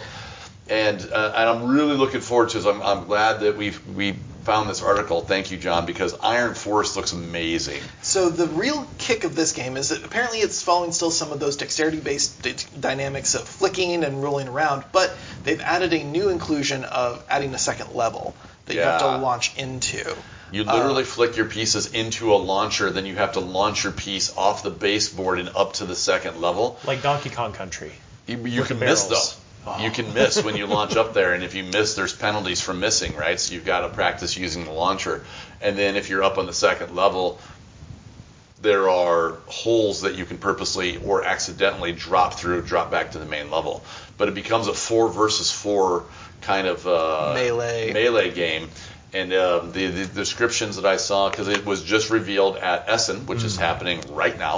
And 0.69 1.01
uh, 1.13 1.35
and 1.37 1.49
I'm 1.49 1.69
really 1.69 1.97
looking 1.97 2.21
forward 2.21 2.49
to 2.49 2.57
this. 2.59 2.67
I'm, 2.67 2.83
I'm 2.83 3.07
glad 3.07 3.41
that 3.41 3.57
we've 3.57 3.87
we 3.95 4.17
found 4.45 4.69
this 4.69 4.83
article. 4.83 5.23
Thank 5.23 5.51
you, 5.51 5.57
John, 5.57 5.87
because 5.87 6.15
Iron 6.21 6.55
Forest 6.55 6.97
looks 6.97 7.13
amazing. 7.13 7.81
So 8.03 8.29
the 8.29 8.47
real 8.47 8.87
kick 8.99 9.25
of 9.25 9.35
this 9.35 9.53
game 9.53 9.77
is 9.77 9.89
that 9.89 10.05
apparently 10.05 10.39
it's 10.39 10.63
following 10.63 10.93
still 10.93 11.11
some 11.11 11.33
of 11.33 11.41
those 11.41 11.57
dexterity-based 11.57 12.43
d- 12.43 12.55
dynamics 12.79 13.35
of 13.35 13.43
flicking 13.43 14.05
and 14.05 14.23
rolling 14.23 14.49
around, 14.49 14.85
but 14.93 15.17
they've 15.45 15.61
added 15.61 15.93
a 15.95 16.05
new 16.05 16.29
inclusion 16.29 16.85
of 16.85 17.25
adding 17.29 17.55
a 17.55 17.59
second 17.59 17.95
level 17.95 18.35
that 18.67 18.75
you 18.75 18.81
have 18.81 19.01
to 19.01 19.17
launch 19.19 19.57
into. 19.57 20.15
You 20.53 20.65
literally 20.65 21.03
um, 21.03 21.09
flick 21.09 21.37
your 21.37 21.47
pieces 21.47 21.93
into 21.93 22.33
a 22.33 22.37
launcher, 22.37 22.91
then 22.91 23.07
you 23.07 23.17
have 23.17 23.33
to 23.33 23.41
launch 23.41 23.83
your 23.83 23.93
piece 23.93 24.35
off 24.37 24.63
the 24.63 24.71
baseboard 24.71 25.41
and 25.41 25.49
up 25.49 25.75
to 25.75 25.85
the 25.85 25.97
second 25.97 26.41
level. 26.41 26.79
Like 26.87 27.03
Donkey 27.03 27.31
Kong 27.31 27.53
Country. 27.53 27.93
You, 28.27 28.39
you 28.47 28.63
can 28.63 28.79
the 28.79 28.87
miss 28.87 29.05
barrels. 29.09 29.41
Though. 29.65 29.79
You 29.79 29.91
can 29.91 30.13
miss 30.15 30.43
when 30.43 30.57
you 30.57 30.67
launch 30.67 30.97
up 30.97 31.15
there, 31.15 31.35
and 31.35 31.43
if 31.43 31.55
you 31.55 31.65
miss, 31.65 31.95
there's 31.95 32.15
penalties 32.15 32.61
for 32.61 32.75
missing, 32.75 33.17
right? 33.17 33.39
So 33.39 33.55
you've 33.55 33.65
got 33.65 33.81
to 33.81 33.89
practice 33.89 34.37
using 34.37 34.65
the 34.65 34.73
launcher. 34.73 35.25
And 35.61 35.77
then 35.77 35.97
if 35.97 36.09
you're 36.09 36.23
up 36.23 36.39
on 36.39 36.47
the 36.47 36.53
second 36.53 36.95
level, 36.95 37.39
there 38.61 38.89
are 38.89 39.37
holes 39.47 40.03
that 40.03 40.17
you 40.17 40.25
can 40.25 40.39
purposely 40.39 40.97
or 40.97 41.25
accidentally 41.25 41.93
drop 41.93 42.35
through, 42.35 42.63
drop 42.63 42.91
back 42.91 43.13
to 43.13 43.19
the 43.19 43.27
main 43.27 43.51
level. 43.51 43.85
But 44.17 44.29
it 44.29 44.35
becomes 44.35 44.69
a 44.69 44.75
four 44.75 45.09
versus 45.09 45.53
four 45.53 46.07
kind 46.41 46.67
of 46.67 46.87
uh, 46.87 47.33
Melee. 47.35 47.93
melee 47.93 48.31
game. 48.33 48.69
And 49.13 49.33
um, 49.33 49.71
the, 49.71 49.87
the 49.87 50.07
descriptions 50.07 50.77
that 50.77 50.87
I 50.87 50.97
saw, 50.97 51.31
because 51.31 51.47
it 51.47 51.65
was 51.65 51.85
just 51.85 52.11
revealed 52.11 52.57
at 52.57 52.89
Essen, 52.89 53.27
which 53.27 53.45
is 53.45 53.57
happening 53.57 54.03
right 54.11 54.37
now. 54.37 54.57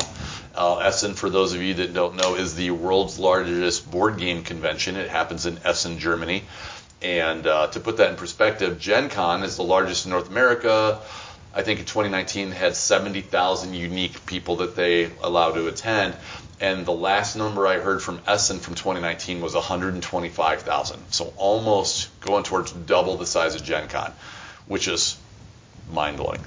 Uh, 0.56 0.78
Essen, 0.78 1.14
for 1.14 1.28
those 1.28 1.52
of 1.52 1.60
you 1.60 1.74
that 1.74 1.92
don't 1.92 2.16
know, 2.16 2.34
is 2.34 2.54
the 2.54 2.70
world's 2.70 3.18
largest 3.18 3.90
board 3.90 4.16
game 4.18 4.42
convention. 4.42 4.96
It 4.96 5.10
happens 5.10 5.44
in 5.44 5.58
Essen, 5.64 5.98
Germany. 5.98 6.44
And 7.02 7.46
uh, 7.46 7.66
to 7.68 7.80
put 7.80 7.98
that 7.98 8.10
in 8.10 8.16
perspective, 8.16 8.78
Gen 8.78 9.10
Con 9.10 9.42
is 9.42 9.56
the 9.56 9.62
largest 9.62 10.06
in 10.06 10.12
North 10.12 10.30
America. 10.30 10.98
I 11.54 11.62
think 11.62 11.80
in 11.80 11.86
2019 11.86 12.52
had 12.52 12.74
70,000 12.74 13.74
unique 13.74 14.24
people 14.26 14.56
that 14.56 14.76
they 14.76 15.10
allow 15.22 15.52
to 15.52 15.68
attend. 15.68 16.14
And 16.58 16.86
the 16.86 16.92
last 16.92 17.36
number 17.36 17.66
I 17.66 17.78
heard 17.78 18.02
from 18.02 18.20
Essen 18.26 18.58
from 18.58 18.76
2019 18.76 19.42
was 19.42 19.54
125,000. 19.54 21.00
So 21.10 21.34
almost 21.36 22.18
going 22.20 22.44
towards 22.44 22.72
double 22.72 23.18
the 23.18 23.26
size 23.26 23.54
of 23.54 23.62
Gen 23.62 23.88
Con, 23.88 24.12
which 24.66 24.88
is 24.88 25.18
mind 25.90 26.16
blowing. 26.16 26.40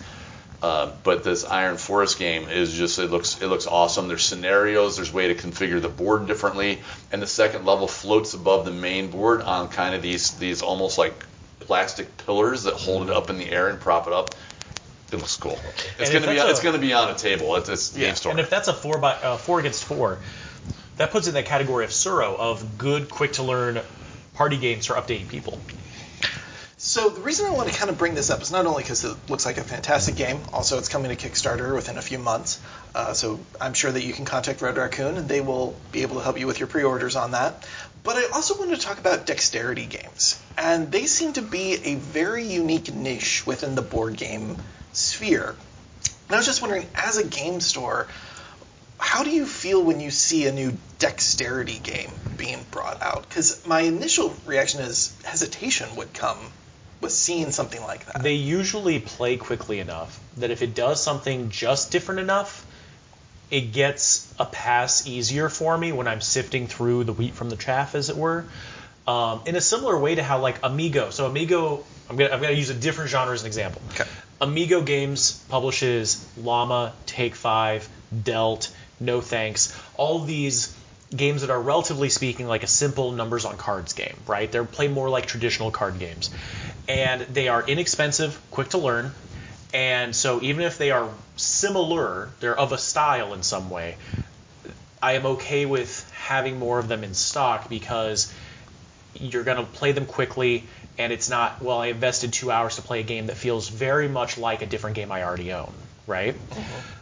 Uh, 0.62 0.92
but 1.04 1.24
this 1.24 1.46
Iron 1.46 1.78
Forest 1.78 2.20
game 2.20 2.50
is 2.50 2.74
just 2.74 3.00
it 3.00 3.10
looks 3.10 3.42
it 3.42 3.48
looks 3.48 3.66
awesome. 3.66 4.10
There's 4.10 4.26
scenarios, 4.26 4.98
there's 4.98 5.14
way 5.14 5.34
to 5.34 5.36
configure 5.36 5.82
the 5.82 5.88
board 5.90 6.28
differently, 6.28 6.80
and 7.12 7.22
the 7.22 7.28
second 7.28 7.66
level 7.66 7.88
floats 7.88 8.34
above 8.34 8.66
the 8.66 8.72
main 8.72 9.10
board 9.10 9.42
on 9.42 9.70
kind 9.70 9.96
of 9.96 10.02
these 10.02 10.32
these 10.32 10.62
almost 10.62 10.98
like 10.98 11.14
plastic 11.62 12.18
pillars 12.26 12.64
that 12.64 12.74
hold 12.74 13.10
it 13.10 13.16
up 13.16 13.30
in 13.30 13.38
the 13.38 13.50
air 13.50 13.70
and 13.70 13.80
prop 13.80 14.08
it 14.08 14.14
up. 14.14 14.36
It 15.12 15.16
looks 15.16 15.38
cool. 15.38 15.58
It's 15.98 16.10
And 16.10 16.24
gonna 16.26 16.34
be 16.34 16.38
that's 16.38 16.52
it's 16.52 16.64
gonna 16.64 16.78
be 16.78 16.94
on 16.94 17.10
a 17.10 17.16
table. 17.16 17.56
It's, 17.56 17.70
it's 17.70 17.96
Yeah, 17.96 18.08
game 18.08 18.16
store. 18.16 18.32
And 18.32 18.40
if 18.42 18.50
that's 18.50 18.68
a 18.68 18.74
four 18.74 18.98
by 18.98 19.14
uh, 19.14 19.38
four 19.38 19.60
against 19.60 19.86
four, 19.86 20.20
that 20.98 21.12
puts 21.12 21.28
it 21.28 21.30
in 21.30 21.36
that 21.36 21.46
category 21.46 21.86
of 21.86 21.92
Tsuro 21.92 22.38
of 22.38 22.78
good, 22.78 23.10
quick 23.10 23.34
to 23.34 23.44
learn 23.44 23.80
party 24.34 24.58
games 24.58 24.86
for 24.86 24.96
updating 24.96 25.30
people. 25.30 25.60
So 26.90 27.08
the 27.10 27.22
reason 27.22 27.46
I 27.46 27.52
want 27.52 27.70
to 27.70 27.76
kind 27.78 27.92
of 27.92 28.00
bring 28.00 28.16
this 28.16 28.32
up 28.32 28.42
is 28.42 28.52
not 28.52 28.66
only 28.66 28.82
because 28.82 29.06
it 29.06 29.16
looks 29.30 29.46
like 29.46 29.60
a 29.60 29.64
fantastic 29.64 30.16
game, 30.16 30.40
also 30.52 30.80
it's 30.80 30.90
coming 30.90 31.16
to 31.16 31.30
Kickstarter 31.30 31.76
within 31.76 32.00
a 32.00 32.02
few 32.02 32.18
months. 32.18 32.60
Uh, 32.96 33.14
so 33.14 33.40
I'm 33.62 33.76
sure 33.76 33.92
that 33.92 34.02
you 34.02 34.12
can 34.12 34.26
contact 34.26 34.60
Red 34.64 34.76
Raccoon 34.76 35.18
and 35.18 35.30
they 35.30 35.40
will 35.40 35.76
be 35.92 36.02
able 36.02 36.16
to 36.16 36.24
help 36.24 36.40
you 36.40 36.48
with 36.48 36.60
your 36.60 36.66
pre-orders 36.66 37.16
on 37.16 37.34
that. 37.34 37.68
But 38.02 38.16
I 38.16 38.30
also 38.34 38.58
wanted 38.58 38.80
to 38.80 38.82
talk 38.82 38.98
about 38.98 39.28
dexterity 39.28 39.86
games, 39.86 40.42
and 40.58 40.92
they 40.92 41.06
seem 41.06 41.34
to 41.34 41.44
be 41.44 41.74
a 41.74 41.94
very 41.94 42.46
unique 42.46 42.92
niche 42.92 43.46
within 43.46 43.76
the 43.76 43.84
board 43.84 44.18
game 44.18 44.58
sphere. 44.92 45.50
And 45.50 46.36
I 46.36 46.38
was 46.38 46.48
just 46.48 46.60
wondering, 46.60 46.88
as 46.96 47.18
a 47.18 47.24
game 47.24 47.62
store, 47.62 48.08
how 48.98 49.24
do 49.24 49.30
you 49.30 49.46
feel 49.46 49.84
when 49.84 50.00
you 50.00 50.10
see 50.10 50.48
a 50.48 50.52
new 50.52 50.76
dexterity 50.98 51.78
game 51.78 52.10
being 52.36 52.66
brought 52.72 53.00
out? 53.04 53.30
Because 53.30 53.64
my 53.68 53.82
initial 53.82 54.34
reaction 54.48 54.82
is 54.82 55.16
hesitation 55.24 55.96
would 55.96 56.16
come 56.16 56.40
with 57.02 57.12
seeing 57.12 57.52
something 57.52 57.82
like 57.82 58.06
that. 58.06 58.24
They 58.24 58.34
usually 58.34 59.00
play 59.00 59.38
quickly 59.38 59.80
enough 59.80 60.20
that 60.38 60.52
if 60.52 60.62
it 60.62 60.76
does 60.76 61.02
something 61.02 61.50
just 61.50 61.92
different 61.92 62.20
enough, 62.20 62.66
it 63.52 63.72
gets 63.72 64.32
a 64.38 64.46
pass 64.46 65.08
easier 65.08 65.50
for 65.50 65.78
me 65.78 65.92
when 65.92 66.08
I'm 66.08 66.22
sifting 66.22 66.68
through 66.68 67.06
the 67.06 67.14
wheat 67.14 67.34
from 67.34 67.50
the 67.50 67.56
chaff, 67.56 67.96
as 67.96 68.10
it 68.10 68.18
were. 68.18 68.46
Um, 69.08 69.42
in 69.48 69.56
a 69.56 69.62
similar 69.62 69.98
way 69.98 70.16
to 70.16 70.24
how 70.24 70.40
like 70.40 70.60
Amigo. 70.62 71.10
So 71.10 71.26
Amigo, 71.26 71.84
I'm 72.10 72.16
gonna 72.16 72.32
I'm 72.32 72.42
gonna 72.42 72.54
use 72.54 72.70
a 72.70 72.76
different 72.76 73.10
genre 73.10 73.34
as 73.34 73.42
an 73.42 73.48
example. 73.48 73.82
Okay. 73.92 74.06
Amigo 74.42 74.82
Games 74.82 75.44
publishes 75.50 76.26
Llama, 76.38 76.94
Take 77.06 77.36
Five, 77.36 77.90
Delt, 78.24 78.72
No 79.00 79.20
Thanks, 79.20 79.76
all 79.96 80.20
these 80.20 80.76
games 81.16 81.42
that 81.42 81.50
are 81.50 81.62
relatively 81.62 82.10
speaking 82.10 82.48
like 82.48 82.64
a 82.64 82.68
simple 82.68 83.12
numbers 83.12 83.46
on 83.46 83.58
cards 83.58 83.94
game, 83.94 84.16
right? 84.28 84.52
They're 84.52 84.64
play 84.64 84.88
more 84.88 85.10
like 85.10 85.26
traditional 85.26 85.72
card 85.72 86.00
games. 86.00 86.30
And 86.88 87.22
they 87.22 87.48
are 87.48 87.66
inexpensive, 87.66 88.40
quick 88.52 88.70
to 88.70 88.78
learn, 88.78 89.12
and 89.74 90.16
so 90.16 90.42
even 90.42 90.66
if 90.66 90.78
they 90.78 90.92
are 90.92 91.10
similar, 91.36 92.30
they're 92.40 92.58
of 92.58 92.72
a 92.72 92.78
style 92.78 93.34
in 93.34 93.44
some 93.44 93.70
way, 93.70 93.98
I 95.02 95.14
am 95.14 95.26
okay 95.26 95.66
with 95.66 96.10
having 96.12 96.60
more 96.60 96.80
of 96.80 96.88
them 96.88 97.04
in 97.04 97.14
stock 97.14 97.70
because 97.70 98.34
you're 99.14 99.44
going 99.44 99.58
to 99.58 99.64
play 99.64 99.92
them 99.92 100.06
quickly 100.06 100.64
and 100.98 101.12
it's 101.12 101.30
not 101.30 101.62
well 101.62 101.80
i 101.80 101.88
invested 101.88 102.32
two 102.32 102.52
hours 102.52 102.76
to 102.76 102.82
play 102.82 103.00
a 103.00 103.04
game 103.04 103.28
that 103.28 103.38
feels 103.38 103.68
very 103.68 104.08
much 104.08 104.38
like 104.38 104.62
a 104.62 104.66
different 104.68 104.96
game 104.96 105.12
i 105.12 105.24
already 105.24 105.52
own 105.52 105.74
right 106.06 106.36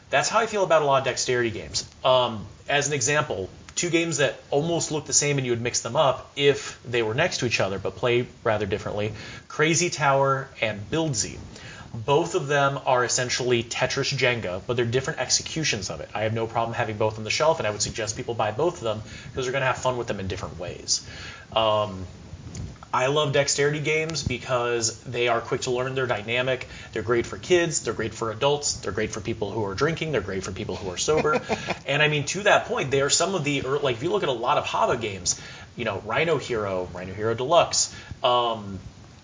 that's 0.10 0.30
how 0.30 0.40
i 0.40 0.46
feel 0.46 0.64
about 0.64 0.82
a 0.82 0.86
lot 0.86 1.00
of 1.00 1.04
dexterity 1.04 1.52
games 1.52 1.90
um, 2.06 2.46
as 2.70 2.88
an 2.88 2.94
example 2.94 3.50
two 3.78 3.90
games 3.90 4.18
that 4.18 4.40
almost 4.50 4.92
look 4.92 5.06
the 5.06 5.14
same 5.14 5.38
and 5.38 5.46
you 5.46 5.52
would 5.52 5.62
mix 5.62 5.82
them 5.82 5.96
up 5.96 6.32
if 6.36 6.80
they 6.84 7.04
were 7.04 7.14
next 7.14 7.40
to 7.40 7.46
each 7.46 7.60
other 7.60 7.80
but 7.80 7.96
play 7.96 8.28
rather 8.44 8.66
differently 8.66 9.14
crazy 9.48 9.90
tower 9.90 10.50
and 10.62 10.90
Builzi 10.90 11.38
both 11.94 12.36
of 12.36 12.48
them 12.48 12.80
are 12.86 13.04
essentially 13.04 13.64
Tetris 13.64 14.16
Jenga, 14.16 14.62
but 14.66 14.76
they're 14.76 14.86
different 14.86 15.20
executions 15.20 15.90
of 15.90 16.02
it. 16.02 16.10
I 16.14 16.24
have 16.24 16.34
no 16.34 16.46
problem 16.46 16.76
having 16.76 16.98
both 16.98 17.18
on 17.18 17.24
the 17.24 17.30
shelf, 17.30 17.60
and 17.60 17.68
I 17.68 17.72
would 17.72 17.82
suggest 17.82 18.18
people 18.18 18.34
buy 18.34 18.52
both 18.52 18.76
of 18.76 18.84
them 18.84 19.02
because 19.32 19.46
they're 19.46 19.54
going 19.54 19.62
to 19.62 19.68
have 19.68 19.78
fun 19.78 19.98
with 19.98 20.08
them 20.08 20.20
in 20.20 20.28
different 20.28 20.60
ways. 20.60 21.08
Um, 21.54 22.06
I 22.98 23.08
love 23.08 23.32
dexterity 23.32 23.80
games 23.80 24.24
because 24.24 25.00
they 25.04 25.28
are 25.28 25.40
quick 25.40 25.62
to 25.62 25.70
learn, 25.70 25.94
they're 25.94 26.08
dynamic, 26.08 26.68
they're 26.94 27.04
great 27.04 27.28
for 27.28 27.38
kids, 27.38 27.84
they're 27.84 27.94
great 27.94 28.16
for 28.16 28.32
adults, 28.32 28.78
they're 28.78 28.92
great 28.92 29.12
for 29.12 29.22
people 29.22 29.52
who 29.52 29.64
are 29.66 29.76
drinking, 29.76 30.14
they're 30.14 30.20
great 30.20 30.44
for 30.44 30.52
people 30.52 30.76
who 30.76 30.90
are 30.90 30.98
sober. 30.98 31.40
and 31.86 32.02
I 32.02 32.08
mean, 32.08 32.26
to 32.26 32.42
that 32.44 32.66
point, 32.66 32.90
they 32.90 33.02
are 33.02 33.12
some 33.12 33.36
of 33.36 33.44
the, 33.44 33.62
like, 33.62 33.98
if 33.98 34.02
you 34.02 34.10
look 34.10 34.24
at 34.24 34.30
a 34.30 34.40
lot 34.48 34.58
of 34.58 34.66
HABA 34.66 35.00
games, 35.00 35.40
you 35.76 35.86
know, 35.86 36.02
Rhino 36.08 36.40
Hero, 36.40 36.90
Rhino 36.92 37.14
Hero 37.14 37.36
Deluxe, 37.36 37.96
um, 38.24 38.80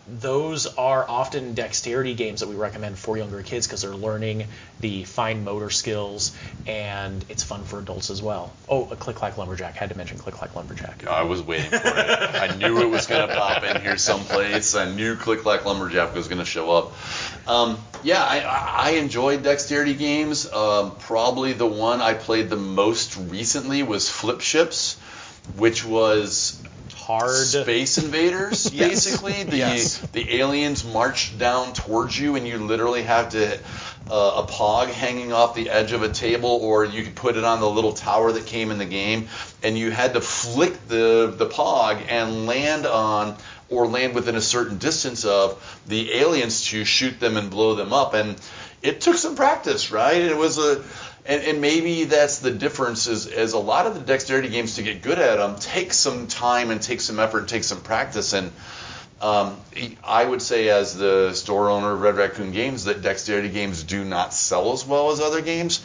those 0.07 0.65
are 0.65 1.05
often 1.07 1.53
dexterity 1.53 2.13
games 2.13 2.41
that 2.41 2.49
we 2.49 2.55
recommend 2.55 2.97
for 2.97 3.17
younger 3.17 3.41
kids 3.41 3.67
because 3.67 3.83
they're 3.83 3.91
learning 3.91 4.45
the 4.81 5.05
fine 5.05 5.45
motor 5.45 5.69
skills 5.69 6.35
and 6.67 7.23
it's 7.29 7.43
fun 7.43 7.63
for 7.63 7.79
adults 7.79 8.09
as 8.09 8.21
well. 8.21 8.51
Oh, 8.67 8.89
a 8.91 8.95
Click 8.95 9.15
Clack 9.15 9.37
Lumberjack. 9.37 9.75
Had 9.75 9.89
to 9.89 9.97
mention 9.97 10.17
Click 10.17 10.35
Clack 10.35 10.55
Lumberjack. 10.55 11.07
I 11.07 11.23
was 11.23 11.41
waiting 11.41 11.69
for 11.69 11.77
it. 11.77 11.85
I 11.85 12.55
knew 12.57 12.81
it 12.81 12.89
was 12.89 13.07
going 13.07 13.27
to 13.27 13.33
pop 13.33 13.63
in 13.63 13.81
here 13.81 13.97
someplace. 13.97 14.75
I 14.75 14.91
knew 14.93 15.15
Click 15.15 15.41
Clack 15.41 15.65
Lumberjack 15.65 16.13
was 16.13 16.27
going 16.27 16.39
to 16.39 16.45
show 16.45 16.71
up. 16.71 16.93
Um, 17.47 17.77
yeah, 18.03 18.23
I, 18.23 18.39
I 18.39 18.73
I 18.83 18.89
enjoyed 18.97 19.43
dexterity 19.43 19.93
games. 19.93 20.51
Um, 20.51 20.95
probably 20.99 21.53
the 21.53 21.65
one 21.65 22.01
I 22.01 22.13
played 22.13 22.49
the 22.49 22.57
most 22.57 23.15
recently 23.17 23.81
was 23.81 24.09
Flip 24.09 24.41
Ships, 24.41 24.95
which 25.55 25.85
was 25.85 26.61
Hard. 27.05 27.35
Space 27.35 27.97
Invaders, 27.97 28.71
Yes. 28.73 28.89
basically. 28.89 29.43
The 29.43 29.57
Yes. 29.57 29.97
the 30.13 30.35
aliens 30.39 30.85
march 30.85 31.37
down 31.37 31.73
towards 31.73 32.17
you, 32.17 32.35
and 32.35 32.47
you 32.47 32.57
literally 32.57 33.03
have 33.03 33.29
to 33.29 33.59
uh, 34.09 34.43
a 34.45 34.51
pog 34.51 34.87
hanging 34.87 35.31
off 35.33 35.55
the 35.55 35.69
edge 35.69 35.91
of 35.91 36.03
a 36.03 36.09
table, 36.09 36.59
or 36.61 36.85
you 36.85 37.03
could 37.03 37.15
put 37.15 37.37
it 37.37 37.43
on 37.43 37.59
the 37.59 37.69
little 37.69 37.93
tower 37.93 38.31
that 38.31 38.45
came 38.45 38.71
in 38.71 38.77
the 38.77 38.85
game, 38.85 39.27
and 39.63 39.77
you 39.77 39.91
had 39.91 40.13
to 40.13 40.21
flick 40.21 40.87
the 40.87 41.33
the 41.37 41.45
pog 41.45 42.01
and 42.09 42.45
land 42.45 42.85
on 42.85 43.35
or 43.69 43.87
land 43.87 44.13
within 44.13 44.35
a 44.35 44.41
certain 44.41 44.77
distance 44.77 45.25
of 45.25 45.81
the 45.87 46.13
aliens 46.13 46.65
to 46.65 46.85
shoot 46.85 47.19
them 47.19 47.37
and 47.37 47.49
blow 47.49 47.75
them 47.75 47.91
up, 47.91 48.13
and 48.13 48.35
it 48.83 49.01
took 49.01 49.15
some 49.15 49.35
practice, 49.35 49.91
right? 49.91 50.21
It 50.21 50.37
was 50.37 50.57
a 50.57 50.83
and, 51.25 51.41
and 51.43 51.61
maybe 51.61 52.03
that's 52.03 52.39
the 52.39 52.51
difference 52.51 53.07
is, 53.07 53.27
is 53.27 53.53
a 53.53 53.59
lot 53.59 53.87
of 53.87 53.95
the 53.95 54.01
dexterity 54.01 54.49
games 54.49 54.75
to 54.75 54.83
get 54.83 55.01
good 55.01 55.19
at 55.19 55.37
them 55.37 55.55
take 55.57 55.93
some 55.93 56.27
time 56.27 56.69
and 56.69 56.81
take 56.81 56.99
some 56.99 57.17
effort 57.17 57.39
and 57.39 57.49
take 57.49 57.63
some 57.63 57.81
practice 57.81 58.33
and 58.33 58.51
um, 59.21 59.55
I 60.03 60.25
would 60.25 60.41
say 60.41 60.67
as 60.67 60.97
the 60.97 61.33
store 61.33 61.69
owner 61.69 61.93
of 61.93 62.01
Red 62.01 62.17
Raccoon 62.17 62.51
Games 62.51 62.83
that 62.85 63.01
dexterity 63.01 63.47
games 63.47 63.83
do 63.83 64.03
not 64.03 64.33
sell 64.33 64.73
as 64.73 64.85
well 64.85 65.11
as 65.11 65.21
other 65.21 65.41
games 65.41 65.81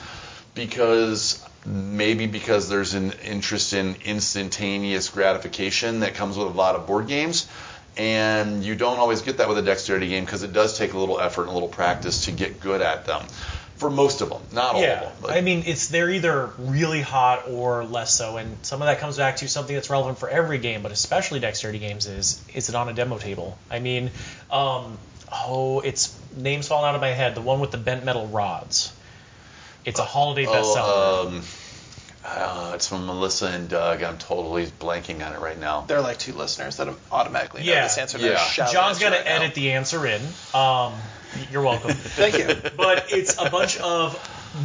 because 0.57 1.41
maybe 1.65 2.27
because 2.27 2.69
there's 2.69 2.95
an 2.95 3.13
interest 3.25 3.75
in 3.75 3.95
instantaneous 4.05 5.09
gratification 5.09 6.01
that 6.01 6.15
comes 6.15 6.37
with 6.37 6.49
a 6.49 6.51
lot 6.51 6.75
of 6.75 6.89
board 6.89 7.07
games 7.07 7.47
and 7.99 8.65
you 8.65 8.75
don't 8.75 8.99
always 8.99 9.23
get 9.23 9.39
that 9.39 9.49
with 9.49 9.59
a 9.59 9.63
dexterity 9.63 10.09
game 10.09 10.25
because 10.25 10.43
it 10.43 10.53
does 10.53 10.79
take 10.79 10.93
a 10.93 10.99
little 10.99 11.21
effort 11.21 11.43
and 11.43 11.51
a 11.51 11.55
little 11.55 11.69
practice 11.69 12.27
to 12.27 12.33
get 12.33 12.61
good 12.61 12.81
at 12.81 13.05
them 13.07 13.23
for 13.77 13.91
most 13.91 14.21
of 14.21 14.29
them 14.29 14.41
not 14.53 14.75
all 14.75 14.83
of 14.83 15.23
them 15.23 15.31
I 15.31 15.41
mean, 15.41 15.65
it's 15.67 15.89
they're 15.89 16.11
either 16.11 16.51
really 16.59 17.01
hot 17.01 17.49
or 17.49 17.85
less 17.85 18.15
so, 18.15 18.37
and 18.37 18.57
some 18.63 18.83
of 18.83 18.87
that 18.87 18.99
comes 18.99 19.17
back 19.17 19.37
to 19.39 19.49
something 19.49 19.75
that's 19.75 19.91
relevant 19.91 20.19
for 20.19 20.29
every 20.29 20.59
game, 20.59 20.83
but 20.83 20.93
especially 20.93 21.41
dexterity 21.41 21.79
games 21.79 22.07
is 22.07 22.43
is 22.55 22.69
it 22.69 22.75
on 22.75 22.89
a 22.89 22.93
demo 22.93 23.19
table? 23.19 23.59
I 23.71 23.79
mean, 23.79 24.11
um, 24.51 24.99
oh, 25.33 25.81
it's 25.81 26.19
names 26.37 26.69
falling 26.69 26.89
out 26.89 26.95
of 26.95 27.01
my 27.01 27.09
head. 27.09 27.35
The 27.35 27.41
one 27.41 27.61
with 27.61 27.71
the 27.71 27.79
bent 27.79 28.05
metal 28.05 28.27
rods. 28.27 28.93
It's 29.85 30.01
a 30.01 30.05
holiday 30.05 30.45
bestseller. 30.45 30.77
oh, 30.77 31.29
um, 31.29 31.43
uh, 32.37 32.73
it's 32.75 32.89
from 32.89 33.07
Melissa 33.07 33.47
and 33.47 33.69
Doug. 33.69 34.03
I'm 34.03 34.19
totally 34.19 34.67
blanking 34.67 35.27
on 35.27 35.33
it 35.35 35.41
right 35.41 35.59
now. 35.59 35.83
They're 35.83 36.01
like 36.01 36.19
two 36.19 36.33
listeners 36.33 36.77
that 36.77 36.89
automatically 37.11 37.65
know 37.65 37.73
Yeah. 37.73 37.83
this 37.85 37.99
answer. 37.99 38.19
Yeah. 38.19 38.31
Yeah. 38.31 38.37
Shout 38.39 38.73
John's 38.73 38.99
gonna 38.99 39.17
gonna 39.19 39.29
edit 39.29 39.55
the 39.55 39.73
answer 39.73 40.07
in. 40.07 40.21
Um, 40.55 40.95
you're 41.51 41.63
welcome. 41.63 41.91
Thank 41.95 42.39
you. 42.39 42.71
but 42.77 43.07
it's 43.13 43.37
a 43.41 43.51
bunch 43.51 43.79
of 43.79 44.17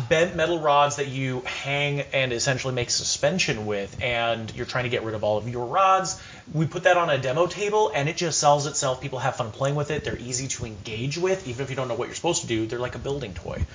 bent 0.09 0.35
metal 0.35 0.59
rods 0.59 0.97
that 0.97 1.07
you 1.07 1.41
hang 1.41 2.01
and 2.13 2.33
essentially 2.33 2.73
make 2.73 2.89
suspension 2.89 3.65
with, 3.65 4.01
and 4.01 4.53
you're 4.55 4.65
trying 4.65 4.85
to 4.85 4.89
get 4.89 5.03
rid 5.03 5.15
of 5.15 5.23
all 5.23 5.37
of 5.37 5.47
your 5.47 5.65
rods. 5.65 6.21
We 6.53 6.67
put 6.67 6.83
that 6.83 6.97
on 6.97 7.09
a 7.09 7.17
demo 7.17 7.47
table, 7.47 7.91
and 7.93 8.09
it 8.09 8.17
just 8.17 8.39
sells 8.39 8.67
itself. 8.67 9.01
People 9.01 9.19
have 9.19 9.35
fun 9.35 9.51
playing 9.51 9.75
with 9.75 9.91
it. 9.91 10.03
They're 10.03 10.17
easy 10.17 10.47
to 10.49 10.65
engage 10.65 11.17
with, 11.17 11.47
even 11.47 11.63
if 11.63 11.69
you 11.69 11.75
don't 11.75 11.87
know 11.87 11.95
what 11.95 12.07
you're 12.07 12.15
supposed 12.15 12.41
to 12.41 12.47
do. 12.47 12.65
They're 12.65 12.79
like 12.79 12.95
a 12.95 12.99
building 12.99 13.33
toy, 13.33 13.65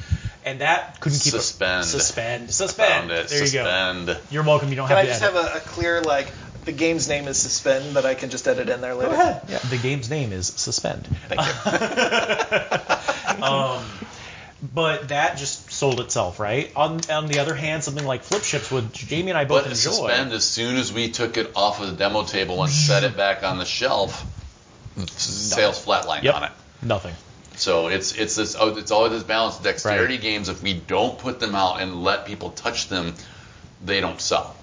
and 0.44 0.60
that 0.60 1.00
couldn't 1.00 1.20
keep 1.20 1.32
Suspend. 1.32 1.82
A, 1.82 1.84
suspend. 1.84 2.50
Suspend. 2.50 3.10
it. 3.10 3.28
There 3.28 3.38
you 3.38 3.52
go. 3.52 3.64
Suspend. 3.64 4.18
You're 4.30 4.44
welcome. 4.44 4.68
You 4.68 4.76
don't 4.76 4.88
have 4.88 4.98
to. 4.98 5.02
Can 5.02 5.06
I 5.06 5.18
just 5.18 5.22
to 5.22 5.32
have 5.32 5.36
a, 5.36 5.58
a 5.58 5.60
clear 5.60 6.02
like 6.02 6.30
the 6.64 6.72
game's 6.72 7.08
name 7.08 7.28
is 7.28 7.38
Suspend, 7.38 7.94
but 7.94 8.04
I 8.04 8.14
can 8.14 8.30
just 8.30 8.46
edit 8.46 8.68
in 8.68 8.80
there 8.80 8.94
later? 8.94 9.10
Go 9.10 9.14
ahead. 9.14 9.42
Yeah, 9.48 9.58
the 9.58 9.78
game's 9.78 10.10
name 10.10 10.32
is 10.32 10.48
Suspend. 10.48 11.08
Thank 11.28 11.40
you. 11.40 12.98
um, 13.42 13.84
but 14.62 15.08
that 15.08 15.36
just 15.38 15.70
sold 15.70 16.00
itself, 16.00 16.40
right? 16.40 16.70
On 16.74 17.00
on 17.10 17.28
the 17.28 17.38
other 17.38 17.54
hand, 17.54 17.84
something 17.84 18.04
like 18.04 18.22
Flip 18.22 18.42
Ships, 18.42 18.70
would 18.70 18.92
Jamie 18.92 19.30
and 19.30 19.38
I 19.38 19.44
both 19.44 19.62
But 19.64 19.70
enjoy. 19.72 19.90
suspend 19.90 20.32
as 20.32 20.44
soon 20.44 20.76
as 20.76 20.92
we 20.92 21.10
took 21.10 21.36
it 21.36 21.52
off 21.54 21.80
of 21.80 21.90
the 21.90 21.96
demo 21.96 22.24
table 22.24 22.62
and 22.62 22.72
set 22.72 23.04
it 23.04 23.16
back 23.16 23.44
on 23.44 23.58
the 23.58 23.64
shelf, 23.64 24.24
sales 25.06 25.84
flatlined 25.84 26.22
Yep. 26.24 26.34
on 26.34 26.42
it. 26.44 26.52
Nothing. 26.82 27.14
So 27.56 27.88
it's 27.88 28.12
it's 28.12 28.36
this 28.36 28.56
oh, 28.58 28.76
it's 28.76 28.90
always 28.90 29.12
this 29.12 29.22
balance. 29.24 29.56
Of 29.58 29.64
dexterity 29.64 30.18
games, 30.18 30.48
if 30.48 30.62
we 30.62 30.74
don't 30.74 31.18
put 31.18 31.40
them 31.40 31.54
out 31.54 31.80
and 31.80 32.02
let 32.04 32.26
people 32.26 32.50
touch 32.50 32.88
them, 32.88 33.14
they 33.84 34.00
don't 34.00 34.20
sell. 34.20 34.54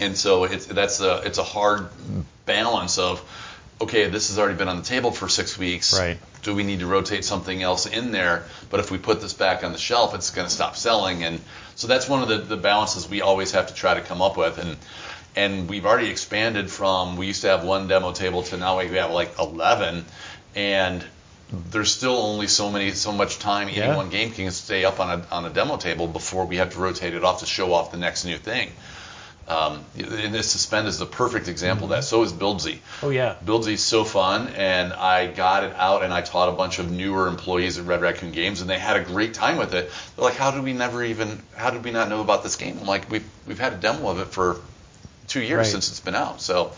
And 0.00 0.16
so 0.18 0.44
it's 0.44 0.66
that's 0.66 1.00
a 1.00 1.18
it's 1.24 1.38
a 1.38 1.44
hard 1.44 1.88
balance 2.46 2.98
of 2.98 3.20
okay, 3.80 4.08
this 4.08 4.28
has 4.28 4.38
already 4.38 4.56
been 4.56 4.68
on 4.68 4.76
the 4.78 4.84
table 4.84 5.10
for 5.10 5.28
six 5.28 5.58
weeks. 5.58 5.98
Right. 5.98 6.18
Do 6.42 6.54
we 6.54 6.62
need 6.62 6.80
to 6.80 6.86
rotate 6.86 7.24
something 7.24 7.62
else 7.62 7.86
in 7.86 8.12
there? 8.12 8.44
But 8.70 8.80
if 8.80 8.90
we 8.90 8.98
put 8.98 9.20
this 9.20 9.32
back 9.32 9.64
on 9.64 9.72
the 9.72 9.78
shelf, 9.78 10.14
it's 10.14 10.30
going 10.30 10.46
to 10.46 10.52
stop 10.52 10.76
selling. 10.76 11.24
And 11.24 11.40
so 11.74 11.86
that's 11.86 12.08
one 12.08 12.22
of 12.22 12.28
the, 12.28 12.38
the 12.38 12.56
balances 12.56 13.08
we 13.08 13.22
always 13.22 13.52
have 13.52 13.68
to 13.68 13.74
try 13.74 13.94
to 13.94 14.00
come 14.00 14.22
up 14.22 14.36
with. 14.36 14.58
And 14.58 14.76
and 15.36 15.68
we've 15.68 15.84
already 15.84 16.10
expanded 16.10 16.70
from 16.70 17.16
we 17.16 17.26
used 17.26 17.42
to 17.42 17.48
have 17.48 17.64
one 17.64 17.88
demo 17.88 18.12
table 18.12 18.42
to 18.44 18.56
now 18.56 18.78
we 18.78 18.86
have 18.88 19.10
like 19.10 19.38
11. 19.38 20.04
And 20.54 21.04
there's 21.70 21.92
still 21.92 22.16
only 22.16 22.46
so 22.46 22.70
many 22.70 22.92
so 22.92 23.12
much 23.12 23.38
time 23.38 23.68
any 23.68 23.78
Yeah. 23.78 23.96
one 23.96 24.10
game 24.10 24.30
can 24.30 24.50
stay 24.50 24.84
up 24.84 25.00
on 25.00 25.20
a 25.20 25.34
on 25.34 25.44
a 25.44 25.50
demo 25.50 25.76
table 25.76 26.06
before 26.06 26.46
we 26.46 26.56
have 26.56 26.72
to 26.74 26.78
rotate 26.78 27.14
it 27.14 27.24
off 27.24 27.40
to 27.40 27.46
show 27.46 27.72
off 27.72 27.90
the 27.90 27.98
next 27.98 28.24
new 28.24 28.38
thing. 28.38 28.70
Um, 29.46 29.84
and 29.98 30.32
this 30.34 30.50
suspend 30.50 30.88
is 30.88 30.98
the 30.98 31.04
perfect 31.04 31.48
example 31.48 31.84
of 31.84 31.90
that. 31.90 32.04
So 32.04 32.22
is 32.22 32.32
Builzi. 32.32 32.78
Oh 33.02 33.10
yeah. 33.10 33.36
Builzi's 33.44 33.82
so 33.82 34.02
fun, 34.04 34.48
and 34.56 34.92
I 34.92 35.26
got 35.26 35.64
it 35.64 35.74
out 35.76 36.02
and 36.02 36.14
I 36.14 36.22
taught 36.22 36.48
a 36.48 36.52
bunch 36.52 36.78
of 36.78 36.90
newer 36.90 37.28
employees 37.28 37.78
at 37.78 37.84
Red 37.84 38.00
Raccoon 38.00 38.32
Games, 38.32 38.62
and 38.62 38.70
they 38.70 38.78
had 38.78 38.96
a 38.96 39.04
great 39.04 39.34
time 39.34 39.58
with 39.58 39.74
it. 39.74 39.90
They're 40.16 40.24
like, 40.24 40.36
"How 40.36 40.50
did 40.50 40.62
we 40.64 40.72
never 40.72 41.04
even? 41.04 41.42
How 41.54 41.68
did 41.70 41.84
we 41.84 41.90
not 41.90 42.08
know 42.08 42.22
about 42.22 42.42
this 42.42 42.56
game?" 42.56 42.78
I'm 42.80 42.86
like, 42.86 43.10
"We've 43.10 43.28
we've 43.46 43.58
had 43.60 43.74
a 43.74 43.76
demo 43.76 44.08
of 44.08 44.18
it 44.18 44.28
for 44.28 44.56
two 45.28 45.40
years 45.42 45.58
Right. 45.58 45.66
since 45.66 45.90
it's 45.90 46.00
been 46.00 46.14
out." 46.14 46.40
So, 46.40 46.72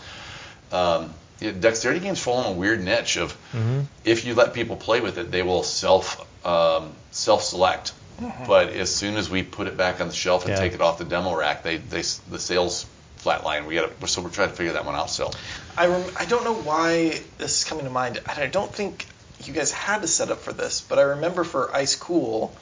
um, 0.73 1.13
yeah, 1.39 1.51
dexterity 1.51 2.01
games 2.01 2.19
fall 2.19 2.41
in 2.41 2.47
a 2.47 2.51
weird 2.51 2.83
niche 2.83 3.17
of 3.17 3.31
Mm-hmm. 3.53 3.81
if 4.03 4.25
you 4.25 4.35
let 4.35 4.53
people 4.53 4.75
play 4.75 4.99
with 4.99 5.17
it, 5.17 5.31
they 5.31 5.41
will 5.43 5.63
self 5.63 6.19
um, 6.45 6.91
self 7.11 7.43
select. 7.43 7.93
Mm-hmm. 8.19 8.45
But 8.47 8.69
as 8.69 8.93
soon 8.93 9.15
as 9.15 9.29
we 9.29 9.43
put 9.43 9.67
it 9.67 9.77
back 9.77 10.01
on 10.01 10.07
the 10.07 10.13
shelf 10.13 10.43
and 10.45 10.51
Yeah. 10.53 10.59
take 10.59 10.73
it 10.73 10.81
off 10.81 10.97
the 10.97 11.05
demo 11.05 11.35
rack, 11.35 11.63
they, 11.63 11.77
they 11.77 12.01
the 12.01 12.39
sales 12.39 12.85
flatline. 13.19 13.65
We 13.67 13.75
got 13.75 13.99
to 13.99 14.07
so 14.07 14.21
we're 14.21 14.29
trying 14.29 14.49
to 14.49 14.55
figure 14.55 14.73
that 14.73 14.85
one 14.85 14.95
out 14.95 15.09
still. 15.09 15.33
I 15.77 15.87
rem- 15.87 16.11
I 16.17 16.25
don't 16.25 16.43
know 16.43 16.55
why 16.55 17.21
this 17.37 17.59
is 17.59 17.63
coming 17.63 17.85
to 17.85 17.91
mind, 17.91 18.19
I 18.25 18.47
don't 18.47 18.73
think 18.73 19.05
you 19.43 19.53
guys 19.53 19.71
had 19.71 20.03
a 20.03 20.07
setup 20.07 20.39
for 20.39 20.53
this, 20.53 20.81
but 20.81 20.97
I 20.97 21.03
remember 21.03 21.43
for 21.43 21.73
Ice 21.75 21.95
Cool, 21.95 22.55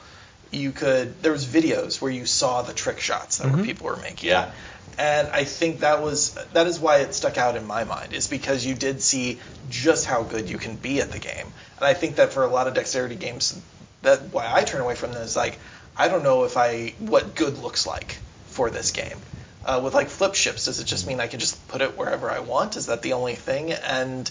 you 0.50 0.72
could 0.72 1.22
there 1.22 1.32
was 1.32 1.44
videos 1.46 2.00
where 2.00 2.10
you 2.10 2.26
saw 2.26 2.62
the 2.62 2.72
trick 2.72 3.00
shots 3.00 3.38
that 3.38 3.50
were 3.50 3.62
people 3.62 3.86
were 3.86 3.96
making. 3.96 4.28
Yeah. 4.28 4.52
And 4.98 5.28
I 5.28 5.44
think 5.44 5.80
that 5.80 6.02
was 6.02 6.34
that 6.52 6.66
is 6.66 6.78
why 6.78 6.98
it 6.98 7.14
stuck 7.14 7.36
out 7.38 7.56
in 7.56 7.66
my 7.66 7.84
mind 7.84 8.12
is 8.12 8.28
because 8.28 8.64
you 8.64 8.74
did 8.74 9.02
see 9.02 9.40
just 9.68 10.06
how 10.06 10.22
good 10.22 10.48
you 10.48 10.58
can 10.58 10.76
be 10.76 11.00
at 11.00 11.10
the 11.10 11.18
game. 11.18 11.46
And 11.78 11.84
I 11.84 11.92
think 11.94 12.16
that 12.16 12.32
for 12.32 12.44
a 12.44 12.48
lot 12.48 12.66
of 12.66 12.74
dexterity 12.74 13.16
games, 13.16 13.60
that 14.06 14.32
why 14.32 14.50
I 14.52 14.62
turn 14.62 14.80
away 14.80 14.94
from 14.94 15.12
them 15.12 15.22
is 15.22 15.36
like 15.36 15.58
I 15.96 16.08
don't 16.08 16.22
know 16.22 16.44
if 16.44 16.56
I 16.56 16.94
what 16.98 17.34
good 17.34 17.58
looks 17.58 17.86
like 17.86 18.18
for 18.46 18.70
this 18.70 18.90
game. 18.90 19.18
Uh, 19.64 19.80
with 19.82 19.94
like 19.94 20.08
flip 20.08 20.34
ships, 20.34 20.66
does 20.66 20.78
it 20.78 20.84
just 20.84 21.06
mean 21.06 21.20
I 21.20 21.26
can 21.26 21.40
just 21.40 21.66
put 21.68 21.80
it 21.80 21.98
wherever 21.98 22.30
I 22.30 22.38
want? 22.38 22.76
Is 22.76 22.86
that 22.86 23.02
the 23.02 23.14
only 23.14 23.34
thing? 23.34 23.72
And 23.72 24.30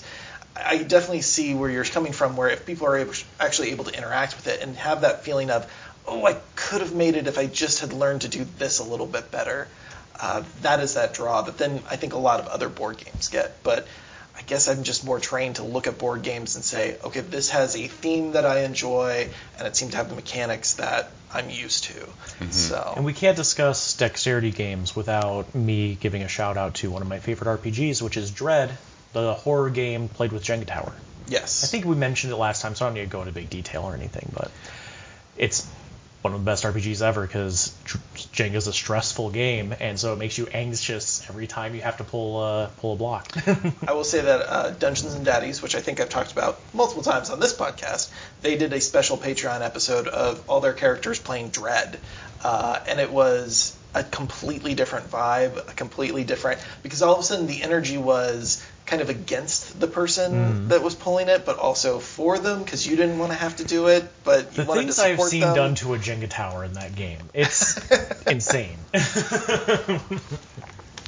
I 0.55 0.77
definitely 0.77 1.21
see 1.21 1.53
where 1.53 1.69
you're 1.69 1.83
coming 1.83 2.13
from. 2.13 2.37
Where 2.37 2.49
if 2.49 2.65
people 2.65 2.87
are 2.87 2.97
able, 2.97 3.13
actually 3.39 3.71
able 3.71 3.83
to 3.85 3.97
interact 3.97 4.37
with 4.37 4.47
it 4.47 4.61
and 4.61 4.77
have 4.77 5.01
that 5.01 5.25
feeling 5.25 5.51
of, 5.51 5.69
oh, 6.07 6.25
I 6.25 6.37
could 6.55 6.79
have 6.79 6.95
made 6.95 7.15
it 7.15 7.27
if 7.27 7.37
I 7.37 7.47
just 7.47 7.81
had 7.81 7.91
learned 7.91 8.21
to 8.21 8.29
do 8.29 8.45
this 8.57 8.79
a 8.79 8.83
little 8.83 9.07
bit 9.07 9.29
better. 9.29 9.67
Uh, 10.17 10.43
that 10.61 10.79
is 10.79 10.93
that 10.93 11.13
draw 11.13 11.41
that 11.41 11.57
then 11.57 11.81
I 11.91 11.97
think 11.97 12.13
a 12.13 12.17
lot 12.17 12.39
of 12.39 12.47
other 12.47 12.69
board 12.69 12.97
games 12.97 13.27
get. 13.27 13.61
But 13.61 13.85
I 14.37 14.41
guess 14.41 14.67
I'm 14.67 14.83
just 14.83 15.05
more 15.05 15.19
trained 15.19 15.57
to 15.57 15.63
look 15.63 15.87
at 15.87 15.97
board 15.97 16.21
games 16.21 16.55
and 16.55 16.63
say, 16.63 16.97
okay, 17.03 17.21
this 17.21 17.51
has 17.51 17.75
a 17.75 17.87
theme 17.87 18.33
that 18.33 18.45
I 18.45 18.63
enjoy, 18.63 19.29
and 19.57 19.67
it 19.67 19.75
seems 19.75 19.91
to 19.91 19.97
have 19.97 20.09
the 20.09 20.15
mechanics 20.15 20.73
that 20.73 21.11
I'm 21.33 21.49
used 21.49 21.85
to. 21.85 21.93
Mm-hmm. 21.93 22.51
So 22.51 22.93
And 22.97 23.05
we 23.05 23.13
can't 23.13 23.37
discuss 23.37 23.95
dexterity 23.95 24.51
games 24.51 24.95
without 24.95 25.55
me 25.55 25.95
giving 25.95 26.23
a 26.23 26.27
shout 26.27 26.57
out 26.57 26.75
to 26.75 26.91
one 26.91 27.01
of 27.01 27.07
my 27.07 27.19
favorite 27.19 27.61
RPGs, 27.61 28.01
which 28.01 28.17
is 28.17 28.31
Dread, 28.31 28.77
the 29.13 29.33
horror 29.33 29.69
game 29.69 30.09
played 30.09 30.31
with 30.31 30.43
Jenga 30.43 30.65
Tower. 30.65 30.93
yes, 31.27 31.63
I 31.63 31.67
think 31.67 31.85
we 31.85 31.95
mentioned 31.95 32.33
it 32.33 32.37
last 32.37 32.61
time, 32.61 32.75
so 32.75 32.85
I 32.85 32.89
don't 32.89 32.95
need 32.95 33.01
to 33.01 33.07
go 33.07 33.21
into 33.21 33.31
big 33.31 33.49
detail 33.49 33.83
or 33.83 33.95
anything, 33.95 34.29
but 34.33 34.51
it's 35.37 35.67
one 36.25 36.33
of 36.33 36.39
the 36.39 36.45
best 36.45 36.63
RPGs 36.63 37.03
ever 37.03 37.21
because 37.21 37.69
Jenga's 38.33 38.65
a 38.65 38.73
stressful 38.73 39.29
game, 39.29 39.75
and 39.79 39.99
so 39.99 40.11
it 40.11 40.15
makes 40.15 40.39
you 40.39 40.47
anxious 40.47 41.23
every 41.29 41.45
time 41.45 41.75
you 41.75 41.81
have 41.81 41.97
to 41.97 42.03
pull 42.03 42.41
uh, 42.41 42.69
pull 42.77 42.93
a 42.93 42.95
block. 42.95 43.31
I 43.87 43.93
will 43.93 44.03
say 44.03 44.21
that 44.21 44.41
uh, 44.41 44.71
Dungeons 44.71 45.13
and 45.13 45.23
Daddies, 45.23 45.61
which 45.61 45.75
I 45.75 45.81
think 45.81 45.99
I've 45.99 46.09
talked 46.09 46.31
about 46.31 46.59
multiple 46.73 47.03
times 47.03 47.29
on 47.29 47.39
this 47.39 47.55
podcast, 47.55 48.11
they 48.41 48.57
did 48.57 48.73
a 48.73 48.81
special 48.81 49.17
Patreon 49.17 49.61
episode 49.61 50.07
of 50.07 50.43
all 50.49 50.61
their 50.61 50.73
characters 50.73 51.19
playing 51.19 51.49
Dread, 51.49 51.99
uh, 52.43 52.79
and 52.87 52.99
it 52.99 53.11
was 53.11 53.77
a 53.93 54.03
completely 54.03 54.73
different 54.73 55.11
vibe, 55.11 55.57
a 55.57 55.73
completely 55.75 56.23
different 56.23 56.59
because 56.81 57.03
all 57.03 57.13
of 57.13 57.19
a 57.19 57.23
sudden 57.23 57.45
the 57.45 57.61
energy 57.61 57.99
was 57.99 58.65
kind 58.85 59.01
of 59.01 59.09
against 59.09 59.79
the 59.79 59.87
person 59.87 60.67
that 60.67 60.83
was 60.83 60.93
pulling 60.93 61.27
it, 61.27 61.43
but 61.45 61.57
also 61.57 61.99
for 61.99 62.37
them 62.37 62.63
because 62.63 62.85
you 62.85 62.95
didn't 62.95 63.17
want 63.17 63.31
to 63.31 63.37
have 63.37 63.55
to 63.57 63.63
do 63.63 63.87
it, 63.87 64.03
but 64.23 64.55
you 64.55 64.63
the 64.63 64.65
wanted 64.69 64.81
things 64.81 64.97
to 64.97 65.01
I've 65.03 65.11
support 65.15 65.31
seen 65.31 65.41
them. 65.41 65.55
done 65.55 65.75
to 65.75 65.93
a 65.95 65.97
Jenga 65.97 66.29
tower 66.29 66.63
in 66.63 66.73
that 66.73 66.95
game, 66.95 67.17
it's 67.33 67.77
insane. 68.27 68.77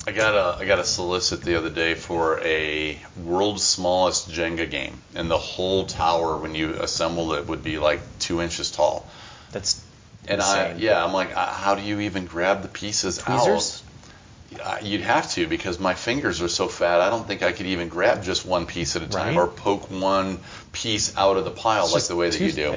I 0.07 0.11
got 0.13 0.35
a 0.35 0.57
I 0.61 0.65
got 0.65 0.79
a 0.79 0.85
solicit 0.85 1.41
the 1.41 1.55
other 1.57 1.69
day 1.69 1.93
for 1.93 2.39
a 2.41 2.97
world's 3.23 3.63
smallest 3.63 4.29
Jenga 4.31 4.69
game, 4.69 5.01
and 5.15 5.29
the 5.29 5.37
whole 5.37 5.85
tower 5.85 6.37
when 6.37 6.55
you 6.55 6.71
assemble 6.75 7.33
it 7.33 7.45
would 7.47 7.61
be 7.63 7.77
like 7.77 7.99
two 8.19 8.41
inches 8.41 8.71
tall. 8.71 9.05
That's 9.51 9.83
And 10.27 10.41
I 10.41 10.67
Insane. 10.69 10.79
yeah, 10.81 11.03
I'm 11.03 11.13
like, 11.13 11.35
uh, 11.35 11.45
how 11.45 11.75
do 11.75 11.81
you 11.81 11.99
even 12.01 12.25
grab 12.25 12.61
the 12.61 12.69
pieces 12.69 13.17
tweezers. 13.17 13.83
out? 13.83 13.86
Uh, 14.63 14.77
You'd 14.81 15.01
have 15.01 15.29
to 15.31 15.45
because 15.45 15.77
my 15.77 15.93
fingers 15.93 16.41
are 16.41 16.47
so 16.47 16.67
fat. 16.69 17.01
I 17.01 17.09
don't 17.09 17.27
think 17.27 17.43
I 17.43 17.51
could 17.51 17.65
even 17.65 17.89
grab 17.89 18.23
just 18.23 18.45
one 18.45 18.65
piece 18.65 18.95
at 18.95 19.01
a 19.01 19.07
time 19.07 19.35
Right. 19.35 19.43
or 19.43 19.47
poke 19.47 19.91
one 19.91 20.39
piece 20.71 21.15
out 21.17 21.35
of 21.37 21.43
the 21.43 21.51
pile 21.51 21.83
It's 21.83 21.93
like 21.93 22.03
the 22.05 22.15
way 22.15 22.29
that 22.29 22.39
you 22.39 22.51
do. 22.53 22.61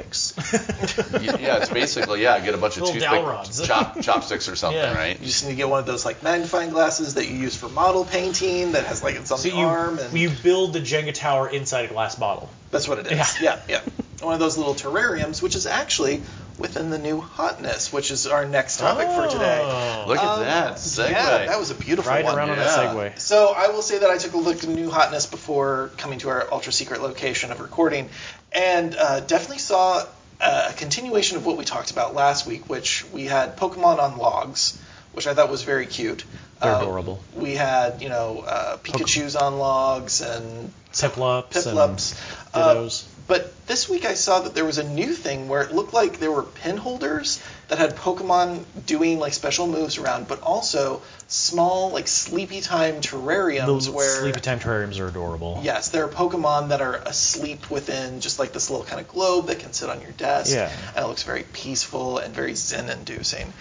yeah, 1.45 1.59
it's 1.59 1.69
basically 1.69 2.23
yeah, 2.23 2.41
get 2.41 2.55
a 2.55 2.59
bunch 2.59 2.77
of 2.77 2.87
toothpick 2.87 3.03
chop, 3.67 4.01
chopsticks 4.01 4.49
or 4.49 4.57
something, 4.57 4.81
Yeah. 4.81 4.95
right? 4.95 5.19
You 5.21 5.27
just 5.27 5.45
need 5.45 5.51
to 5.51 5.57
get 5.57 5.69
one 5.69 5.79
of 5.81 5.87
those 5.87 6.05
like 6.05 6.23
magnifying 6.23 6.71
glasses 6.71 7.15
that 7.15 7.29
you 7.29 7.37
use 7.37 7.57
for 7.57 7.69
model 7.69 8.05
painting 8.05 8.73
that 8.73 8.85
has 8.87 9.03
like 9.03 9.17
it's 9.17 9.31
on 9.31 9.39
so 9.39 9.49
the 9.49 9.57
you 9.57 9.63
arm 9.65 9.99
and 9.99 10.13
you 10.19 10.31
build 10.31 10.73
the 10.73 10.81
Jenga 10.81 11.15
tower 11.15 11.49
inside 11.49 11.85
a 11.85 11.89
glass 11.89 12.17
bottle. 12.17 12.49
That's 12.71 12.89
what 12.89 12.99
it 12.99 13.07
is. 13.13 13.41
Yeah, 13.41 13.61
yeah. 13.69 13.81
One 14.23 14.35
of 14.35 14.41
those 14.41 14.59
little 14.59 14.75
terrariums, 14.75 15.41
which 15.43 15.55
is 15.57 15.67
actually 15.67 16.23
within 16.61 16.91
the 16.91 16.99
new 16.99 17.21
hotness, 17.21 17.93
which 17.93 18.11
is 18.11 18.27
our 18.27 18.45
next 18.47 18.79
topic 18.79 19.09
for 19.09 19.27
today. 19.29 19.61
Oh. 19.63 20.05
Look 20.07 20.19
at 20.19 20.25
Um, 20.25 20.41
that 20.45 20.75
segue. 20.77 21.11
Yeah, 21.11 21.47
that 21.47 21.59
was 21.59 21.71
a 21.71 21.75
beautiful 21.75 22.11
Riding 22.13 22.27
one. 22.27 22.37
around 22.39 22.51
on 22.51 22.59
yeah. 22.59 22.65
that 22.65 22.95
Segway. 22.95 23.19
So 23.19 23.53
I 23.57 23.69
will 23.69 23.83
say 23.83 23.99
that 23.99 24.11
I 24.11 24.19
took 24.19 24.35
a 24.35 24.39
look 24.39 24.63
at 24.63 24.69
new 24.69 24.91
hotness 24.91 25.27
before 25.27 25.91
coming 25.97 26.19
to 26.21 26.29
our 26.29 26.47
ultra 26.53 26.73
secret 26.73 27.03
location 27.03 27.51
of 27.51 27.61
recording, 27.61 28.09
and 28.53 28.95
uh, 28.95 29.21
definitely 29.21 29.59
saw 29.59 30.05
a 30.41 30.73
continuation 30.77 31.37
of 31.39 31.45
what 31.47 31.57
we 31.57 31.65
talked 31.65 31.91
about 31.91 32.15
last 32.15 32.47
week, 32.47 32.69
which 32.69 33.05
we 33.13 33.25
had 33.25 33.57
Pokemon 33.57 33.99
on 33.99 34.17
logs, 34.19 34.81
which 35.13 35.27
I 35.27 35.35
thought 35.35 35.51
was 35.51 35.63
very 35.65 35.87
cute. 35.87 36.25
They're 36.63 36.75
Uh, 36.75 36.81
adorable. 36.83 37.21
We 37.35 37.55
had, 37.55 38.01
you 38.03 38.09
know, 38.11 38.45
uh, 38.47 38.77
Pikachu's 38.79 39.35
on 39.35 39.59
logs 39.59 40.21
and 40.21 40.73
Piplups, 40.93 41.51
Piplups. 41.53 42.15
and 42.55 42.63
Uh, 42.63 42.75
Dittos. 42.75 43.05
But 43.27 43.67
this 43.67 43.89
week 43.89 44.05
I 44.05 44.15
saw 44.15 44.41
that 44.41 44.55
there 44.55 44.65
was 44.65 44.79
a 44.79 44.89
new 44.89 45.13
thing 45.15 45.49
where 45.49 45.63
it 45.63 45.73
looked 45.73 45.93
like 45.95 46.19
there 46.19 46.33
were 46.33 46.43
pin 46.43 46.77
holders 46.77 47.41
that 47.69 47.79
had 47.79 47.95
Pokemon 47.97 48.65
doing 48.87 49.19
like 49.21 49.33
special 49.33 49.67
moves 49.69 49.99
around, 49.99 50.27
but 50.27 50.41
also 50.43 51.03
small 51.29 51.91
like 51.91 52.09
sleepy 52.09 52.61
time 52.61 53.01
terrariums 53.01 53.87
the 53.87 53.93
where 53.93 54.21
Sleepy 54.21 54.41
Time 54.41 54.59
terrariums 54.59 54.99
are 54.99 55.07
adorable. 55.09 55.61
yes, 55.63 55.91
there 55.91 56.05
are 56.05 56.09
Pokemon 56.09 56.71
that 56.71 56.81
are 56.81 56.97
asleep 56.97 57.71
within 57.71 58.21
just 58.21 58.39
like 58.41 58.53
this 58.53 58.71
little 58.71 58.85
kind 58.85 59.01
of 59.01 59.07
globe 59.09 59.47
that 59.47 59.61
can 59.61 59.73
sit 59.73 59.89
on 59.89 60.01
your 60.03 60.11
desk. 60.13 60.53
Yeah. 60.53 60.71
And 60.97 61.05
it 61.05 61.09
looks 61.09 61.23
very 61.23 61.45
peaceful 61.53 62.19
and 62.19 62.35
very 62.35 62.55
zen 62.55 62.89
inducing. 62.91 63.53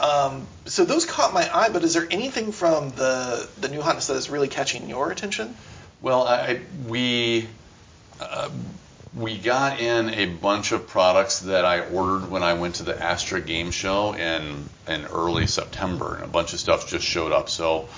Um, 0.00 0.46
so 0.64 0.84
those 0.84 1.04
caught 1.04 1.34
my 1.34 1.50
eye, 1.54 1.68
but 1.70 1.82
is 1.84 1.92
there 1.92 2.06
anything 2.10 2.52
from 2.52 2.90
the 2.90 3.46
the 3.60 3.68
new 3.68 3.82
hotness 3.82 4.06
that 4.06 4.14
is 4.16 4.30
really 4.30 4.48
catching 4.48 4.88
your 4.88 5.10
attention? 5.10 5.54
Well, 6.00 6.26
I, 6.26 6.36
I- 6.36 6.60
we 6.86 7.48
uh, 8.20 8.48
we 9.14 9.38
got 9.38 9.80
in 9.80 10.10
a 10.10 10.26
bunch 10.26 10.72
of 10.72 10.86
products 10.86 11.40
that 11.40 11.64
I 11.64 11.88
ordered 11.88 12.30
when 12.30 12.42
I 12.42 12.54
went 12.54 12.76
to 12.76 12.82
the 12.82 13.00
Astra 13.00 13.40
Game 13.40 13.70
Show 13.70 14.14
in 14.14 14.68
in 14.86 15.06
early 15.06 15.46
September, 15.46 16.16
and 16.16 16.24
a 16.24 16.28
bunch 16.28 16.52
of 16.52 16.60
stuff 16.60 16.88
just 16.88 17.04
showed 17.04 17.32
up. 17.32 17.48
So 17.48 17.88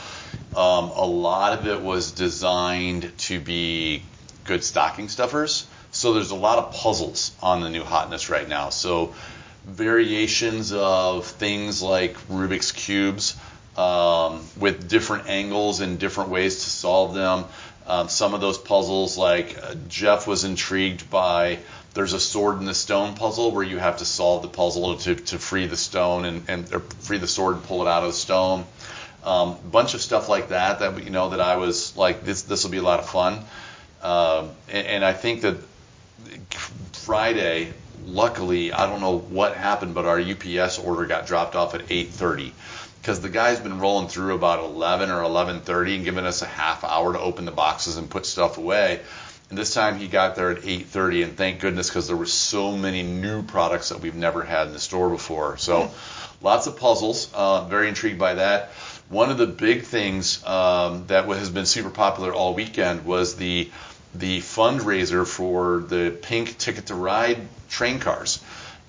um, 0.54 0.90
a 0.94 1.06
lot 1.06 1.58
of 1.58 1.66
it 1.66 1.80
was 1.80 2.12
designed 2.12 3.10
to 3.18 3.40
be 3.40 4.02
good 4.44 4.64
stocking 4.64 5.08
stuffers. 5.08 5.66
So 5.92 6.14
there's 6.14 6.30
a 6.30 6.36
lot 6.36 6.58
of 6.58 6.72
puzzles 6.72 7.32
on 7.42 7.60
the 7.60 7.70
new 7.70 7.82
hotness 7.82 8.30
right 8.30 8.48
now. 8.48 8.70
So 8.70 9.14
variations 9.66 10.72
of 10.72 11.26
things 11.26 11.82
like 11.82 12.16
Rubik's 12.28 12.72
cubes 12.72 13.36
um, 13.76 14.44
with 14.58 14.88
different 14.88 15.28
angles 15.28 15.80
and 15.80 15.98
different 15.98 16.30
ways 16.30 16.64
to 16.64 16.70
solve 16.70 17.14
them. 17.14 17.44
Um, 17.90 18.08
some 18.08 18.34
of 18.34 18.40
those 18.40 18.56
puzzles, 18.56 19.18
like 19.18 19.58
uh, 19.60 19.74
Jeff 19.88 20.24
was 20.28 20.44
intrigued 20.44 21.10
by, 21.10 21.58
there's 21.92 22.12
a 22.12 22.20
sword 22.20 22.60
in 22.60 22.64
the 22.64 22.74
stone 22.74 23.16
puzzle 23.16 23.50
where 23.50 23.64
you 23.64 23.78
have 23.78 23.96
to 23.96 24.04
solve 24.04 24.42
the 24.42 24.48
puzzle 24.48 24.96
to, 24.98 25.16
to 25.16 25.38
free 25.40 25.66
the 25.66 25.76
stone 25.76 26.24
and, 26.24 26.44
and 26.46 26.72
or 26.72 26.78
free 26.78 27.18
the 27.18 27.26
sword 27.26 27.56
and 27.56 27.64
pull 27.64 27.82
it 27.82 27.88
out 27.88 28.04
of 28.04 28.10
the 28.10 28.16
stone. 28.16 28.64
Um, 29.24 29.56
bunch 29.72 29.94
of 29.94 30.00
stuff 30.00 30.28
like 30.28 30.50
that 30.50 30.78
that 30.78 31.02
you 31.02 31.10
know 31.10 31.30
that 31.30 31.40
I 31.40 31.56
was 31.56 31.96
like 31.96 32.24
this 32.24 32.42
this 32.42 32.62
will 32.62 32.70
be 32.70 32.78
a 32.78 32.82
lot 32.82 33.00
of 33.00 33.10
fun. 33.10 33.40
Um, 34.02 34.50
and, 34.68 34.86
and 34.86 35.04
I 35.04 35.12
think 35.12 35.42
that 35.42 35.56
Friday, 36.92 37.72
luckily, 38.04 38.72
I 38.72 38.86
don't 38.86 39.00
know 39.00 39.18
what 39.18 39.56
happened, 39.56 39.96
but 39.96 40.04
our 40.04 40.20
UPS 40.20 40.78
order 40.78 41.06
got 41.06 41.26
dropped 41.26 41.56
off 41.56 41.74
at 41.74 41.88
8:30 41.88 42.52
because 43.00 43.20
the 43.20 43.28
guy's 43.28 43.60
been 43.60 43.80
rolling 43.80 44.08
through 44.08 44.34
about 44.34 44.64
11 44.64 45.10
or 45.10 45.22
11:30 45.22 45.96
and 45.96 46.04
giving 46.04 46.26
us 46.26 46.42
a 46.42 46.46
half 46.46 46.84
hour 46.84 47.12
to 47.12 47.18
open 47.18 47.44
the 47.44 47.52
boxes 47.52 47.96
and 47.96 48.10
put 48.10 48.26
stuff 48.26 48.58
away. 48.58 49.00
And 49.48 49.58
this 49.58 49.74
time 49.74 49.98
he 49.98 50.06
got 50.06 50.36
there 50.36 50.50
at 50.50 50.64
8:30, 50.64 51.24
and 51.24 51.36
thank 51.36 51.60
goodness 51.60 51.88
because 51.88 52.06
there 52.06 52.16
were 52.16 52.26
so 52.26 52.76
many 52.76 53.02
new 53.02 53.42
products 53.42 53.88
that 53.88 54.00
we've 54.00 54.14
never 54.14 54.42
had 54.42 54.68
in 54.68 54.72
the 54.72 54.78
store 54.78 55.08
before. 55.10 55.56
So 55.56 55.90
lots 56.40 56.66
of 56.66 56.78
puzzles. 56.78 57.28
Uh, 57.34 57.64
very 57.64 57.88
intrigued 57.88 58.18
by 58.18 58.34
that. 58.34 58.70
One 59.08 59.30
of 59.30 59.38
the 59.38 59.46
big 59.46 59.82
things 59.82 60.44
um, 60.46 61.06
that 61.08 61.24
has 61.24 61.50
been 61.50 61.66
super 61.66 61.90
popular 61.90 62.32
all 62.32 62.54
weekend 62.54 63.04
was 63.04 63.36
the 63.36 63.70
the 64.14 64.40
fundraiser 64.40 65.26
for 65.26 65.80
the 65.80 66.16
Pink 66.22 66.58
Ticket 66.58 66.86
to 66.86 66.94
Ride 66.94 67.38
train 67.68 67.98
cars. 67.98 68.40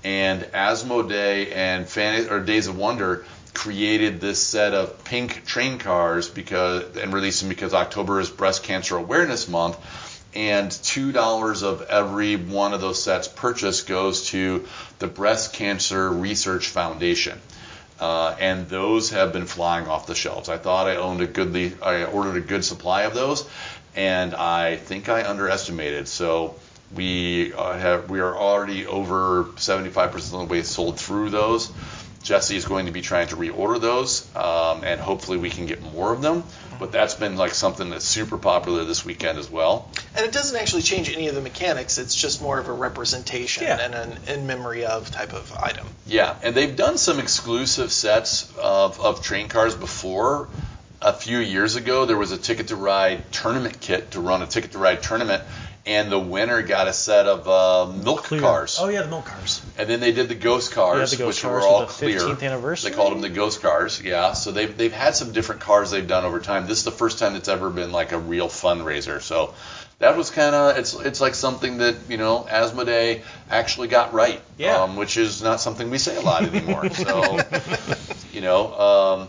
And 0.03 0.41
Asmodee 0.41 1.55
and 1.55 1.87
Fan- 1.87 2.29
or 2.29 2.39
Days 2.39 2.67
of 2.67 2.75
Wonder 2.75 3.23
created 3.53 4.21
this 4.21 4.41
set 4.41 4.73
of 4.73 5.03
pink 5.03 5.45
train 5.45 5.77
cars 5.77 6.29
because 6.29 6.97
and 6.97 7.13
released 7.13 7.41
them 7.41 7.49
because 7.49 7.73
October 7.73 8.19
is 8.19 8.29
Breast 8.29 8.63
Cancer 8.63 8.97
Awareness 8.97 9.47
Month. 9.47 9.77
And 10.33 10.71
two 10.71 11.11
dollars 11.11 11.61
of 11.61 11.81
every 11.81 12.37
one 12.37 12.73
of 12.73 12.79
those 12.79 13.03
sets 13.03 13.27
purchased 13.27 13.87
goes 13.87 14.27
to 14.27 14.65
the 14.99 15.07
Breast 15.07 15.53
Cancer 15.53 16.09
Research 16.09 16.67
Foundation. 16.67 17.37
Uh, 17.99 18.35
and 18.39 18.67
those 18.67 19.11
have 19.11 19.31
been 19.33 19.45
flying 19.45 19.87
off 19.87 20.07
the 20.07 20.15
shelves. 20.15 20.49
I 20.49 20.57
thought 20.57 20.87
I 20.87 20.95
owned 20.95 21.21
a 21.21 21.27
goodly, 21.27 21.73
I 21.83 22.05
ordered 22.05 22.35
a 22.35 22.41
good 22.41 22.65
supply 22.65 23.03
of 23.03 23.13
those, 23.13 23.47
and 23.95 24.33
I 24.33 24.77
think 24.77 25.07
I 25.07 25.29
underestimated. 25.29 26.07
So 26.07 26.55
we 26.95 27.53
uh, 27.53 27.77
have 27.77 28.09
we 28.09 28.19
are 28.19 28.35
already 28.35 28.85
over 28.87 29.45
75% 29.55 30.15
of 30.15 30.31
the 30.31 30.45
way 30.45 30.63
sold 30.63 30.99
through 30.99 31.29
those. 31.29 31.71
Jesse 32.23 32.55
is 32.55 32.65
going 32.65 32.85
to 32.85 32.91
be 32.91 33.01
trying 33.01 33.27
to 33.29 33.35
reorder 33.35 33.81
those, 33.81 34.33
um, 34.35 34.83
and 34.83 34.99
hopefully 35.01 35.37
we 35.37 35.49
can 35.49 35.65
get 35.65 35.81
more 35.81 36.13
of 36.13 36.21
them. 36.21 36.43
But 36.79 36.91
that's 36.91 37.13
been 37.13 37.35
like 37.37 37.53
something 37.53 37.89
that's 37.91 38.05
super 38.05 38.37
popular 38.37 38.85
this 38.85 39.05
weekend 39.05 39.37
as 39.37 39.49
well. 39.49 39.89
And 40.15 40.25
it 40.25 40.31
doesn't 40.31 40.59
actually 40.59 40.81
change 40.81 41.11
any 41.11 41.27
of 41.27 41.35
the 41.35 41.41
mechanics. 41.41 41.97
It's 41.99 42.15
just 42.15 42.41
more 42.41 42.57
of 42.57 42.67
a 42.69 42.73
representation 42.73 43.63
Yeah. 43.63 43.77
and 43.79 43.93
an 43.93 44.17
in 44.27 44.47
memory 44.47 44.85
of 44.85 45.11
type 45.11 45.33
of 45.33 45.53
item. 45.55 45.85
Yeah, 46.07 46.35
and 46.41 46.55
they've 46.55 46.75
done 46.75 46.97
some 46.97 47.19
exclusive 47.19 47.91
sets 47.91 48.51
of, 48.57 48.99
of 48.99 49.21
train 49.21 49.47
cars 49.47 49.75
before. 49.75 50.49
A 51.03 51.13
few 51.13 51.39
years 51.39 51.75
ago, 51.75 52.05
there 52.05 52.17
was 52.17 52.31
a 52.31 52.37
Ticket 52.37 52.67
to 52.67 52.75
Ride 52.75 53.31
tournament 53.31 53.79
kit 53.79 54.11
to 54.11 54.19
run 54.19 54.43
a 54.43 54.47
Ticket 54.47 54.73
to 54.73 54.77
Ride 54.77 55.01
tournament, 55.01 55.41
and 55.85 56.11
the 56.11 56.19
winner 56.19 56.61
got 56.61 56.87
a 56.87 56.93
set 56.93 57.25
of 57.25 57.47
uh, 57.47 57.91
milk 57.91 58.23
Clear. 58.23 58.41
cars. 58.41 58.77
Oh 58.79 58.87
yeah, 58.89 59.01
the 59.01 59.07
milk 59.07 59.25
cars. 59.25 59.61
And 59.77 59.89
then 59.89 59.99
they 59.99 60.11
did 60.11 60.29
the 60.29 60.35
ghost 60.35 60.71
cars, 60.71 61.11
Yeah, 61.11 61.17
the 61.17 61.23
ghost 61.23 61.37
which 61.37 61.43
cars 61.43 61.63
were 61.63 61.67
all 61.67 61.79
the 61.81 61.85
clear. 61.87 62.19
15th 62.19 62.43
anniversary? 62.43 62.91
They 62.91 62.95
called 62.95 63.13
them 63.13 63.21
the 63.21 63.29
ghost 63.29 63.61
cars. 63.61 64.01
Yeah. 64.01 64.33
So 64.33 64.51
they've 64.51 64.75
they've 64.75 64.93
had 64.93 65.15
some 65.15 65.31
different 65.31 65.61
cars 65.61 65.91
they've 65.91 66.07
done 66.07 66.23
over 66.23 66.39
time. 66.39 66.67
This 66.67 66.79
is 66.79 66.83
the 66.83 66.91
first 66.91 67.17
time 67.19 67.35
it's 67.35 67.47
ever 67.49 67.69
been 67.69 67.91
like 67.91 68.11
a 68.11 68.19
real 68.19 68.47
fundraiser. 68.47 69.21
So 69.21 69.55
that 69.99 70.15
was 70.15 70.29
kind 70.29 70.53
of 70.53 70.77
it's 70.77 70.93
it's 70.93 71.19
like 71.19 71.33
something 71.33 71.77
that 71.77 71.95
you 72.07 72.17
know 72.17 72.45
Asmodee 72.47 73.21
actually 73.49 73.87
got 73.87 74.13
right. 74.13 74.39
Yeah. 74.57 74.81
Um, 74.81 74.95
which 74.95 75.17
is 75.17 75.41
not 75.41 75.61
something 75.61 75.89
we 75.89 75.97
say 75.97 76.15
a 76.15 76.21
lot 76.21 76.43
anymore. 76.43 76.89
so 76.91 77.39
you 78.31 78.41
know. 78.41 78.73
Um, 78.79 79.27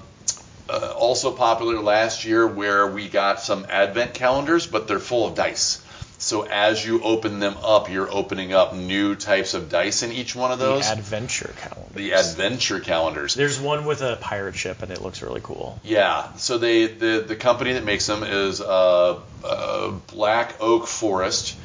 uh, 0.71 0.95
also 0.97 1.33
popular 1.33 1.81
last 1.81 2.25
year 2.25 2.47
where 2.47 2.87
we 2.87 3.09
got 3.09 3.41
some 3.41 3.67
advent 3.69 4.15
calendars, 4.15 4.67
but 4.67 4.89
they're 4.89 5.01
full 5.01 5.27
of 5.27 5.35
dice. 5.35 5.82
So 6.23 6.43
as 6.43 6.85
you 6.87 7.03
open 7.03 7.41
them 7.41 7.57
up, 7.65 7.91
you're 7.91 8.09
opening 8.09 8.53
up 8.53 8.75
new 8.77 9.17
types 9.17 9.55
of 9.55 9.69
dice 9.69 10.05
in 10.05 10.13
each 10.13 10.37
one 10.37 10.53
of 10.53 10.61
those. 10.61 10.87
The 10.87 10.93
adventure 10.93 11.53
calendars. 11.59 11.95
The 11.97 12.13
adventure 12.13 12.79
calendars. 12.79 13.35
There's 13.35 13.59
one 13.59 13.87
with 13.87 14.03
a 14.03 14.19
pirate 14.21 14.55
ship, 14.55 14.83
and 14.83 14.93
it 14.93 15.03
looks 15.03 15.21
really 15.21 15.41
cool. 15.43 15.81
Yeah. 15.83 16.33
So 16.37 16.59
they 16.59 16.87
the 16.87 17.25
the 17.27 17.35
company 17.35 17.73
that 17.73 17.85
makes 17.85 18.07
them 18.07 18.23
is 18.23 18.61
uh, 18.61 19.19
uh, 19.45 19.91
Black 20.13 20.61
Oak 20.61 20.87
Forest 20.87 21.57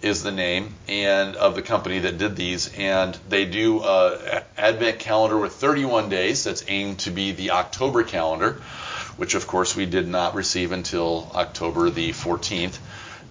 is 0.00 0.22
the 0.22 0.32
name 0.32 0.74
and 0.88 1.36
of 1.36 1.54
the 1.54 1.62
company 1.62 1.98
that 1.98 2.16
did 2.16 2.36
these 2.36 2.72
and 2.76 3.18
they 3.28 3.44
do 3.44 3.82
a 3.82 4.42
advent 4.56 4.98
calendar 4.98 5.38
with 5.38 5.52
31 5.54 6.10
days 6.10 6.44
that's 6.44 6.64
aimed 6.68 6.98
to 6.98 7.10
be 7.10 7.32
the 7.32 7.50
October 7.52 8.02
calendar 8.02 8.60
which 9.16 9.34
of 9.34 9.46
course 9.46 9.74
we 9.74 9.86
did 9.86 10.06
not 10.06 10.34
receive 10.34 10.70
until 10.70 11.30
October 11.34 11.88
the 11.88 12.10
14th 12.10 12.78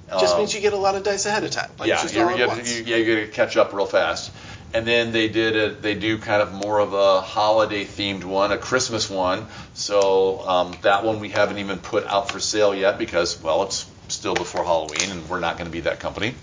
Just 0.10 0.34
Um, 0.34 0.40
means 0.40 0.54
you 0.54 0.62
get 0.62 0.74
a 0.74 0.78
lot 0.78 0.96
of 0.96 1.04
dice 1.04 1.26
ahead 1.26 1.44
of 1.44 1.52
time. 1.52 1.70
Like 1.80 1.90
yeah, 1.90 2.02
just 2.02 2.14
you're, 2.14 2.26
all 2.26 2.32
at 2.32 2.40
you 2.40 2.48
once. 2.48 2.78
you, 2.78 2.84
yeah, 2.86 2.98
you 2.98 3.16
got 3.16 3.22
to 3.22 3.28
catch 3.28 3.58
up 3.58 3.74
real 3.74 3.86
fast. 3.86 4.32
And 4.74 4.86
then 4.86 5.14
they 5.14 5.30
did 5.30 5.56
a, 5.56 5.74
they 5.74 5.96
do 5.96 6.18
kind 6.18 6.42
of 6.42 6.54
more 6.54 6.80
of 6.80 6.94
a 6.94 7.22
holiday 7.22 7.86
themed 7.86 8.24
one, 8.24 8.52
a 8.52 8.58
Christmas 8.58 9.10
one. 9.10 9.48
So 9.74 10.46
um, 10.48 10.76
that 10.82 11.04
one 11.06 11.22
we 11.22 11.30
haven't 11.30 11.60
even 11.60 11.80
put 11.80 12.06
out 12.06 12.30
for 12.30 12.40
sale 12.40 12.76
yet 12.76 12.98
because 12.98 13.42
well, 13.42 13.64
it's 13.64 13.90
still 14.10 14.36
before 14.36 14.64
Halloween, 14.64 15.12
and 15.12 15.28
we're 15.30 15.40
not 15.40 15.58
going 15.58 15.66
to 15.66 15.72
be 15.72 15.82
that 15.82 16.00
company. 16.00 16.36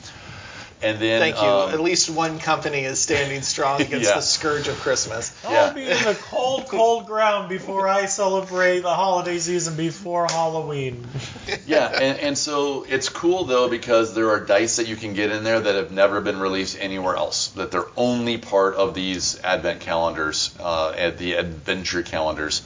And 0.82 0.98
then 0.98 1.20
Thank 1.20 1.36
you. 1.40 1.48
um, 1.48 1.70
At 1.70 1.80
least 1.80 2.10
one 2.10 2.38
company 2.38 2.84
is 2.84 2.98
standing 3.00 3.42
strong 3.42 3.80
against 3.80 4.08
Yeah. 4.08 4.16
the 4.16 4.22
scourge 4.22 4.68
of 4.68 4.78
Christmas. 4.80 5.32
I'll 5.44 5.72
be 5.72 5.82
in 5.82 6.02
the 6.02 6.16
cold, 6.20 6.68
cold 6.68 7.06
ground 7.06 7.48
before 7.48 7.86
I 7.88 8.06
celebrate 8.06 8.80
the 8.80 8.94
holiday 8.94 9.38
season 9.38 9.76
before 9.76 10.26
Halloween. 10.26 11.06
yeah, 11.66 11.86
and, 11.88 12.18
and 12.18 12.38
so 12.38 12.84
it's 12.88 13.08
cool 13.08 13.44
though 13.44 13.68
because 13.68 14.14
there 14.14 14.30
are 14.30 14.40
dice 14.40 14.76
that 14.76 14.88
you 14.88 14.96
can 14.96 15.14
get 15.14 15.30
in 15.30 15.44
there 15.44 15.60
that 15.60 15.74
have 15.74 15.92
never 15.92 16.20
been 16.20 16.40
released 16.40 16.76
anywhere 16.80 17.16
else. 17.16 17.48
That 17.48 17.70
they're 17.70 17.86
only 17.96 18.38
part 18.38 18.74
of 18.74 18.94
these 18.94 19.38
advent 19.40 19.80
calendars, 19.80 20.54
uh, 20.58 20.94
and 20.96 21.16
the 21.18 21.34
adventure 21.34 22.02
calendars. 22.02 22.62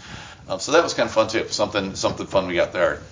Um, 0.48 0.60
so 0.60 0.72
that 0.72 0.82
was 0.82 0.94
kind 0.94 1.08
of 1.08 1.12
fun 1.14 1.28
too. 1.28 1.48
Something 1.48 1.96
something 1.96 2.26
fun 2.26 2.46
we 2.46 2.54
got 2.54 2.72
there. 2.72 3.02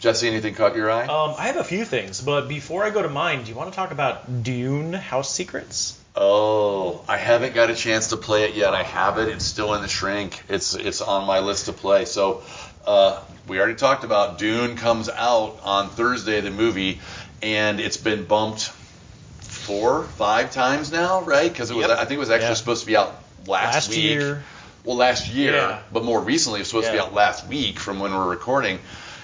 Jesse, 0.00 0.26
anything 0.28 0.54
caught 0.54 0.74
your 0.74 0.90
eye? 0.90 1.02
Um, 1.06 1.34
I 1.38 1.48
have 1.48 1.56
a 1.56 1.64
few 1.64 1.84
things, 1.84 2.22
but 2.22 2.48
before 2.48 2.84
I 2.84 2.90
go 2.90 3.02
to 3.02 3.08
mine, 3.10 3.42
do 3.44 3.50
you 3.50 3.54
want 3.56 3.70
to 3.70 3.76
talk 3.76 3.90
about 3.90 4.42
Dune 4.42 4.94
House 4.94 5.32
Secrets? 5.32 5.98
Oh, 6.16 7.04
I 7.06 7.18
haven't 7.18 7.54
got 7.54 7.68
a 7.70 7.74
chance 7.74 8.08
to 8.08 8.16
play 8.16 8.44
it 8.44 8.54
yet. 8.54 8.72
I 8.74 8.82
have 8.82 9.18
it. 9.18 9.28
It's 9.28 9.44
still 9.44 9.74
in 9.74 9.82
the 9.82 9.88
shrink. 9.88 10.42
It's 10.48 10.74
it's 10.74 11.02
on 11.02 11.26
my 11.26 11.40
list 11.40 11.66
to 11.66 11.72
play. 11.74 12.06
So 12.06 12.42
uh, 12.86 13.20
we 13.46 13.58
already 13.58 13.74
talked 13.76 14.02
about 14.04 14.38
Dune 14.38 14.76
comes 14.76 15.10
out 15.10 15.60
on 15.62 15.90
Thursday, 15.90 16.40
the 16.40 16.50
movie, 16.50 16.98
and 17.42 17.78
it's 17.78 17.98
been 17.98 18.24
bumped 18.24 18.62
four, 19.42 20.04
five 20.04 20.50
times 20.50 20.90
now, 20.90 21.20
right? 21.22 21.52
Because 21.52 21.70
it 21.70 21.76
was 21.76 21.86
Yep. 21.88 21.98
I 21.98 22.04
think 22.06 22.12
it 22.12 22.18
was 22.20 22.30
actually 22.30 22.48
Yeah. 22.48 22.54
supposed 22.54 22.80
to 22.80 22.86
be 22.86 22.96
out 22.96 23.14
last, 23.46 23.74
Last 23.74 23.90
week. 23.90 23.98
year. 23.98 24.42
Well, 24.82 24.96
last 24.96 25.28
year, 25.28 25.52
Yeah. 25.54 25.78
but 25.92 26.04
more 26.04 26.20
recently, 26.20 26.58
it 26.58 26.62
was 26.62 26.68
supposed 26.68 26.86
to 26.86 26.92
be 26.94 26.98
out 26.98 27.12
last 27.12 27.46
week 27.46 27.78
from 27.78 28.00
when 28.00 28.14
we're 28.14 28.26
recording. 28.30 28.78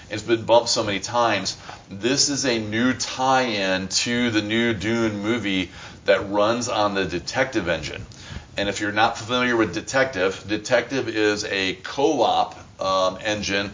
It's 0.08 0.22
been 0.22 0.44
bumped 0.44 0.68
so 0.68 0.84
many 0.84 1.00
times. 1.00 1.56
This 1.90 2.28
is 2.28 2.44
a 2.44 2.58
new 2.58 2.92
tie-in 2.92 3.88
to 3.88 4.30
the 4.30 4.42
new 4.42 4.72
Dune 4.72 5.20
movie 5.20 5.70
that 6.04 6.30
runs 6.30 6.68
on 6.68 6.94
the 6.94 7.04
Detective 7.04 7.68
engine. 7.68 8.06
And 8.56 8.68
if 8.68 8.80
you're 8.80 8.92
not 8.92 9.18
familiar 9.18 9.56
with 9.56 9.74
Detective, 9.74 10.44
Detective 10.46 11.08
is 11.08 11.44
a 11.44 11.74
co-op 11.74 12.56
um, 12.80 13.18
engine, 13.20 13.72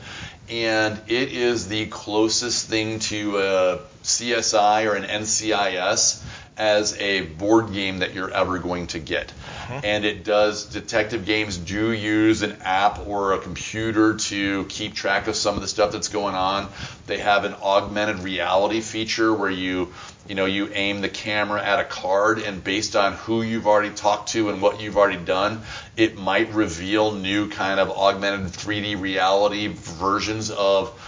and 0.49 0.99
it 1.07 1.33
is 1.33 1.69
the 1.69 1.87
closest 1.87 2.69
thing 2.69 2.99
to 3.01 3.39
a 3.39 3.79
CSI 4.03 4.91
or 4.91 4.95
an 4.95 5.05
NCIS 5.05 6.23
as 6.57 6.97
a 6.99 7.23
board 7.23 7.73
game 7.73 8.01
that 8.01 8.15
you're 8.15 8.31
ever 8.31 8.59
going 8.59 8.87
to 8.89 8.99
get. 8.99 9.29
Mm-hmm. 9.29 9.81
And 9.85 10.05
it 10.05 10.23
does, 10.23 10.67
detective 10.67 11.25
games 11.25 11.57
do 11.57 11.93
use 11.93 12.43
an 12.43 12.59
app 12.63 13.07
or 13.07 13.33
a 13.33 13.39
computer 13.39 14.17
to 14.17 14.65
keep 14.67 14.95
track 14.95 15.29
of 15.29 15.37
some 15.37 15.55
of 15.55 15.63
the 15.63 15.69
stuff 15.69 15.93
that's 15.93 16.09
going 16.09 16.35
on. 16.35 16.69
They 17.07 17.19
have 17.19 17.45
an 17.45 17.55
augmented 17.55 18.19
reality 18.19 18.81
feature 18.81 19.33
where 19.33 19.51
you, 19.51 19.95
you 20.29 20.35
know, 20.35 20.45
you 20.45 20.69
aim 20.73 21.01
the 21.01 21.09
camera 21.09 21.63
at 21.63 21.81
a 21.81 21.85
card 21.85 22.39
and 22.39 22.63
based 22.63 22.97
on 22.97 23.15
who 23.15 23.43
you've 23.43 23.67
already 23.67 23.95
talked 23.95 24.31
to 24.31 24.51
and 24.51 24.61
what 24.61 24.81
you've 24.81 24.99
already 24.99 25.25
done, 25.25 25.63
it 25.97 26.19
might 26.19 26.53
reveal 26.53 27.13
new 27.13 27.49
kind 27.49 27.81
of 27.81 27.91
augmented 27.91 28.49
3D 28.49 29.01
reality 29.01 29.69
versions 29.69 30.51
of 30.51 30.99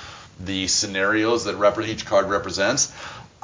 the 0.41 0.67
scenarios 0.67 1.45
that 1.45 1.57
rep- 1.57 1.81
each 1.81 2.07
card 2.07 2.29
represents. 2.29 2.93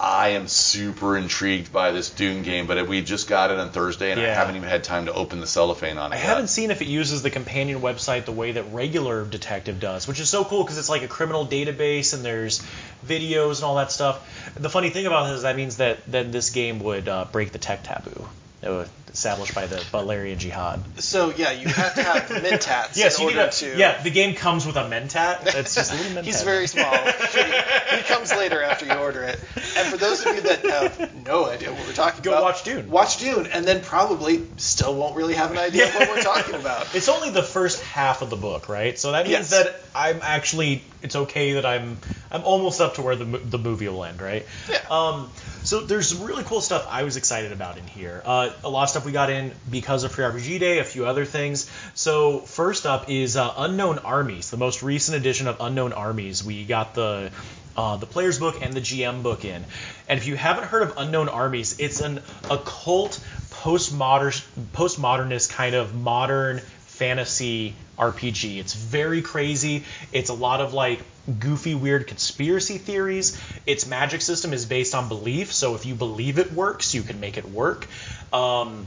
I 0.03 0.31
am 0.31 0.49
super 0.49 1.15
intrigued 1.15 1.75
by 1.75 1.91
this 1.91 2.09
Dune 2.09 2.43
game, 2.43 2.67
but 2.67 2.89
we 2.89 3.03
just 3.03 3.29
got 3.29 3.51
it 3.51 3.59
on 3.59 3.69
Thursday, 3.69 4.11
and 4.13 4.19
I 4.19 4.29
haven't 4.29 4.57
even 4.57 4.67
had 4.67 4.83
time 4.83 5.05
to 5.07 5.13
open 5.13 5.41
the 5.41 5.47
cellophane 5.47 5.99
on 5.99 6.13
it. 6.13 6.15
I 6.15 6.19
yet. 6.19 6.27
haven't 6.27 6.47
seen 6.47 6.71
if 6.71 6.81
it 6.81 6.89
uses 6.89 7.21
the 7.21 7.29
companion 7.29 7.81
website 7.83 8.25
the 8.25 8.33
way 8.33 8.53
that 8.53 8.73
regular 8.73 9.27
Detective 9.27 9.79
does, 9.79 10.09
which 10.09 10.19
is 10.19 10.31
so 10.31 10.43
cool 10.43 10.63
because 10.65 10.79
it's 10.79 10.89
like 10.89 11.03
a 11.03 11.09
criminal 11.09 11.47
database 11.47 12.15
and 12.15 12.25
there's 12.25 12.63
videos 13.05 13.57
and 13.57 13.65
all 13.65 13.77
that 13.77 13.93
stuff. 13.93 14.55
The 14.55 14.71
funny 14.71 14.89
thing 14.89 15.05
about 15.05 15.31
it 15.31 15.35
is 15.35 15.43
that 15.43 15.57
means 15.57 15.77
that 15.77 15.99
then 16.07 16.31
this 16.31 16.49
game 16.49 16.79
would 16.81 17.07
uh, 17.07 17.27
break 17.31 17.53
the 17.53 17.59
tech 17.59 17.83
taboo 17.83 18.27
established 18.63 19.55
by 19.55 19.67
the 19.67 19.77
Butlerian 19.77 20.37
Jihad. 20.39 20.81
So 21.01 21.31
yeah, 21.31 21.51
you 21.53 21.67
have 21.69 21.95
to 21.95 22.03
have 22.03 22.23
mentats 22.29 22.97
Yes, 22.97 23.19
in 23.19 23.25
you 23.25 23.31
need 23.31 23.39
order 23.39 23.49
a 23.49 23.53
to. 23.53 23.77
yeah. 23.79 24.03
The 24.03 24.11
game 24.11 24.35
comes 24.35 24.67
with 24.67 24.77
a 24.77 24.83
mentat. 24.85 25.55
It's 25.55 25.75
just 25.75 25.93
a 25.93 25.97
little 25.97 26.13
mentat. 26.23 26.25
He's 26.25 26.43
very 26.43 26.67
small. 26.67 26.95
he, 26.97 27.97
he 27.97 28.03
comes 28.03 28.31
later 28.31 28.63
after 28.63 28.87
you 28.87 28.93
order 28.93 29.25
it. 29.25 29.41
And 29.77 29.89
for 29.89 29.97
those 29.97 30.25
of 30.25 30.35
you 30.35 30.43
that 30.43 30.65
have 30.67 31.27
no 31.27 31.47
idea 31.47 31.73
what 31.73 31.87
we're 31.87 31.93
talking 31.93 32.21
about. 32.21 32.23
Go 32.23 32.31
about, 32.33 32.43
watch 32.43 32.63
Dune. 32.65 32.91
Watch 32.91 33.19
Dune, 33.19 33.47
and 33.47 33.65
then 33.65 33.83
probably 33.83 34.45
still 34.59 34.95
won't 34.95 35.17
really 35.17 35.35
have 35.35 35.51
an 35.51 35.59
idea 35.59 35.87
of 35.89 35.95
what 35.95 36.09
we're 36.11 36.23
talking 36.23 36.55
about. 36.55 36.95
It's 36.95 37.09
only 37.09 37.31
the 37.31 37.43
first 37.43 37.83
half 37.83 38.23
of 38.23 38.31
the 38.31 38.37
book, 38.37 38.69
right? 38.69 38.99
So 38.99 39.13
that 39.13 39.27
Yes. 39.27 39.51
means 39.53 39.65
that 39.65 39.81
I'm 39.95 40.21
actually 40.23 40.83
it's 41.03 41.17
okay 41.17 41.53
that 41.55 41.65
I'm 41.67 41.97
I'm 42.31 42.45
almost 42.45 42.81
up 42.81 42.95
to 42.95 43.03
where 43.03 43.17
the 43.17 43.25
the 43.25 43.59
movie 43.59 43.89
will 43.89 44.05
end, 44.05 44.21
right? 44.21 44.47
Yeah. 44.69 44.79
Um, 44.91 45.31
so 45.63 45.81
there's 45.81 46.09
some 46.09 46.27
really 46.27 46.45
cool 46.45 46.61
stuff 46.61 46.87
I 46.89 47.03
was 47.03 47.17
excited 47.17 47.53
about 47.53 47.77
in 47.77 47.87
here. 47.87 48.23
Uh, 48.25 48.51
a 48.65 48.69
lot 48.69 48.85
of 48.85 48.91
stuff 48.91 49.05
we 49.05 49.13
got 49.13 49.31
in 49.31 49.53
because 49.71 50.05
of 50.05 50.13
Free 50.13 50.25
RPG 50.25 50.61
Day, 50.61 50.79
a 50.79 50.85
few 50.85 51.07
other 51.07 51.25
things. 51.25 51.71
So 51.95 52.39
first 52.41 52.87
up 52.87 53.11
is 53.11 53.37
uh, 53.37 53.53
Unknown 53.57 53.99
Armies, 53.99 54.51
the 54.51 54.57
most 54.57 54.83
recent 54.83 55.17
edition 55.17 55.49
of 55.49 55.57
Unknown 55.61 55.93
Armies. 55.93 56.45
We 56.45 56.65
got 56.65 56.95
the 56.95 57.31
uh, 57.77 57.97
the 57.97 58.07
player's 58.07 58.39
book 58.39 58.63
and 58.63 58.75
the 58.75 58.81
GM 58.81 59.23
book 59.23 59.45
in. 59.45 59.65
And 60.09 60.19
if 60.19 60.27
you 60.27 60.37
haven't 60.37 60.65
heard 60.65 60.83
of 60.83 60.95
Unknown 60.99 61.29
Armies, 61.29 61.79
it's 61.79 62.01
an 62.01 62.21
occult 62.51 63.23
postmodern 63.51 64.45
postmodernist 64.73 65.51
kind 65.51 65.75
of 65.75 65.95
modern 65.95 66.59
fantasy 66.59 67.75
RPG. 68.01 68.59
It's 68.59 68.75
very 68.75 69.23
crazy. 69.23 69.85
It's 70.13 70.31
a 70.31 70.35
lot 70.35 70.61
of 70.61 70.73
like 70.73 71.01
goofy, 71.39 71.75
weird 71.75 72.07
conspiracy 72.07 72.79
theories. 72.79 73.41
Its 73.67 73.87
magic 73.87 74.23
system 74.23 74.53
is 74.53 74.67
based 74.67 74.95
on 74.95 75.09
belief, 75.09 75.53
so 75.53 75.75
if 75.75 75.87
you 75.87 75.95
believe 75.95 76.39
it 76.39 76.53
works, 76.53 76.95
you 76.95 77.03
can 77.03 77.21
make 77.21 77.37
it 77.37 77.49
work. 77.49 77.87
Um, 78.33 78.87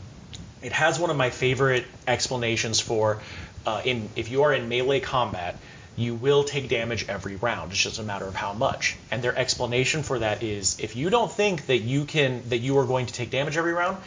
it 0.61 0.72
has 0.72 0.99
one 0.99 1.09
of 1.09 1.18
my 1.18 1.30
favorite 1.30 1.86
explanations 2.07 2.80
for 2.80 3.22
uh, 3.66 3.82
in 3.86 4.09
if 4.16 4.32
you 4.32 4.43
are 4.43 4.53
in 4.53 4.68
melee 4.68 4.99
combat, 4.99 5.57
you 5.95 6.16
will 6.16 6.43
take 6.43 6.70
damage 6.70 7.07
every 7.07 7.36
round. 7.36 7.72
It's 7.72 7.82
just 7.82 7.99
a 7.99 8.03
matter 8.03 8.26
of 8.26 8.36
how 8.36 8.53
much. 8.53 8.97
And 9.11 9.22
their 9.22 9.38
explanation 9.38 10.03
for 10.03 10.20
that 10.20 10.41
is 10.41 10.80
if 10.80 10.95
you 10.95 11.09
don't 11.09 11.32
think 11.32 11.68
that 11.68 11.80
you 11.80 12.05
can 12.05 12.49
that 12.49 12.59
you 12.59 12.78
are 12.80 12.86
going 12.86 13.05
to 13.05 13.14
take 13.14 13.30
damage 13.30 13.57
every 13.57 13.74
round, 13.74 13.97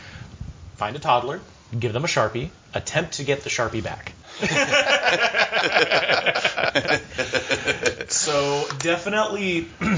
find 0.77 0.97
a 0.97 0.99
toddler, 0.99 1.41
give 1.79 1.93
them 1.93 2.05
a 2.05 2.09
sharpie, 2.09 2.51
attempt 2.75 3.15
to 3.15 3.25
get 3.25 3.43
the 3.43 3.51
sharpie 3.51 3.83
back. 3.83 4.13
so 8.09 8.67
definitely 8.81 9.69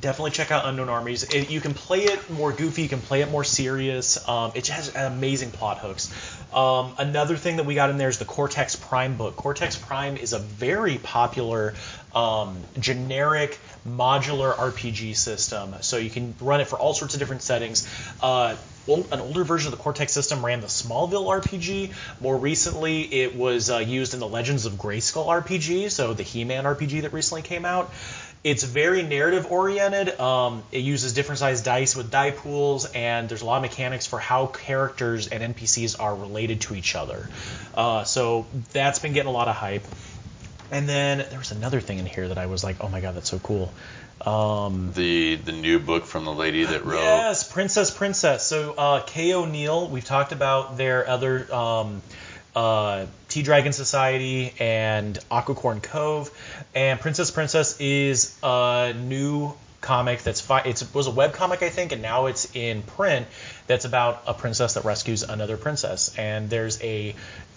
definitely 0.00 0.30
check 0.30 0.50
out 0.50 0.66
Unknown 0.66 0.88
Armies. 0.88 1.24
It, 1.24 1.50
you 1.50 1.60
can 1.60 1.74
play 1.74 2.04
it 2.04 2.30
more 2.30 2.52
goofy, 2.52 2.82
you 2.82 2.88
can 2.88 3.00
play 3.00 3.20
it 3.20 3.30
more 3.30 3.44
serious. 3.44 4.28
Um, 4.28 4.52
it 4.54 4.66
has 4.68 4.94
amazing 4.94 5.50
plot 5.50 5.78
hooks. 5.78 6.10
Um, 6.54 6.94
another 6.98 7.36
thing 7.36 7.56
that 7.56 7.66
we 7.66 7.74
got 7.74 7.90
in 7.90 7.98
there 7.98 8.08
is 8.08 8.18
the 8.18 8.24
Cortex 8.24 8.76
Prime 8.76 9.16
book. 9.16 9.36
Cortex 9.36 9.76
Prime 9.76 10.16
is 10.16 10.32
a 10.32 10.38
very 10.38 10.98
popular 10.98 11.74
um, 12.14 12.58
generic 12.78 13.58
modular 13.86 14.54
RPG 14.54 15.16
system, 15.16 15.74
so 15.80 15.96
you 15.96 16.10
can 16.10 16.34
run 16.40 16.60
it 16.60 16.66
for 16.66 16.78
all 16.78 16.94
sorts 16.94 17.14
of 17.14 17.20
different 17.20 17.42
settings. 17.42 17.88
Uh, 18.20 18.56
an 18.86 19.20
older 19.20 19.44
version 19.44 19.72
of 19.72 19.78
the 19.78 19.82
Cortex 19.82 20.12
system 20.12 20.44
ran 20.44 20.60
the 20.60 20.66
Smallville 20.66 21.26
RPG. 21.42 21.92
More 22.20 22.36
recently, 22.36 23.02
it 23.02 23.36
was 23.36 23.70
uh, 23.70 23.78
used 23.78 24.14
in 24.14 24.20
the 24.20 24.28
Legends 24.28 24.66
of 24.66 24.74
Grayskull 24.74 25.26
RPG, 25.26 25.90
so 25.90 26.14
the 26.14 26.22
He-Man 26.22 26.64
RPG 26.64 27.02
that 27.02 27.12
recently 27.12 27.42
came 27.42 27.64
out. 27.64 27.92
It's 28.42 28.62
very 28.62 29.02
narrative 29.02 29.48
oriented. 29.50 30.18
Um, 30.18 30.62
it 30.72 30.78
uses 30.78 31.12
different 31.12 31.40
sized 31.40 31.62
dice 31.62 31.94
with 31.94 32.10
die 32.10 32.30
pools, 32.30 32.86
and 32.86 33.28
there's 33.28 33.42
a 33.42 33.44
lot 33.44 33.56
of 33.56 33.62
mechanics 33.62 34.06
for 34.06 34.18
how 34.18 34.46
characters 34.46 35.28
and 35.28 35.54
NPCs 35.54 36.00
are 36.00 36.14
related 36.14 36.62
to 36.62 36.74
each 36.74 36.94
other. 36.94 37.28
Uh, 37.74 38.04
so 38.04 38.46
that's 38.72 38.98
been 38.98 39.12
getting 39.12 39.28
a 39.28 39.32
lot 39.32 39.48
of 39.48 39.56
hype. 39.56 39.84
And 40.70 40.88
then 40.88 41.18
there 41.18 41.38
was 41.38 41.52
another 41.52 41.80
thing 41.80 41.98
in 41.98 42.06
here 42.06 42.28
that 42.28 42.38
I 42.38 42.46
was 42.46 42.62
like, 42.62 42.76
oh 42.80 42.88
my 42.88 43.00
god, 43.00 43.16
that's 43.16 43.30
so 43.30 43.38
cool. 43.38 43.72
Um, 44.20 44.92
the 44.94 45.36
the 45.36 45.52
new 45.52 45.78
book 45.78 46.04
from 46.04 46.24
the 46.24 46.32
lady 46.32 46.64
that 46.64 46.84
wrote. 46.84 47.00
Yes, 47.00 47.50
Princess 47.50 47.90
Princess. 47.90 48.46
So 48.46 48.74
uh, 48.76 49.02
Kay 49.02 49.32
O'Neill, 49.32 49.88
we've 49.88 50.04
talked 50.04 50.32
about 50.32 50.76
their 50.76 51.08
other 51.08 51.52
um, 51.54 52.02
uh, 52.54 53.06
Tea 53.28 53.42
Dragon 53.42 53.72
Society 53.72 54.52
and 54.58 55.18
Aquacorn 55.30 55.82
Cove, 55.82 56.30
and 56.74 57.00
Princess 57.00 57.30
Princess 57.30 57.80
is 57.80 58.38
a 58.42 58.92
new 58.94 59.54
comic 59.80 60.22
that's 60.22 60.42
fi- 60.42 60.60
it's, 60.60 60.82
it 60.82 60.94
was 60.94 61.06
a 61.06 61.10
web 61.10 61.32
comic 61.32 61.62
I 61.62 61.70
think, 61.70 61.92
and 61.92 62.02
now 62.02 62.26
it's 62.26 62.54
in 62.54 62.82
print. 62.82 63.26
That's 63.66 63.86
about 63.86 64.24
a 64.26 64.34
princess 64.34 64.74
that 64.74 64.84
rescues 64.84 65.22
another 65.22 65.56
princess, 65.56 66.14
and 66.18 66.50
there's 66.50 66.82
a 66.82 67.14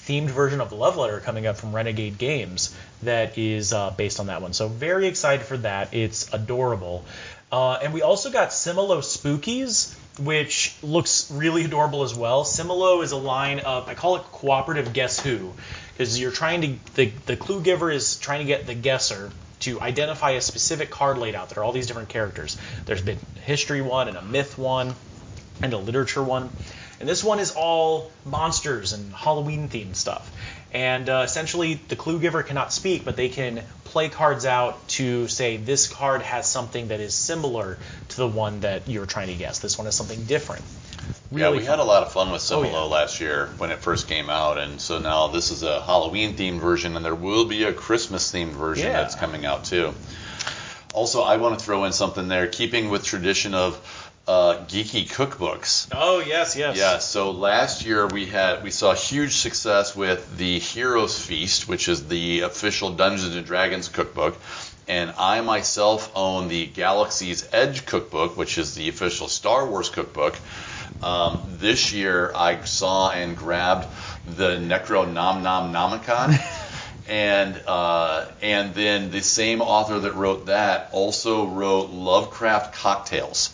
themed 0.07 0.29
version 0.29 0.61
of 0.61 0.71
love 0.71 0.97
letter 0.97 1.19
coming 1.19 1.47
up 1.47 1.57
from 1.57 1.73
Renegade 1.73 2.17
Games 2.17 2.75
that 3.03 3.37
is 3.37 3.73
uh, 3.73 3.91
based 3.91 4.19
on 4.19 4.27
that 4.27 4.41
one. 4.41 4.53
So 4.53 4.67
very 4.67 5.07
excited 5.07 5.45
for 5.45 5.57
that. 5.57 5.93
It's 5.93 6.33
adorable. 6.33 7.05
Uh, 7.51 7.73
and 7.83 7.93
we 7.93 8.01
also 8.01 8.31
got 8.31 8.49
Similo 8.49 8.97
Spookies, 8.99 9.95
which 10.19 10.75
looks 10.81 11.29
really 11.31 11.65
adorable 11.65 12.03
as 12.03 12.15
well. 12.15 12.43
Similo 12.43 13.03
is 13.03 13.11
a 13.11 13.17
line 13.17 13.59
of 13.59 13.87
I 13.87 13.93
call 13.93 14.15
it 14.15 14.23
cooperative 14.23 14.91
guess 14.91 15.19
who, 15.19 15.53
because 15.93 16.19
you're 16.19 16.31
trying 16.31 16.61
to 16.61 16.93
the 16.95 17.11
the 17.25 17.37
clue 17.37 17.61
giver 17.61 17.91
is 17.91 18.17
trying 18.17 18.39
to 18.39 18.45
get 18.45 18.65
the 18.65 18.73
guesser 18.73 19.31
to 19.61 19.79
identify 19.79 20.31
a 20.31 20.41
specific 20.41 20.89
card 20.89 21.17
laid 21.17 21.35
out. 21.35 21.49
There 21.49 21.59
are 21.59 21.63
all 21.63 21.71
these 21.71 21.87
different 21.87 22.09
characters. 22.09 22.57
There's 22.85 23.01
been 23.01 23.19
a 23.37 23.39
history 23.39 23.81
one 23.81 24.07
and 24.07 24.17
a 24.17 24.21
myth 24.21 24.57
one 24.57 24.95
and 25.61 25.73
a 25.73 25.77
literature 25.77 26.23
one. 26.23 26.49
And 26.99 27.09
this 27.09 27.23
one 27.23 27.39
is 27.39 27.51
all 27.51 28.11
monsters 28.25 28.93
and 28.93 29.13
Halloween 29.13 29.67
themed 29.69 29.95
stuff. 29.95 30.31
And 30.71 31.07
uh, 31.09 31.21
essentially, 31.25 31.75
the 31.87 31.95
clue 31.95 32.19
giver 32.19 32.41
cannot 32.43 32.73
speak, 32.73 33.05
but 33.05 33.15
they 33.15 33.29
can 33.29 33.61
play 33.83 34.09
cards 34.09 34.45
out 34.45 34.87
to 34.89 35.27
say 35.27 35.57
this 35.57 35.87
card 35.87 36.21
has 36.23 36.47
something 36.49 36.87
that 36.87 36.99
is 36.99 37.13
similar 37.13 37.77
to 38.09 38.17
the 38.17 38.27
one 38.27 38.61
that 38.61 38.87
you're 38.87 39.05
trying 39.05 39.27
to 39.27 39.35
guess. 39.35 39.59
This 39.59 39.77
one 39.77 39.85
has 39.85 39.95
something 39.95 40.23
different. 40.25 40.63
yeah, 41.31 41.51
we 41.51 41.63
had 41.63 41.77
a 41.79 41.83
lot 41.83 42.01
of 42.03 42.11
fun 42.11 42.31
with 42.31 42.41
Similo 42.41 42.57
Oh, 42.57 42.63
yeah. 42.63 42.79
last 42.95 43.19
year 43.21 43.49
when 43.57 43.69
it 43.71 43.79
first 43.79 44.07
came 44.07 44.29
out, 44.31 44.57
and 44.57 44.79
so 44.81 44.97
now 44.99 45.27
this 45.27 45.51
is 45.51 45.61
a 45.61 45.81
Halloween 45.81 46.35
themed 46.35 46.59
version, 46.59 46.95
and 46.95 47.05
there 47.05 47.13
will 47.15 47.45
be 47.45 47.65
a 47.65 47.73
Christmas 47.73 48.31
themed 48.31 48.51
version 48.53 48.87
Yeah. 48.87 48.93
that's 49.01 49.15
coming 49.15 49.45
out 49.45 49.65
too. 49.65 49.93
Also, 50.93 51.21
I 51.23 51.37
want 51.37 51.57
to 51.57 51.65
throw 51.65 51.85
in 51.85 51.91
something 51.93 52.27
there, 52.27 52.47
keeping 52.47 52.89
with 52.89 53.03
tradition 53.03 53.55
of 53.55 54.02
uh, 54.27 54.55
geeky 54.67 55.07
cookbooks. 55.07 55.89
Oh 55.91 56.23
yes, 56.25 56.55
yes. 56.55 56.77
Yeah, 56.77 56.99
so 56.99 57.31
last 57.31 57.85
year 57.85 58.07
we 58.07 58.25
had 58.25 58.63
we 58.63 58.71
saw 58.71 58.93
huge 58.93 59.35
success 59.35 59.95
with 59.95 60.37
the 60.37 60.59
Heroes 60.59 61.19
Feast, 61.19 61.67
which 61.67 61.89
is 61.89 62.07
the 62.07 62.41
official 62.41 62.91
Dungeons 62.91 63.35
and 63.35 63.45
Dragons 63.45 63.89
cookbook, 63.89 64.37
and 64.87 65.13
I 65.17 65.41
myself 65.41 66.11
own 66.15 66.47
the 66.47 66.65
Galaxy's 66.65 67.47
Edge 67.51 67.85
cookbook, 67.85 68.37
which 68.37 68.57
is 68.57 68.75
the 68.75 68.89
official 68.89 69.27
Star 69.27 69.67
Wars 69.67 69.89
cookbook. 69.89 70.35
Um, 71.01 71.41
this 71.47 71.91
year 71.91 72.31
I 72.33 72.63
saw 72.63 73.11
and 73.11 73.35
grabbed 73.35 73.87
the 74.25 74.55
Necro 74.57 75.11
Nom 75.11 75.43
Nom 75.43 75.73
Nomicon. 75.73 76.39
And 77.05 77.61
uh, 77.67 78.27
and 78.41 78.73
then 78.73 79.11
the 79.11 79.19
same 79.19 79.61
author 79.61 79.99
that 79.99 80.15
wrote 80.15 80.45
that 80.45 80.87
also 80.93 81.47
wrote 81.47 81.89
Lovecraft 81.89 82.75
Cocktails. 82.75 83.53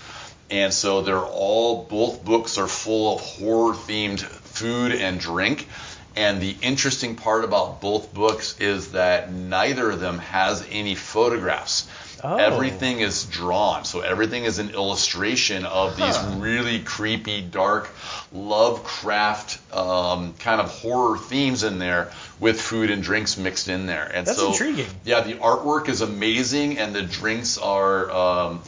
And 0.52 0.74
so 0.74 1.02
they're 1.02 1.18
all, 1.18 1.84
both 1.84 2.24
books 2.24 2.58
are 2.58 2.68
full 2.68 3.16
of 3.16 3.22
horror 3.22 3.74
themed 3.74 4.22
food 4.22 4.92
and 4.94 5.20
drink. 5.20 5.68
And 6.16 6.42
the 6.42 6.56
interesting 6.62 7.16
part 7.16 7.44
about 7.44 7.82
both 7.82 8.14
books 8.14 8.60
is 8.60 8.92
that 8.92 9.32
neither 9.32 9.92
of 9.92 10.00
them 10.00 10.18
has 10.20 10.66
any 10.72 10.96
photographs. 10.96 11.88
Oh. 12.22 12.36
Everything 12.36 13.00
is 13.00 13.24
drawn. 13.24 13.86
So 13.86 14.02
everything 14.02 14.44
is 14.44 14.60
an 14.60 14.72
illustration 14.72 15.66
of 15.66 15.96
these 15.96 16.18
Huh. 16.18 16.36
really 16.40 16.80
creepy, 16.80 17.42
dark 17.42 17.90
Lovecraft 18.34 19.60
um, 19.74 20.34
kind 20.40 20.60
of 20.60 20.70
horror 20.70 21.18
themes 21.18 21.64
in 21.64 21.80
there 21.80 22.12
with 22.40 22.60
food 22.60 22.90
and 22.92 23.02
drinks 23.02 23.38
mixed 23.38 23.68
in 23.70 23.86
there. 23.86 24.12
And 24.14 24.28
That's 24.28 24.38
so, 24.38 24.48
intriguing. 24.52 24.88
Yeah, 25.06 25.22
the 25.22 25.36
artwork 25.36 25.88
is 25.90 26.02
amazing, 26.02 26.78
and 26.78 26.94
the 26.94 27.04
drinks 27.04 27.58
are 27.58 28.12
um, 28.12 28.62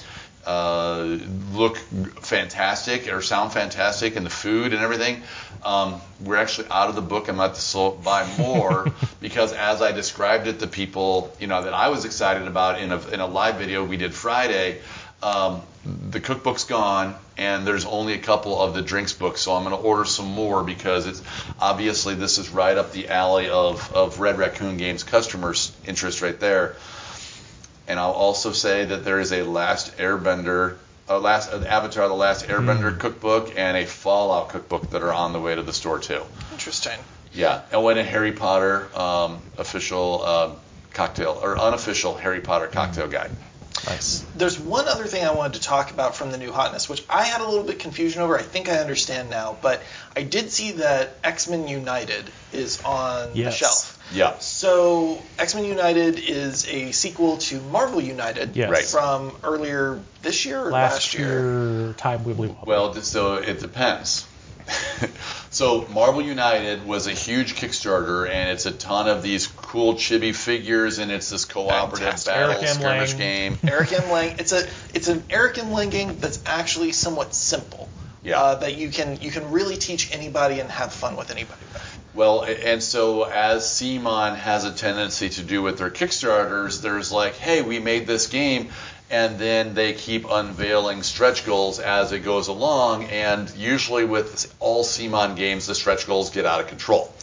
uh, 0.46 1.20
look 1.54 1.78
fantastic 1.78 3.12
or 3.12 3.22
sound 3.22 3.54
fantastic, 3.54 4.16
and 4.16 4.26
the 4.26 4.32
food 4.32 4.74
and 4.74 4.82
everything. 4.82 5.22
Um, 5.64 6.02
we're 6.24 6.38
actually 6.38 6.68
out 6.72 6.89
of 6.89 6.96
the 6.96 7.02
book. 7.02 7.28
I'm 7.28 7.36
about 7.36 7.56
to 7.56 7.92
buy 8.04 8.28
more 8.38 8.92
because 9.22 9.54
as 9.54 9.82
I 9.82 9.92
described 9.92 10.48
it 10.48 10.60
to 10.60 10.68
people, 10.68 11.36
you 11.39 11.48
know, 11.48 11.64
that 11.64 11.74
I 11.74 11.89
was 11.89 12.06
excited 12.06 12.48
about 12.48 12.82
in 12.82 12.92
a 12.92 13.08
in 13.10 13.20
a 13.20 13.28
live 13.28 13.56
video 13.56 13.84
we 13.84 13.98
did 13.98 14.14
Friday. 14.14 14.82
Um, 15.22 15.62
the 15.86 16.20
cookbook's 16.20 16.64
gone, 16.64 17.16
and 17.38 17.66
there's 17.66 17.86
only 17.86 18.14
a 18.14 18.20
couple 18.20 18.60
of 18.60 18.74
the 18.74 18.82
drinks 18.82 19.14
books, 19.14 19.42
so 19.42 19.54
I'm 19.54 19.64
going 19.64 19.76
to 19.76 19.82
order 19.82 20.06
some 20.06 20.28
more 20.28 20.64
because 20.64 21.08
it's 21.08 21.22
obviously 21.60 22.16
this 22.16 22.38
is 22.38 22.50
right 22.50 22.78
up 22.78 22.92
the 22.92 23.10
alley 23.10 23.50
of, 23.50 23.94
of 23.94 24.20
Red 24.20 24.38
Raccoon 24.38 24.78
Games 24.78 25.04
customers' 25.04 25.72
interest 25.86 26.22
right 26.22 26.39
there. 26.39 26.76
And 27.92 28.00
I'll 28.00 28.12
also 28.14 28.54
say 28.54 28.86
that 28.86 29.04
there 29.04 29.20
is 29.20 29.34
a 29.34 29.44
Last 29.44 29.98
Airbender, 29.98 30.78
a 31.10 31.20
last 31.20 31.52
an 31.52 31.66
Avatar: 31.66 32.08
The 32.08 32.14
Last 32.14 32.48
Airbender 32.48 32.98
cookbook 32.98 33.52
and 33.58 33.76
a 33.76 33.86
Fallout 33.86 34.48
cookbook 34.48 34.92
that 34.92 35.04
are 35.04 35.12
on 35.12 35.34
the 35.34 35.42
way 35.42 35.54
to 35.54 35.62
the 35.62 35.74
store 35.74 36.00
too. 36.00 36.24
Interesting. 36.54 36.98
Yeah, 37.34 37.64
and 37.70 37.84
when 37.84 37.98
a 37.98 38.04
Harry 38.04 38.32
Potter 38.32 38.88
um, 38.98 39.42
official 39.58 40.22
uh, 40.24 40.50
cocktail 40.94 41.38
or 41.44 41.60
unofficial 41.60 42.16
Harry 42.16 42.39
Potter 42.39 42.68
cocktail 42.68 43.10
guide. 43.10 43.32
Nice. 43.86 44.24
There's 44.36 44.58
one 44.58 44.88
other 44.88 45.06
thing 45.06 45.26
I 45.26 45.34
wanted 45.34 45.56
to 45.56 45.62
talk 45.62 45.92
about 45.92 46.16
from 46.16 46.32
the 46.32 46.38
new 46.38 46.54
hotness, 46.54 46.88
which 46.88 47.04
I 47.10 47.24
had 47.24 47.42
a 47.42 47.46
little 47.46 47.66
bit 47.66 47.80
confusion 47.80 48.22
over. 48.22 48.38
I 48.38 48.42
think 48.42 48.70
I 48.70 48.78
understand 48.78 49.30
now, 49.30 49.58
but 49.62 49.84
I 50.16 50.24
did 50.24 50.50
see 50.50 50.72
that 50.74 51.18
X 51.26 51.50
Men 51.50 51.68
United 51.68 52.30
is 52.54 52.80
on 52.86 53.34
the 53.34 53.39
Yes. 53.39 53.56
shelf. 53.58 53.91
Yeah. 54.14 54.38
So 54.39 55.22
X 55.39 55.55
Men 55.55 55.66
United 55.66 56.20
is 56.20 56.68
a 56.68 56.91
sequel 56.91 57.38
to 57.38 57.62
Marvel 57.62 58.01
United 58.01 58.55
Yes. 58.55 58.70
Right. 58.70 58.84
from 58.86 59.36
earlier 59.43 60.01
this 60.22 60.45
year 60.45 60.59
or 60.59 60.72
last, 60.72 60.93
Last 60.93 61.14
year, 61.14 61.93
time 61.97 62.24
we 62.24 62.34
believe. 62.34 62.55
Well, 62.66 62.93
so 62.95 63.36
it 63.36 63.59
depends. 63.59 64.28
so 65.49 65.86
Marvel 65.89 66.22
United 66.22 66.86
was 66.86 67.07
a 67.07 67.12
huge 67.12 67.55
Kickstarter, 67.55 68.30
and 68.30 68.49
it's 68.49 68.66
a 68.66 68.72
ton 68.72 69.07
of 69.09 69.22
these 69.22 69.47
cool 69.47 69.95
chibi 69.95 70.36
figures, 70.36 70.99
and 70.99 71.12
it's 71.12 71.30
this 71.30 71.45
cooperative 71.45 71.99
Fantastic. 71.99 72.34
battle 72.34 72.51
Eric 72.51 72.64
M. 72.64 72.76
skirmish 72.76 73.09
Lang. 73.12 73.18
game. 73.18 73.59
Eric 73.72 73.93
M. 73.93 74.09
Lang. 74.12 74.36
It's 74.39 74.51
a 74.51 74.68
it's 74.93 75.07
an 75.07 75.24
Eric 75.30 75.57
M. 75.57 75.72
Lang 75.72 75.89
game 75.89 76.18
that's 76.20 76.41
actually 76.45 76.91
somewhat 76.91 77.34
simple. 77.34 77.89
Yeah. 78.24 78.39
Uh, 78.39 78.55
that 78.55 78.76
you 78.78 78.89
can 78.91 79.20
you 79.22 79.32
can 79.32 79.51
really 79.51 79.78
teach 79.78 80.14
anybody 80.14 80.59
and 80.59 80.70
have 80.70 80.93
fun 80.93 81.16
with 81.16 81.32
anybody 81.32 81.62
with. 81.74 81.99
Well, 82.14 82.43
and 82.43 82.84
so 82.84 83.24
as 83.24 83.64
CMON 83.64 84.36
has 84.36 84.66
a 84.66 84.72
tendency 84.72 85.30
to 85.30 85.43
do 85.43 85.62
with 85.62 85.78
their 85.78 85.89
Kickstarters, 85.89 86.82
there's 86.82 87.09
like, 87.09 87.36
hey, 87.36 87.62
we 87.62 87.80
made 87.80 88.05
this 88.05 88.28
game, 88.28 88.72
and 89.09 89.39
then 89.39 89.76
they 89.76 89.93
keep 89.93 90.26
unveiling 90.30 91.03
stretch 91.03 91.45
goals 91.45 91.80
as 91.80 92.12
it 92.12 92.20
goes 92.20 92.49
along, 92.49 93.05
and 93.05 93.49
usually 93.55 94.03
with 94.03 94.53
all 94.59 94.84
CMON 94.84 95.38
games, 95.38 95.68
the 95.68 95.76
stretch 95.76 96.05
goals 96.05 96.32
get 96.32 96.45
out 96.45 96.59
of 96.59 96.68
control. 96.68 97.14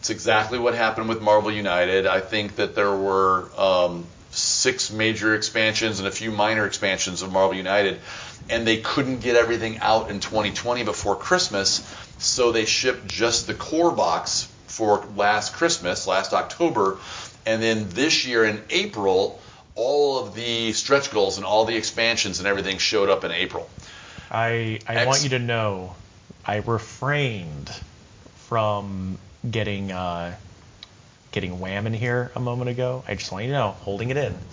It's 0.00 0.10
exactly 0.10 0.58
what 0.58 0.74
happened 0.74 1.08
with 1.08 1.22
Marvel 1.22 1.50
United. 1.50 2.06
I 2.06 2.20
think 2.20 2.56
that 2.56 2.74
there 2.74 2.94
were 2.94 3.50
um, 3.56 4.06
six 4.30 4.90
major 4.90 5.34
expansions 5.34 5.98
and 5.98 6.06
a 6.06 6.10
few 6.10 6.30
minor 6.30 6.66
expansions 6.66 7.22
of 7.22 7.32
Marvel 7.32 7.56
United, 7.56 8.00
and 8.48 8.66
they 8.66 8.78
couldn't 8.78 9.20
get 9.20 9.36
everything 9.36 9.78
out 9.78 10.10
in 10.10 10.20
2020 10.20 10.84
before 10.84 11.16
Christmas, 11.16 11.80
so 12.20 12.52
they 12.52 12.64
shipped 12.66 13.06
just 13.08 13.46
the 13.46 13.54
core 13.54 13.90
box 13.92 14.48
for 14.66 15.04
last 15.16 15.54
Christmas, 15.54 16.06
last 16.06 16.32
October, 16.32 16.98
and 17.44 17.62
then 17.62 17.88
this 17.88 18.24
year 18.26 18.44
in 18.44 18.62
April, 18.70 19.40
all 19.74 20.20
of 20.24 20.34
the 20.34 20.72
stretch 20.72 21.10
goals 21.10 21.36
and 21.38 21.44
all 21.46 21.64
the 21.64 21.76
expansions 21.76 22.38
and 22.38 22.46
everything 22.46 22.78
showed 22.78 23.08
up 23.08 23.24
in 23.24 23.30
April. 23.32 23.68
I 24.30 24.78
I 24.86 24.94
Ex- 24.94 25.06
want 25.06 25.22
you 25.24 25.30
to 25.30 25.38
know, 25.38 25.96
I 26.46 26.56
refrained 26.58 27.70
from 28.48 29.18
getting 29.48 29.90
uh, 29.90 30.36
getting 31.32 31.58
wham 31.60 31.86
in 31.86 31.94
here 31.94 32.30
a 32.34 32.40
moment 32.40 32.70
ago. 32.70 33.02
I 33.08 33.14
just 33.14 33.32
want 33.32 33.44
you 33.44 33.50
to 33.52 33.56
know, 33.56 33.70
holding 33.80 34.10
it 34.10 34.16
in. 34.16 34.36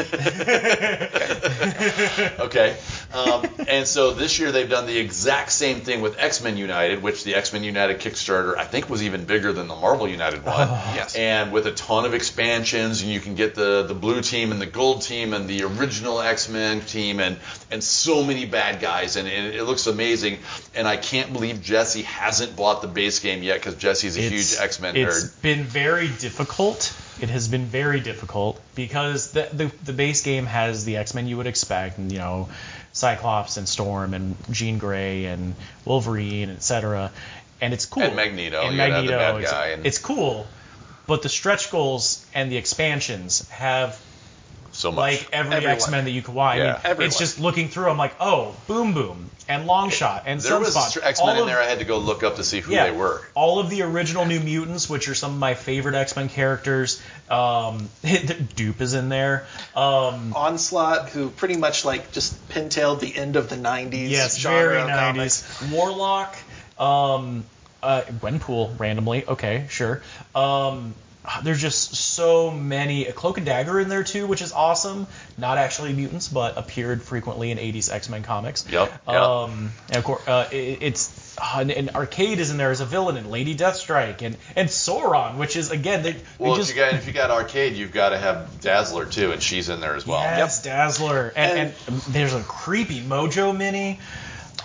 okay. 2.40 2.76
Um, 3.12 3.46
and 3.68 3.86
so 3.86 4.12
this 4.12 4.38
year 4.38 4.52
they've 4.52 4.68
done 4.68 4.86
the 4.86 4.98
exact 4.98 5.52
same 5.52 5.80
thing 5.80 6.00
with 6.00 6.18
X 6.18 6.42
Men 6.42 6.56
United, 6.56 7.02
which 7.02 7.24
the 7.24 7.34
X 7.34 7.52
Men 7.52 7.64
United 7.64 8.00
Kickstarter 8.00 8.56
I 8.56 8.64
think 8.64 8.88
was 8.88 9.02
even 9.02 9.24
bigger 9.24 9.52
than 9.52 9.68
the 9.68 9.74
Marvel 9.74 10.08
United 10.08 10.44
one. 10.44 10.68
Yes. 10.94 11.16
And 11.16 11.52
with 11.52 11.66
a 11.66 11.72
ton 11.72 12.04
of 12.04 12.14
expansions, 12.14 13.02
and 13.02 13.10
you 13.10 13.20
can 13.20 13.34
get 13.34 13.54
the 13.54 13.82
the 13.82 13.94
blue 13.94 14.20
team 14.22 14.52
and 14.52 14.60
the 14.60 14.66
gold 14.66 15.02
team 15.02 15.34
and 15.34 15.48
the 15.48 15.64
original 15.64 16.20
X 16.20 16.48
Men 16.48 16.80
team 16.80 17.20
and 17.20 17.36
and 17.70 17.82
so 17.82 18.24
many 18.24 18.46
bad 18.46 18.80
guys, 18.80 19.16
and, 19.16 19.28
and 19.28 19.54
it 19.54 19.64
looks 19.64 19.86
amazing. 19.86 20.38
And 20.74 20.86
I 20.86 20.96
can't 20.96 21.32
believe 21.32 21.62
Jesse 21.62 22.02
hasn't 22.02 22.56
bought 22.56 22.82
the 22.82 22.88
base 22.88 23.18
game 23.18 23.42
yet 23.42 23.58
because 23.58 23.76
Jesse's 23.76 24.16
a 24.16 24.20
huge 24.20 24.54
X 24.58 24.80
Men 24.80 24.96
It's 24.96 25.24
nerd. 25.24 25.42
been 25.42 25.64
very 25.64 26.08
difficult. 26.08 26.94
It 27.22 27.30
has 27.30 27.48
been 27.48 27.66
very 27.66 28.00
difficult 28.00 28.60
because 28.74 29.32
the, 29.32 29.48
the 29.52 29.72
the 29.84 29.92
base 29.92 30.22
game 30.22 30.46
has 30.46 30.84
the 30.84 30.96
X 30.96 31.14
Men 31.14 31.26
you 31.26 31.36
would 31.36 31.46
expect, 31.46 31.98
and 31.98 32.10
you 32.10 32.18
know, 32.18 32.48
Cyclops 32.92 33.56
and 33.56 33.68
Storm 33.68 34.14
and 34.14 34.36
Jean 34.50 34.78
Grey 34.78 35.26
and 35.26 35.54
Wolverine, 35.84 36.50
etc. 36.50 37.10
And 37.60 37.74
it's 37.74 37.86
cool. 37.86 38.02
And 38.02 38.16
Magneto, 38.16 38.62
And 38.62 38.72
you 38.72 38.78
gotta 38.78 38.92
have 38.94 39.04
the 39.04 39.10
Magneto. 39.12 39.38
it's, 39.38 39.50
guy 39.50 39.66
and- 39.68 39.86
it's 39.86 39.98
cool, 39.98 40.46
but 41.06 41.22
the 41.22 41.28
stretch 41.28 41.70
goals 41.70 42.24
and 42.34 42.50
the 42.50 42.56
expansions 42.56 43.48
have 43.50 44.00
So 44.80 44.90
much. 44.90 44.96
like 44.96 45.28
every 45.32 45.56
Everyone. 45.56 45.74
X 45.74 45.90
Men 45.90 46.04
that 46.04 46.10
you 46.10 46.22
could 46.22 46.34
want. 46.34 46.60
I 46.60 46.94
mean, 46.94 47.06
it's 47.06 47.18
just 47.18 47.38
looking 47.38 47.68
through. 47.68 47.90
I'm 47.90 47.98
like, 47.98 48.14
oh, 48.18 48.56
Boom 48.66 48.94
Boom 48.94 49.30
and 49.50 49.66
Long 49.66 49.90
Shot 49.90 50.22
and 50.26 50.40
there 50.40 50.60
was 50.60 50.76
Sunspot. 50.76 51.04
X 51.04 51.20
Men 51.20 51.36
all 51.36 51.42
in 51.42 51.46
there. 51.48 51.60
I 51.60 51.64
had 51.64 51.80
to 51.80 51.84
go 51.84 51.98
look 51.98 52.22
up 52.22 52.36
to 52.36 52.44
see 52.44 52.60
who 52.60 52.72
yeah, 52.72 52.88
they 52.88 52.96
were. 52.96 53.20
All 53.34 53.58
of 53.58 53.68
the 53.68 53.82
original 53.82 54.24
New 54.24 54.38
Mutants, 54.38 54.88
which 54.88 55.08
are 55.08 55.14
some 55.14 55.32
of 55.32 55.38
my 55.38 55.54
favorite 55.54 55.96
X 55.96 56.14
Men 56.14 56.28
characters. 56.28 57.02
Um, 57.28 57.88
Doop 58.04 58.80
is 58.80 58.94
in 58.94 59.08
there. 59.08 59.46
Um, 59.74 60.32
Onslaught, 60.34 61.10
who 61.10 61.30
pretty 61.30 61.56
much 61.56 61.84
like 61.84 62.12
just 62.12 62.48
pintailed 62.48 63.00
the 63.00 63.14
end 63.14 63.36
of 63.36 63.48
the 63.48 63.56
'90s 63.56 64.08
yes, 64.08 64.38
genre 64.38 64.68
very 64.68 64.82
of 64.82 64.88
90s. 64.88 65.12
comics. 65.12 65.72
Warlock. 65.72 66.36
Um, 66.78 67.44
uh, 67.82 68.02
Gwenpool 68.02 68.78
randomly. 68.78 69.26
Okay, 69.26 69.66
sure. 69.68 70.00
Um, 70.34 70.94
there's 71.42 71.60
just 71.60 71.94
so 71.94 72.50
many. 72.50 73.06
A 73.06 73.12
Cloak 73.12 73.36
and 73.36 73.46
Dagger 73.46 73.80
in 73.80 73.88
there 73.88 74.04
too, 74.04 74.26
which 74.26 74.42
is 74.42 74.52
awesome. 74.52 75.06
Not 75.36 75.58
actually 75.58 75.92
mutants, 75.92 76.28
but 76.28 76.56
appeared 76.56 77.02
frequently 77.02 77.50
in 77.50 77.58
80s 77.58 77.92
X 77.92 78.08
Men 78.08 78.22
comics. 78.22 78.66
Yep, 78.70 78.90
yep. 79.06 79.16
Um, 79.16 79.72
and 79.88 79.96
of 79.96 80.04
course, 80.04 80.26
uh, 80.26 80.48
it, 80.50 80.78
it's 80.82 81.38
uh, 81.38 81.56
and, 81.60 81.70
and 81.70 81.90
Arcade 81.90 82.38
is 82.38 82.50
in 82.50 82.56
there 82.56 82.70
as 82.70 82.80
a 82.80 82.86
villain, 82.86 83.16
and 83.16 83.30
Lady 83.30 83.54
Deathstrike, 83.54 84.22
and 84.22 84.36
and 84.56 84.68
Sauron, 84.68 85.36
which 85.36 85.56
is 85.56 85.70
again 85.70 86.02
they, 86.02 86.12
they 86.12 86.22
Well, 86.38 86.56
just 86.56 86.70
if 86.70 86.76
you 86.76 86.82
got 86.82 86.94
if 86.94 87.06
you 87.06 87.12
got 87.12 87.30
arcade, 87.30 87.74
you've 87.74 87.92
got 87.92 88.10
to 88.10 88.18
have 88.18 88.60
Dazzler 88.60 89.06
too, 89.06 89.32
and 89.32 89.42
she's 89.42 89.68
in 89.68 89.80
there 89.80 89.94
as 89.94 90.06
well. 90.06 90.20
yes, 90.20 90.62
Dazzler, 90.62 91.32
and, 91.36 91.74
and, 91.86 92.00
there's 92.02 92.34
a 92.34 92.42
creepy 92.42 93.00
Mojo 93.00 93.56
mini. 93.56 93.98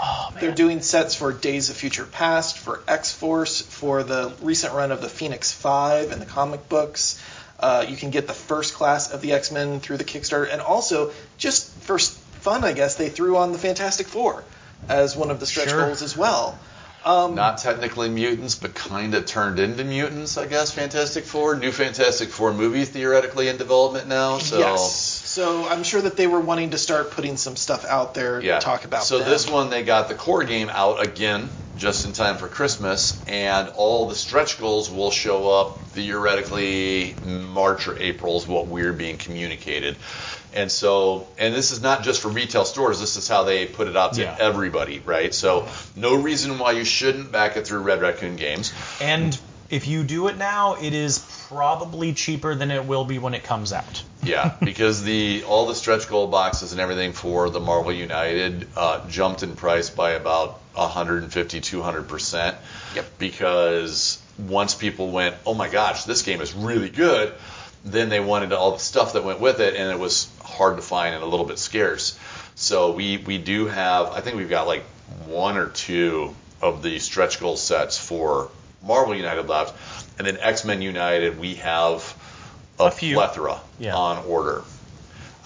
Oh 0.01 0.29
man, 0.33 0.41
They're 0.41 0.55
doing 0.55 0.81
sets 0.81 1.15
for 1.15 1.31
Days 1.31 1.69
of 1.69 1.75
Future 1.75 2.05
Past, 2.05 2.57
for 2.57 2.81
X 2.87 3.13
Force, 3.13 3.61
for 3.61 4.03
the 4.03 4.33
recent 4.41 4.73
run 4.73 4.91
of 4.91 5.01
the 5.01 5.09
Phoenix 5.09 5.51
Five 5.51 6.11
and 6.11 6.21
the 6.21 6.25
comic 6.25 6.67
books. 6.69 7.21
Uh, 7.59 7.85
you 7.87 7.95
can 7.95 8.09
get 8.09 8.27
the 8.27 8.33
first 8.33 8.73
class 8.73 9.11
of 9.13 9.21
the 9.21 9.31
X 9.31 9.51
Men 9.51 9.79
through 9.79 9.97
the 9.97 10.03
Kickstarter, 10.03 10.51
and 10.51 10.61
also 10.61 11.11
just 11.37 11.71
for 11.83 11.97
fun, 11.97 12.63
I 12.63 12.73
guess 12.73 12.95
they 12.95 13.09
threw 13.09 13.37
on 13.37 13.53
the 13.53 13.57
Fantastic 13.57 14.07
Four 14.07 14.43
as 14.89 15.15
one 15.15 15.31
of 15.31 15.39
the 15.39 15.45
stretch 15.45 15.69
Sure. 15.69 15.85
goals 15.85 16.01
as 16.01 16.17
well. 16.17 16.59
Um, 17.05 17.35
Not 17.35 17.59
technically 17.59 18.09
mutants, 18.09 18.55
but 18.55 18.73
kind 18.73 19.13
of 19.13 19.27
turned 19.27 19.59
into 19.59 19.83
mutants, 19.83 20.37
I 20.39 20.47
guess. 20.47 20.71
Fantastic 20.71 21.23
Four, 21.23 21.55
new 21.55 21.71
Fantastic 21.71 22.29
Four 22.29 22.51
movie 22.51 22.83
theoretically 22.83 23.47
in 23.47 23.57
development 23.57 24.07
now. 24.07 24.39
So 24.39 24.57
Yes. 24.57 25.14
So 25.35 25.67
I'm 25.67 25.83
sure 25.83 25.99
that 25.99 26.15
they 26.15 26.27
were 26.27 26.39
wanting 26.39 26.69
to 26.69 26.77
start 26.77 27.11
putting 27.11 27.35
some 27.35 27.57
stuff 27.57 27.83
out 27.83 28.13
there 28.13 28.41
yeah, 28.41 28.59
to 28.59 28.63
talk 28.63 28.85
about. 28.85 29.03
So 29.03 29.19
them. 29.19 29.29
this 29.29 29.49
one 29.49 29.69
they 29.69 29.83
got 29.83 30.07
the 30.07 30.15
core 30.15 30.45
game 30.45 30.69
out 30.71 31.03
again 31.03 31.49
just 31.75 32.05
in 32.05 32.13
time 32.13 32.37
for 32.37 32.47
Christmas, 32.47 33.21
and 33.27 33.67
all 33.75 34.07
the 34.07 34.15
stretch 34.15 34.57
goals 34.61 34.89
will 34.89 35.11
show 35.11 35.49
up 35.51 35.81
theoretically 35.87 37.17
March 37.25 37.89
or 37.89 37.97
April 37.99 38.37
is 38.37 38.47
what 38.47 38.67
we're 38.67 38.93
being 38.93 39.17
communicated. 39.17 39.97
And 40.53 40.71
so, 40.71 41.27
and 41.37 41.53
this 41.53 41.71
is 41.71 41.81
not 41.81 42.03
just 42.03 42.21
for 42.21 42.29
retail 42.29 42.63
stores. 42.63 43.01
This 43.01 43.17
is 43.17 43.27
how 43.27 43.43
they 43.43 43.65
put 43.65 43.89
it 43.89 43.97
out 43.97 44.13
to 44.13 44.21
Yeah. 44.21 44.37
everybody, 44.39 44.99
right? 44.99 45.35
So, 45.35 45.67
no 45.97 46.15
reason 46.15 46.59
why 46.59 46.71
you 46.71 46.85
shouldn't 46.85 47.33
back 47.33 47.57
it 47.57 47.67
through 47.67 47.79
Red 47.79 47.99
Raccoon 47.99 48.37
Games. 48.37 48.71
and 49.01 49.37
if 49.69 49.87
you 49.87 50.03
do 50.03 50.27
it 50.27 50.37
now, 50.37 50.75
it 50.75 50.93
is 50.93 51.19
probably 51.47 52.13
cheaper 52.13 52.55
than 52.55 52.71
it 52.71 52.85
will 52.85 53.05
be 53.05 53.17
when 53.17 53.33
it 53.33 53.43
comes 53.43 53.73
out. 53.73 54.03
Yeah, 54.23 54.55
because 54.63 55.03
the 55.03 55.43
all 55.43 55.67
the 55.67 55.75
stretch 55.75 56.07
goal 56.07 56.27
boxes 56.27 56.71
and 56.71 56.81
everything 56.81 57.13
for 57.13 57.49
the 57.49 57.59
Marvel 57.59 57.91
United 57.91 58.67
uh, 58.75 59.07
jumped 59.09 59.43
in 59.43 59.55
price 59.55 59.89
by 59.89 60.11
about 60.11 60.59
150, 60.73 61.61
200 61.61 62.07
percent. 62.07 62.57
Yep. 62.95 63.05
Because 63.17 64.21
once 64.37 64.75
people 64.75 65.11
went, 65.11 65.35
oh 65.45 65.53
my 65.53 65.69
gosh, 65.69 66.03
this 66.03 66.21
game 66.21 66.41
is 66.41 66.53
really 66.53 66.89
good, 66.89 67.33
then 67.83 68.09
they 68.09 68.19
wanted 68.19 68.51
all 68.51 68.71
the 68.71 68.79
stuff 68.79 69.13
that 69.13 69.23
went 69.23 69.39
with 69.39 69.59
it, 69.61 69.75
and 69.75 69.91
it 69.91 69.99
was 69.99 70.29
hard 70.43 70.75
to 70.75 70.81
find 70.81 71.15
and 71.15 71.23
a 71.23 71.27
little 71.27 71.45
bit 71.45 71.59
scarce. 71.59 72.19
So 72.55 72.91
we 72.91 73.17
we 73.17 73.37
do 73.37 73.65
have, 73.67 74.11
I 74.11 74.21
think 74.21 74.37
we've 74.37 74.49
got 74.49 74.67
like 74.67 74.83
one 75.27 75.57
or 75.57 75.69
two 75.69 76.35
of 76.61 76.81
the 76.81 76.99
stretch 76.99 77.39
goal 77.39 77.57
sets 77.57 77.97
for 77.97 78.49
Marvel 78.85 79.15
United 79.15 79.47
left, 79.47 79.73
and 80.17 80.27
then 80.27 80.37
X 80.39 80.63
Men 80.65 80.81
United 80.81 81.39
we 81.39 81.55
have 81.55 82.15
a, 82.79 82.85
A 82.85 82.91
few. 82.91 83.15
plethora 83.15 83.59
Yeah. 83.79 83.95
on 83.95 84.23
order. 84.25 84.63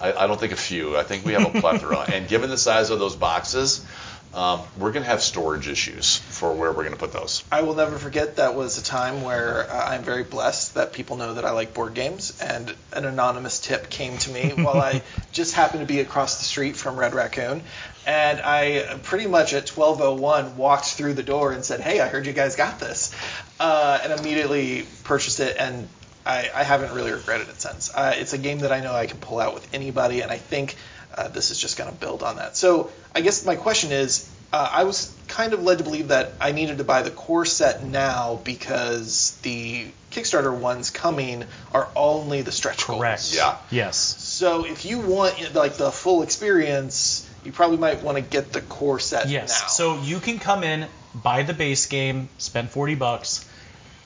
I, 0.00 0.12
I 0.12 0.26
don't 0.26 0.38
think 0.40 0.52
a 0.52 0.56
few. 0.56 0.96
I 0.96 1.02
think 1.02 1.24
we 1.24 1.32
have 1.34 1.54
a 1.54 1.60
plethora. 1.60 1.98
and 2.12 2.26
given 2.28 2.50
the 2.50 2.56
size 2.58 2.90
of 2.90 2.98
those 2.98 3.16
boxes, 3.16 3.84
um, 4.32 4.60
we're 4.78 4.92
going 4.92 5.02
to 5.02 5.08
have 5.08 5.22
storage 5.22 5.66
issues 5.66 6.16
for 6.16 6.52
where 6.54 6.70
we're 6.70 6.84
going 6.84 6.92
to 6.92 6.98
put 6.98 7.12
those. 7.12 7.42
I 7.50 7.62
will 7.62 7.74
never 7.74 7.98
forget 7.98 8.36
that 8.36 8.54
was 8.54 8.78
a 8.78 8.82
time 8.82 9.22
where 9.22 9.68
uh, 9.68 9.86
I'm 9.88 10.04
very 10.04 10.22
blessed 10.22 10.74
that 10.74 10.92
people 10.92 11.16
know 11.16 11.34
that 11.34 11.44
I 11.44 11.50
like 11.50 11.74
board 11.74 11.94
games, 11.94 12.40
and 12.40 12.72
an 12.92 13.04
anonymous 13.04 13.58
tip 13.58 13.90
came 13.90 14.18
to 14.18 14.30
me 14.30 14.50
while 14.62 14.76
I 14.76 15.02
just 15.32 15.54
happened 15.54 15.80
to 15.80 15.86
be 15.86 16.00
across 16.00 16.38
the 16.38 16.44
street 16.44 16.76
from 16.76 16.96
Red 16.96 17.12
Raccoon, 17.12 17.62
and 18.06 18.40
I 18.40 19.00
pretty 19.02 19.26
much 19.26 19.52
at 19.52 19.66
12:01 19.66 20.54
walked 20.54 20.86
through 20.86 21.14
the 21.14 21.24
door 21.24 21.50
and 21.52 21.64
said, 21.64 21.80
"Hey, 21.80 22.00
I 22.00 22.06
heard 22.06 22.24
you 22.24 22.32
guys 22.32 22.54
got 22.54 22.78
this," 22.78 23.12
uh, 23.58 23.98
and 24.04 24.12
immediately 24.12 24.86
purchased 25.04 25.40
it 25.40 25.56
and. 25.58 25.88
I, 26.26 26.50
I 26.54 26.64
haven't 26.64 26.92
really 26.92 27.12
regretted 27.12 27.48
it 27.48 27.62
since. 27.62 27.90
Uh, 27.92 28.12
it's 28.14 28.34
a 28.34 28.38
game 28.38 28.58
that 28.58 28.70
I 28.70 28.80
know 28.80 28.92
I 28.92 29.06
can 29.06 29.18
pull 29.18 29.40
out 29.40 29.54
with 29.54 29.66
anybody, 29.72 30.20
and 30.20 30.30
I 30.30 30.36
think 30.36 30.76
uh, 31.14 31.28
this 31.28 31.50
is 31.50 31.58
just 31.58 31.76
going 31.76 31.90
to 31.90 31.96
build 31.96 32.22
on 32.22 32.36
that. 32.36 32.56
So 32.56 32.90
I 33.14 33.20
guess 33.20 33.44
my 33.44 33.56
question 33.56 33.92
is, 33.92 34.28
uh, 34.52 34.68
I 34.72 34.84
was 34.84 35.14
kind 35.28 35.52
of 35.52 35.62
led 35.62 35.78
to 35.78 35.84
believe 35.84 36.08
that 36.08 36.32
I 36.40 36.52
needed 36.52 36.78
to 36.78 36.84
buy 36.84 37.02
the 37.02 37.10
core 37.10 37.44
set 37.44 37.84
now 37.84 38.40
because 38.42 39.38
the 39.42 39.86
Kickstarter 40.10 40.56
ones 40.56 40.90
coming 40.90 41.44
are 41.72 41.88
only 41.94 42.42
the 42.42 42.50
stretch 42.50 42.84
Correct. 42.84 43.22
goals. 43.22 43.34
Yeah. 43.34 43.56
Yes. 43.70 43.96
So 43.96 44.64
if 44.66 44.84
you 44.84 44.98
want 45.00 45.54
like 45.54 45.74
the 45.74 45.92
full 45.92 46.22
experience, 46.22 47.28
you 47.44 47.52
probably 47.52 47.76
might 47.76 48.02
want 48.02 48.16
to 48.16 48.22
get 48.22 48.52
the 48.52 48.60
core 48.60 48.98
set 48.98 49.28
Yes. 49.28 49.60
now. 49.62 49.68
So 49.68 50.02
you 50.02 50.18
can 50.18 50.40
come 50.40 50.64
in, 50.64 50.86
buy 51.14 51.44
the 51.44 51.54
base 51.54 51.86
game, 51.86 52.28
spend 52.38 52.70
40 52.70 52.96
bucks, 52.96 53.48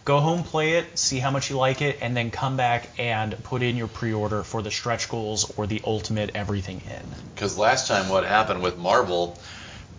go 0.04 0.20
home, 0.20 0.42
play 0.42 0.72
it, 0.72 0.98
see 0.98 1.18
how 1.18 1.30
much 1.30 1.50
you 1.50 1.56
like 1.56 1.80
it, 1.80 1.98
and 2.00 2.16
then 2.16 2.30
come 2.30 2.56
back 2.56 2.88
and 2.98 3.42
put 3.44 3.62
in 3.62 3.76
your 3.76 3.88
pre-order 3.88 4.42
for 4.42 4.62
the 4.62 4.70
stretch 4.70 5.08
goals 5.08 5.50
or 5.56 5.66
the 5.66 5.80
ultimate 5.84 6.30
everything 6.34 6.82
in. 6.88 7.02
Because 7.34 7.56
last 7.56 7.88
time, 7.88 8.08
what 8.08 8.24
happened 8.24 8.62
with 8.62 8.76
Marvel 8.76 9.38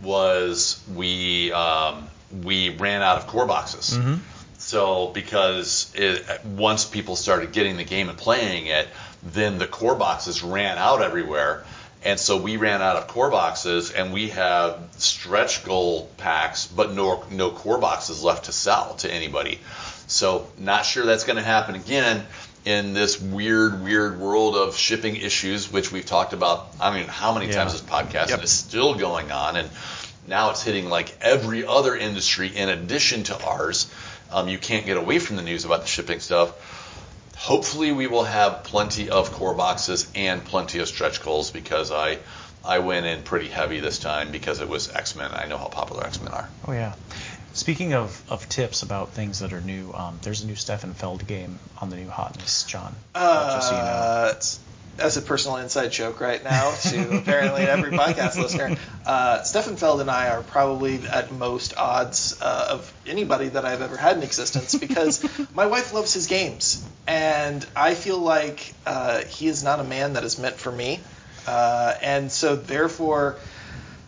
was 0.03 0.82
we 0.93 1.51
um, 1.51 2.08
we 2.43 2.70
ran 2.70 3.01
out 3.01 3.18
of 3.18 3.28
core 3.28 3.47
boxes. 3.47 3.97
So 4.58 5.08
because 5.08 5.91
it, 5.95 6.24
once 6.45 6.86
people 6.86 7.16
started 7.16 7.51
getting 7.51 7.78
the 7.78 7.84
game 7.84 8.10
and 8.10 8.18
playing 8.18 8.68
it, 8.68 8.88
then 9.24 9.58
the 9.58 9.68
core 9.68 9.95
boxes 9.95 10.43
ran 10.43 10.78
out 10.78 11.01
everywhere. 11.01 11.66
And 12.03 12.20
so 12.20 12.38
we 12.38 12.58
ran 12.58 12.84
out 12.84 12.97
of 12.97 13.08
core 13.08 13.32
boxes, 13.32 13.91
and 13.91 14.14
we 14.14 14.30
have 14.30 14.80
stretch 14.97 15.66
goal 15.66 16.08
packs, 16.18 16.68
but 16.68 16.93
no 16.93 17.24
no 17.32 17.49
core 17.49 17.80
boxes 17.80 18.24
left 18.24 18.45
to 18.45 18.51
sell 18.51 18.93
to 18.97 19.12
anybody. 19.12 19.60
So 20.08 20.47
not 20.58 20.86
sure 20.86 21.06
that's 21.06 21.24
going 21.24 21.38
to 21.38 21.43
happen 21.43 21.76
again 21.76 22.26
in 22.64 22.93
this 22.93 23.20
weird, 23.22 23.84
weird 23.84 24.20
world 24.20 24.56
of 24.56 24.76
shipping 24.76 25.16
issues, 25.16 25.72
which 25.72 25.91
we've 25.91 26.06
talked 26.06 26.34
about. 26.34 26.68
I 26.80 26.99
know 26.99 27.08
how 27.08 27.34
many 27.34 27.47
Yeah. 27.47 27.56
times 27.58 27.74
this 27.74 27.82
podcast, 27.82 28.30
Yep. 28.30 28.41
it's 28.43 28.51
still 28.51 28.95
going 28.95 29.32
on, 29.32 29.56
and 29.56 29.70
now 30.28 30.49
it's 30.51 30.64
hitting 30.64 30.89
like 30.89 31.16
every 31.22 31.66
other 31.66 31.95
industry 31.95 32.47
in 32.56 32.70
addition 32.70 33.24
to 33.26 33.43
ours. 33.45 33.88
Um, 34.32 34.47
you 34.47 34.58
can't 34.58 34.86
get 34.86 34.97
away 34.97 35.20
from 35.20 35.36
the 35.36 35.43
news 35.43 35.66
about 35.66 35.82
the 35.82 35.88
shipping 35.88 36.20
stuff. 36.20 36.51
Hopefully, 37.38 37.91
we 37.91 38.08
will 38.08 38.24
have 38.24 38.64
plenty 38.64 39.10
of 39.10 39.32
core 39.32 39.53
boxes 39.53 40.08
and 40.16 40.43
plenty 40.43 40.80
of 40.80 40.88
stretch 40.88 41.22
goals 41.24 41.51
because 41.51 41.91
I 41.91 42.18
I 42.64 42.80
went 42.80 43.06
in 43.06 43.22
pretty 43.22 43.47
heavy 43.49 43.80
this 43.80 43.99
time 43.99 44.32
because 44.32 44.60
it 44.62 44.68
was 44.68 44.89
X 44.89 45.16
Men. 45.16 45.30
I 45.32 45.45
know 45.45 45.58
how 45.60 45.68
popular 45.68 46.03
X 46.06 46.20
Men 46.20 46.32
are. 46.32 46.49
Oh 46.68 46.72
yeah. 46.72 46.93
Speaking 47.56 47.93
of, 47.93 48.22
of 48.30 48.47
tips 48.49 48.84
about 48.84 49.14
things 49.14 49.39
that 49.39 49.53
are 49.53 49.62
new, 49.62 49.93
um, 49.93 50.20
there's 50.24 50.43
a 50.43 50.47
new 50.47 50.56
Stefan 50.56 50.93
Feld 50.93 51.26
game 51.26 51.58
on 51.80 51.89
the 51.89 51.95
new 51.95 52.10
hotness, 52.10 52.66
John. 52.66 52.93
just 53.16 53.70
so 53.70 53.76
you 53.76 53.82
know. 53.82 53.88
Uh, 53.88 54.34
as 54.97 55.18
a 55.18 55.22
personal 55.22 55.58
inside 55.58 55.91
joke 55.91 56.20
right 56.20 56.43
now 56.43 56.72
to 56.72 57.18
apparently 57.18 57.64
every 57.64 57.91
podcast 57.91 58.36
listener, 58.38 58.76
uh, 59.06 59.41
Stefan 59.43 59.78
Feld 59.78 60.01
and 60.01 60.12
I 60.12 60.30
are 60.30 60.41
probably 60.41 60.99
at 61.08 61.32
most 61.32 61.78
odds 61.78 62.38
uh, 62.41 62.68
of 62.72 62.93
anybody 63.08 63.47
that 63.49 63.64
I've 63.64 63.82
ever 63.82 63.95
had 63.95 64.18
in 64.18 64.24
existence 64.24 64.76
because 64.76 65.26
my 65.56 65.66
wife 65.66 65.93
loves 65.93 66.14
his 66.14 66.28
games, 66.28 66.86
and 67.08 67.66
I 67.74 67.93
feel 67.93 68.20
like 68.20 68.74
uh, 68.86 69.22
he 69.22 69.47
is 69.47 69.64
not 69.64 69.80
a 69.80 69.84
man 69.86 70.14
that 70.14 70.26
is 70.26 70.38
meant 70.38 70.56
for 70.56 70.72
me, 70.72 70.99
uh, 71.47 71.93
and 72.01 72.30
so 72.30 72.56
therefore. 72.58 73.38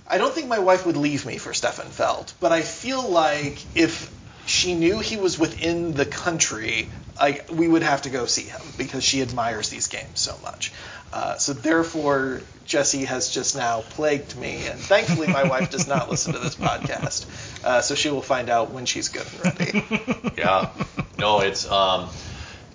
I 0.09 0.17
don't 0.17 0.33
think 0.33 0.47
my 0.47 0.59
wife 0.59 0.85
would 0.85 0.97
leave 0.97 1.25
me 1.25 1.37
for 1.37 1.53
Stefan 1.53 1.87
Feld, 1.87 2.33
but 2.39 2.51
I 2.51 2.61
feel 2.61 3.09
like 3.09 3.63
if 3.75 4.11
she 4.45 4.73
knew 4.73 4.99
he 4.99 5.17
was 5.17 5.37
within 5.37 5.93
the 5.93 6.05
country, 6.05 6.89
like 7.19 7.49
we 7.51 7.67
would 7.67 7.83
have 7.83 8.03
to 8.03 8.09
go 8.09 8.25
see 8.25 8.43
him 8.43 8.61
because 8.77 9.03
she 9.03 9.21
admires 9.21 9.69
these 9.69 9.87
games 9.87 10.19
so 10.19 10.37
much. 10.43 10.71
Uh, 11.11 11.35
so 11.37 11.53
therefore, 11.53 12.41
Jesse 12.65 13.05
has 13.05 13.29
just 13.29 13.55
now 13.55 13.81
plagued 13.81 14.37
me, 14.37 14.67
and 14.67 14.79
thankfully 14.79 15.27
my 15.27 15.43
wife 15.49 15.69
does 15.71 15.87
not 15.87 16.09
listen 16.09 16.33
to 16.33 16.39
this 16.39 16.55
podcast, 16.55 17.25
uh, 17.63 17.81
so 17.81 17.95
she 17.95 18.09
will 18.09 18.21
find 18.21 18.49
out 18.49 18.71
when 18.71 18.85
she's 18.85 19.09
good 19.09 19.25
and 19.33 19.59
ready. 19.59 20.31
Yeah. 20.37 20.69
No, 21.17 21.39
it's 21.39 21.69
um 21.69 22.09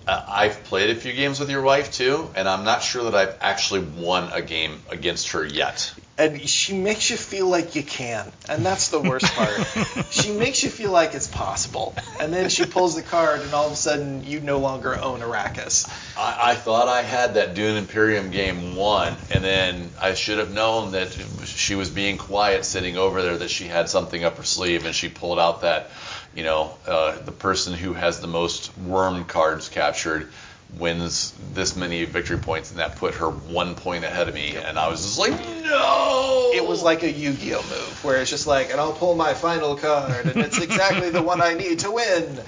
Uh, 0.05 0.21
I've 0.27 0.63
played 0.65 0.89
a 0.89 0.95
few 0.95 1.13
games 1.13 1.39
with 1.39 1.49
your 1.49 1.61
wife 1.61 1.91
too, 1.91 2.29
and 2.35 2.47
I'm 2.47 2.65
not 2.65 2.83
sure 2.83 3.05
that 3.09 3.15
I've 3.15 3.37
actually 3.39 3.81
won 3.81 4.31
a 4.33 4.41
game 4.41 4.81
against 4.89 5.31
her 5.31 5.45
yet. 5.45 5.93
And 6.17 6.47
she 6.47 6.75
makes 6.77 7.09
you 7.09 7.17
feel 7.17 7.47
like 7.47 7.75
you 7.75 7.83
can, 7.83 8.31
and 8.47 8.65
that's 8.65 8.89
the 8.89 8.99
worst 8.99 9.33
part. 9.33 10.07
she 10.11 10.31
makes 10.31 10.61
you 10.61 10.69
feel 10.69 10.91
like 10.91 11.15
it's 11.15 11.27
possible, 11.27 11.95
and 12.19 12.31
then 12.31 12.49
she 12.49 12.65
pulls 12.65 12.95
the 12.95 13.01
card, 13.01 13.41
and 13.41 13.53
all 13.53 13.65
of 13.65 13.71
a 13.71 13.75
sudden 13.75 14.23
you 14.23 14.39
no 14.39 14.59
longer 14.59 14.95
own 14.95 15.21
Arrakis. 15.21 15.89
I, 16.17 16.51
I 16.51 16.55
thought 16.55 16.87
I 16.87 17.01
had 17.01 17.35
that 17.35 17.55
Dune 17.55 17.77
Imperium 17.77 18.29
game 18.29 18.75
won, 18.75 19.15
and 19.31 19.43
then 19.43 19.91
I 19.99 20.13
should 20.13 20.37
have 20.37 20.51
known 20.51 20.91
that 20.91 21.17
she 21.45 21.75
was 21.75 21.89
being 21.89 22.17
quiet 22.17 22.65
sitting 22.65 22.97
over 22.97 23.21
there, 23.21 23.37
that 23.37 23.49
she 23.49 23.65
had 23.65 23.89
something 23.89 24.23
up 24.23 24.37
her 24.37 24.43
sleeve, 24.43 24.85
and 24.85 24.93
she 24.93 25.09
pulled 25.09 25.39
out 25.39 25.61
that, 25.61 25.89
you 26.35 26.43
know, 26.43 26.77
uh, 26.87 27.19
the 27.19 27.31
person 27.31 27.73
who 27.73 27.93
has 27.93 28.19
the 28.19 28.27
most 28.27 28.75
worm 28.77 29.25
cards 29.25 29.69
captured 29.69 30.31
wins 30.77 31.33
this 31.53 31.75
many 31.75 32.05
victory 32.05 32.37
points, 32.37 32.71
and 32.71 32.79
that 32.79 32.95
put 32.95 33.15
her 33.15 33.29
one 33.29 33.75
point 33.75 34.03
ahead 34.03 34.27
of 34.27 34.33
me, 34.33 34.55
and 34.55 34.79
I 34.79 34.87
was 34.89 35.01
just 35.03 35.19
like, 35.19 35.31
no! 35.31 36.51
It 36.53 36.67
was 36.67 36.81
like 36.81 37.03
a 37.03 37.11
Yu-Gi-Oh 37.11 37.61
move, 37.61 38.03
where 38.03 38.19
it's 38.19 38.29
just 38.29 38.47
like, 38.47 38.71
and 38.71 38.79
I'll 38.79 38.93
pull 38.93 39.15
my 39.15 39.33
final 39.33 39.75
card, 39.75 40.25
and 40.25 40.37
it's 40.37 40.59
exactly 40.59 41.09
the 41.11 41.21
one 41.21 41.41
I 41.41 41.53
need 41.53 41.79
to 41.79 41.91
win. 41.91 42.39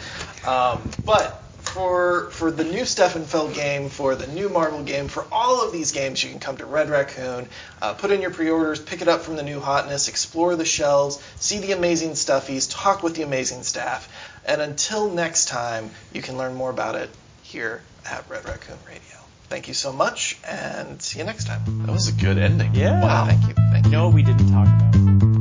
Um, 0.48 0.90
but 1.06 1.45
for 1.76 2.30
for 2.32 2.52
the 2.52 2.64
new 2.64 2.86
Stefan 2.86 3.26
Feld 3.26 3.54
game, 3.54 3.90
for 3.90 4.16
the 4.16 4.28
new 4.28 4.48
Marvel 4.48 4.82
game, 4.84 5.10
for 5.10 5.26
all 5.30 5.66
of 5.66 5.74
these 5.74 5.92
games, 5.92 6.24
you 6.24 6.30
can 6.30 6.40
come 6.40 6.56
to 6.56 6.66
Red 6.66 6.90
Raccoon, 6.90 7.50
uh, 7.82 7.94
put 7.94 8.12
in 8.12 8.22
your 8.22 8.32
pre-orders, 8.32 8.80
pick 8.80 9.02
it 9.02 9.10
up 9.10 9.22
from 9.24 9.36
the 9.36 9.44
new 9.44 9.60
hotness, 9.60 10.08
explore 10.08 10.56
the 10.56 10.64
shelves, 10.64 11.22
see 11.36 11.60
the 11.60 11.74
amazing 11.74 12.12
stuffies, 12.12 12.74
talk 12.74 13.04
with 13.04 13.16
the 13.16 13.24
amazing 13.24 13.64
staff, 13.64 14.08
and 14.46 14.62
until 14.62 15.12
next 15.12 15.50
time, 15.50 15.92
you 16.14 16.22
can 16.22 16.38
learn 16.38 16.56
more 16.56 16.70
about 16.70 16.96
it 16.96 17.10
here 17.44 17.82
at 18.10 18.24
Red 18.30 18.46
Raccoon 18.46 18.78
Radio. 18.88 19.02
Thank 19.50 19.68
you 19.68 19.74
so 19.74 19.92
much, 19.92 20.40
and 20.48 21.02
see 21.02 21.20
you 21.20 21.26
next 21.26 21.46
time. 21.46 21.62
That 21.86 21.92
was 21.92 22.08
a 22.08 22.14
good 22.14 22.38
ending. 22.38 22.74
Yeah. 22.74 23.04
Wow. 23.04 23.26
Thank 23.26 23.48
you. 23.50 23.54
Thank 23.54 23.86
you. 23.86 23.92
You 23.92 23.98
know 23.98 24.06
what 24.06 24.16
we 24.16 24.24
didn't 24.24 24.50
talk 24.50 24.68
about? 24.68 25.35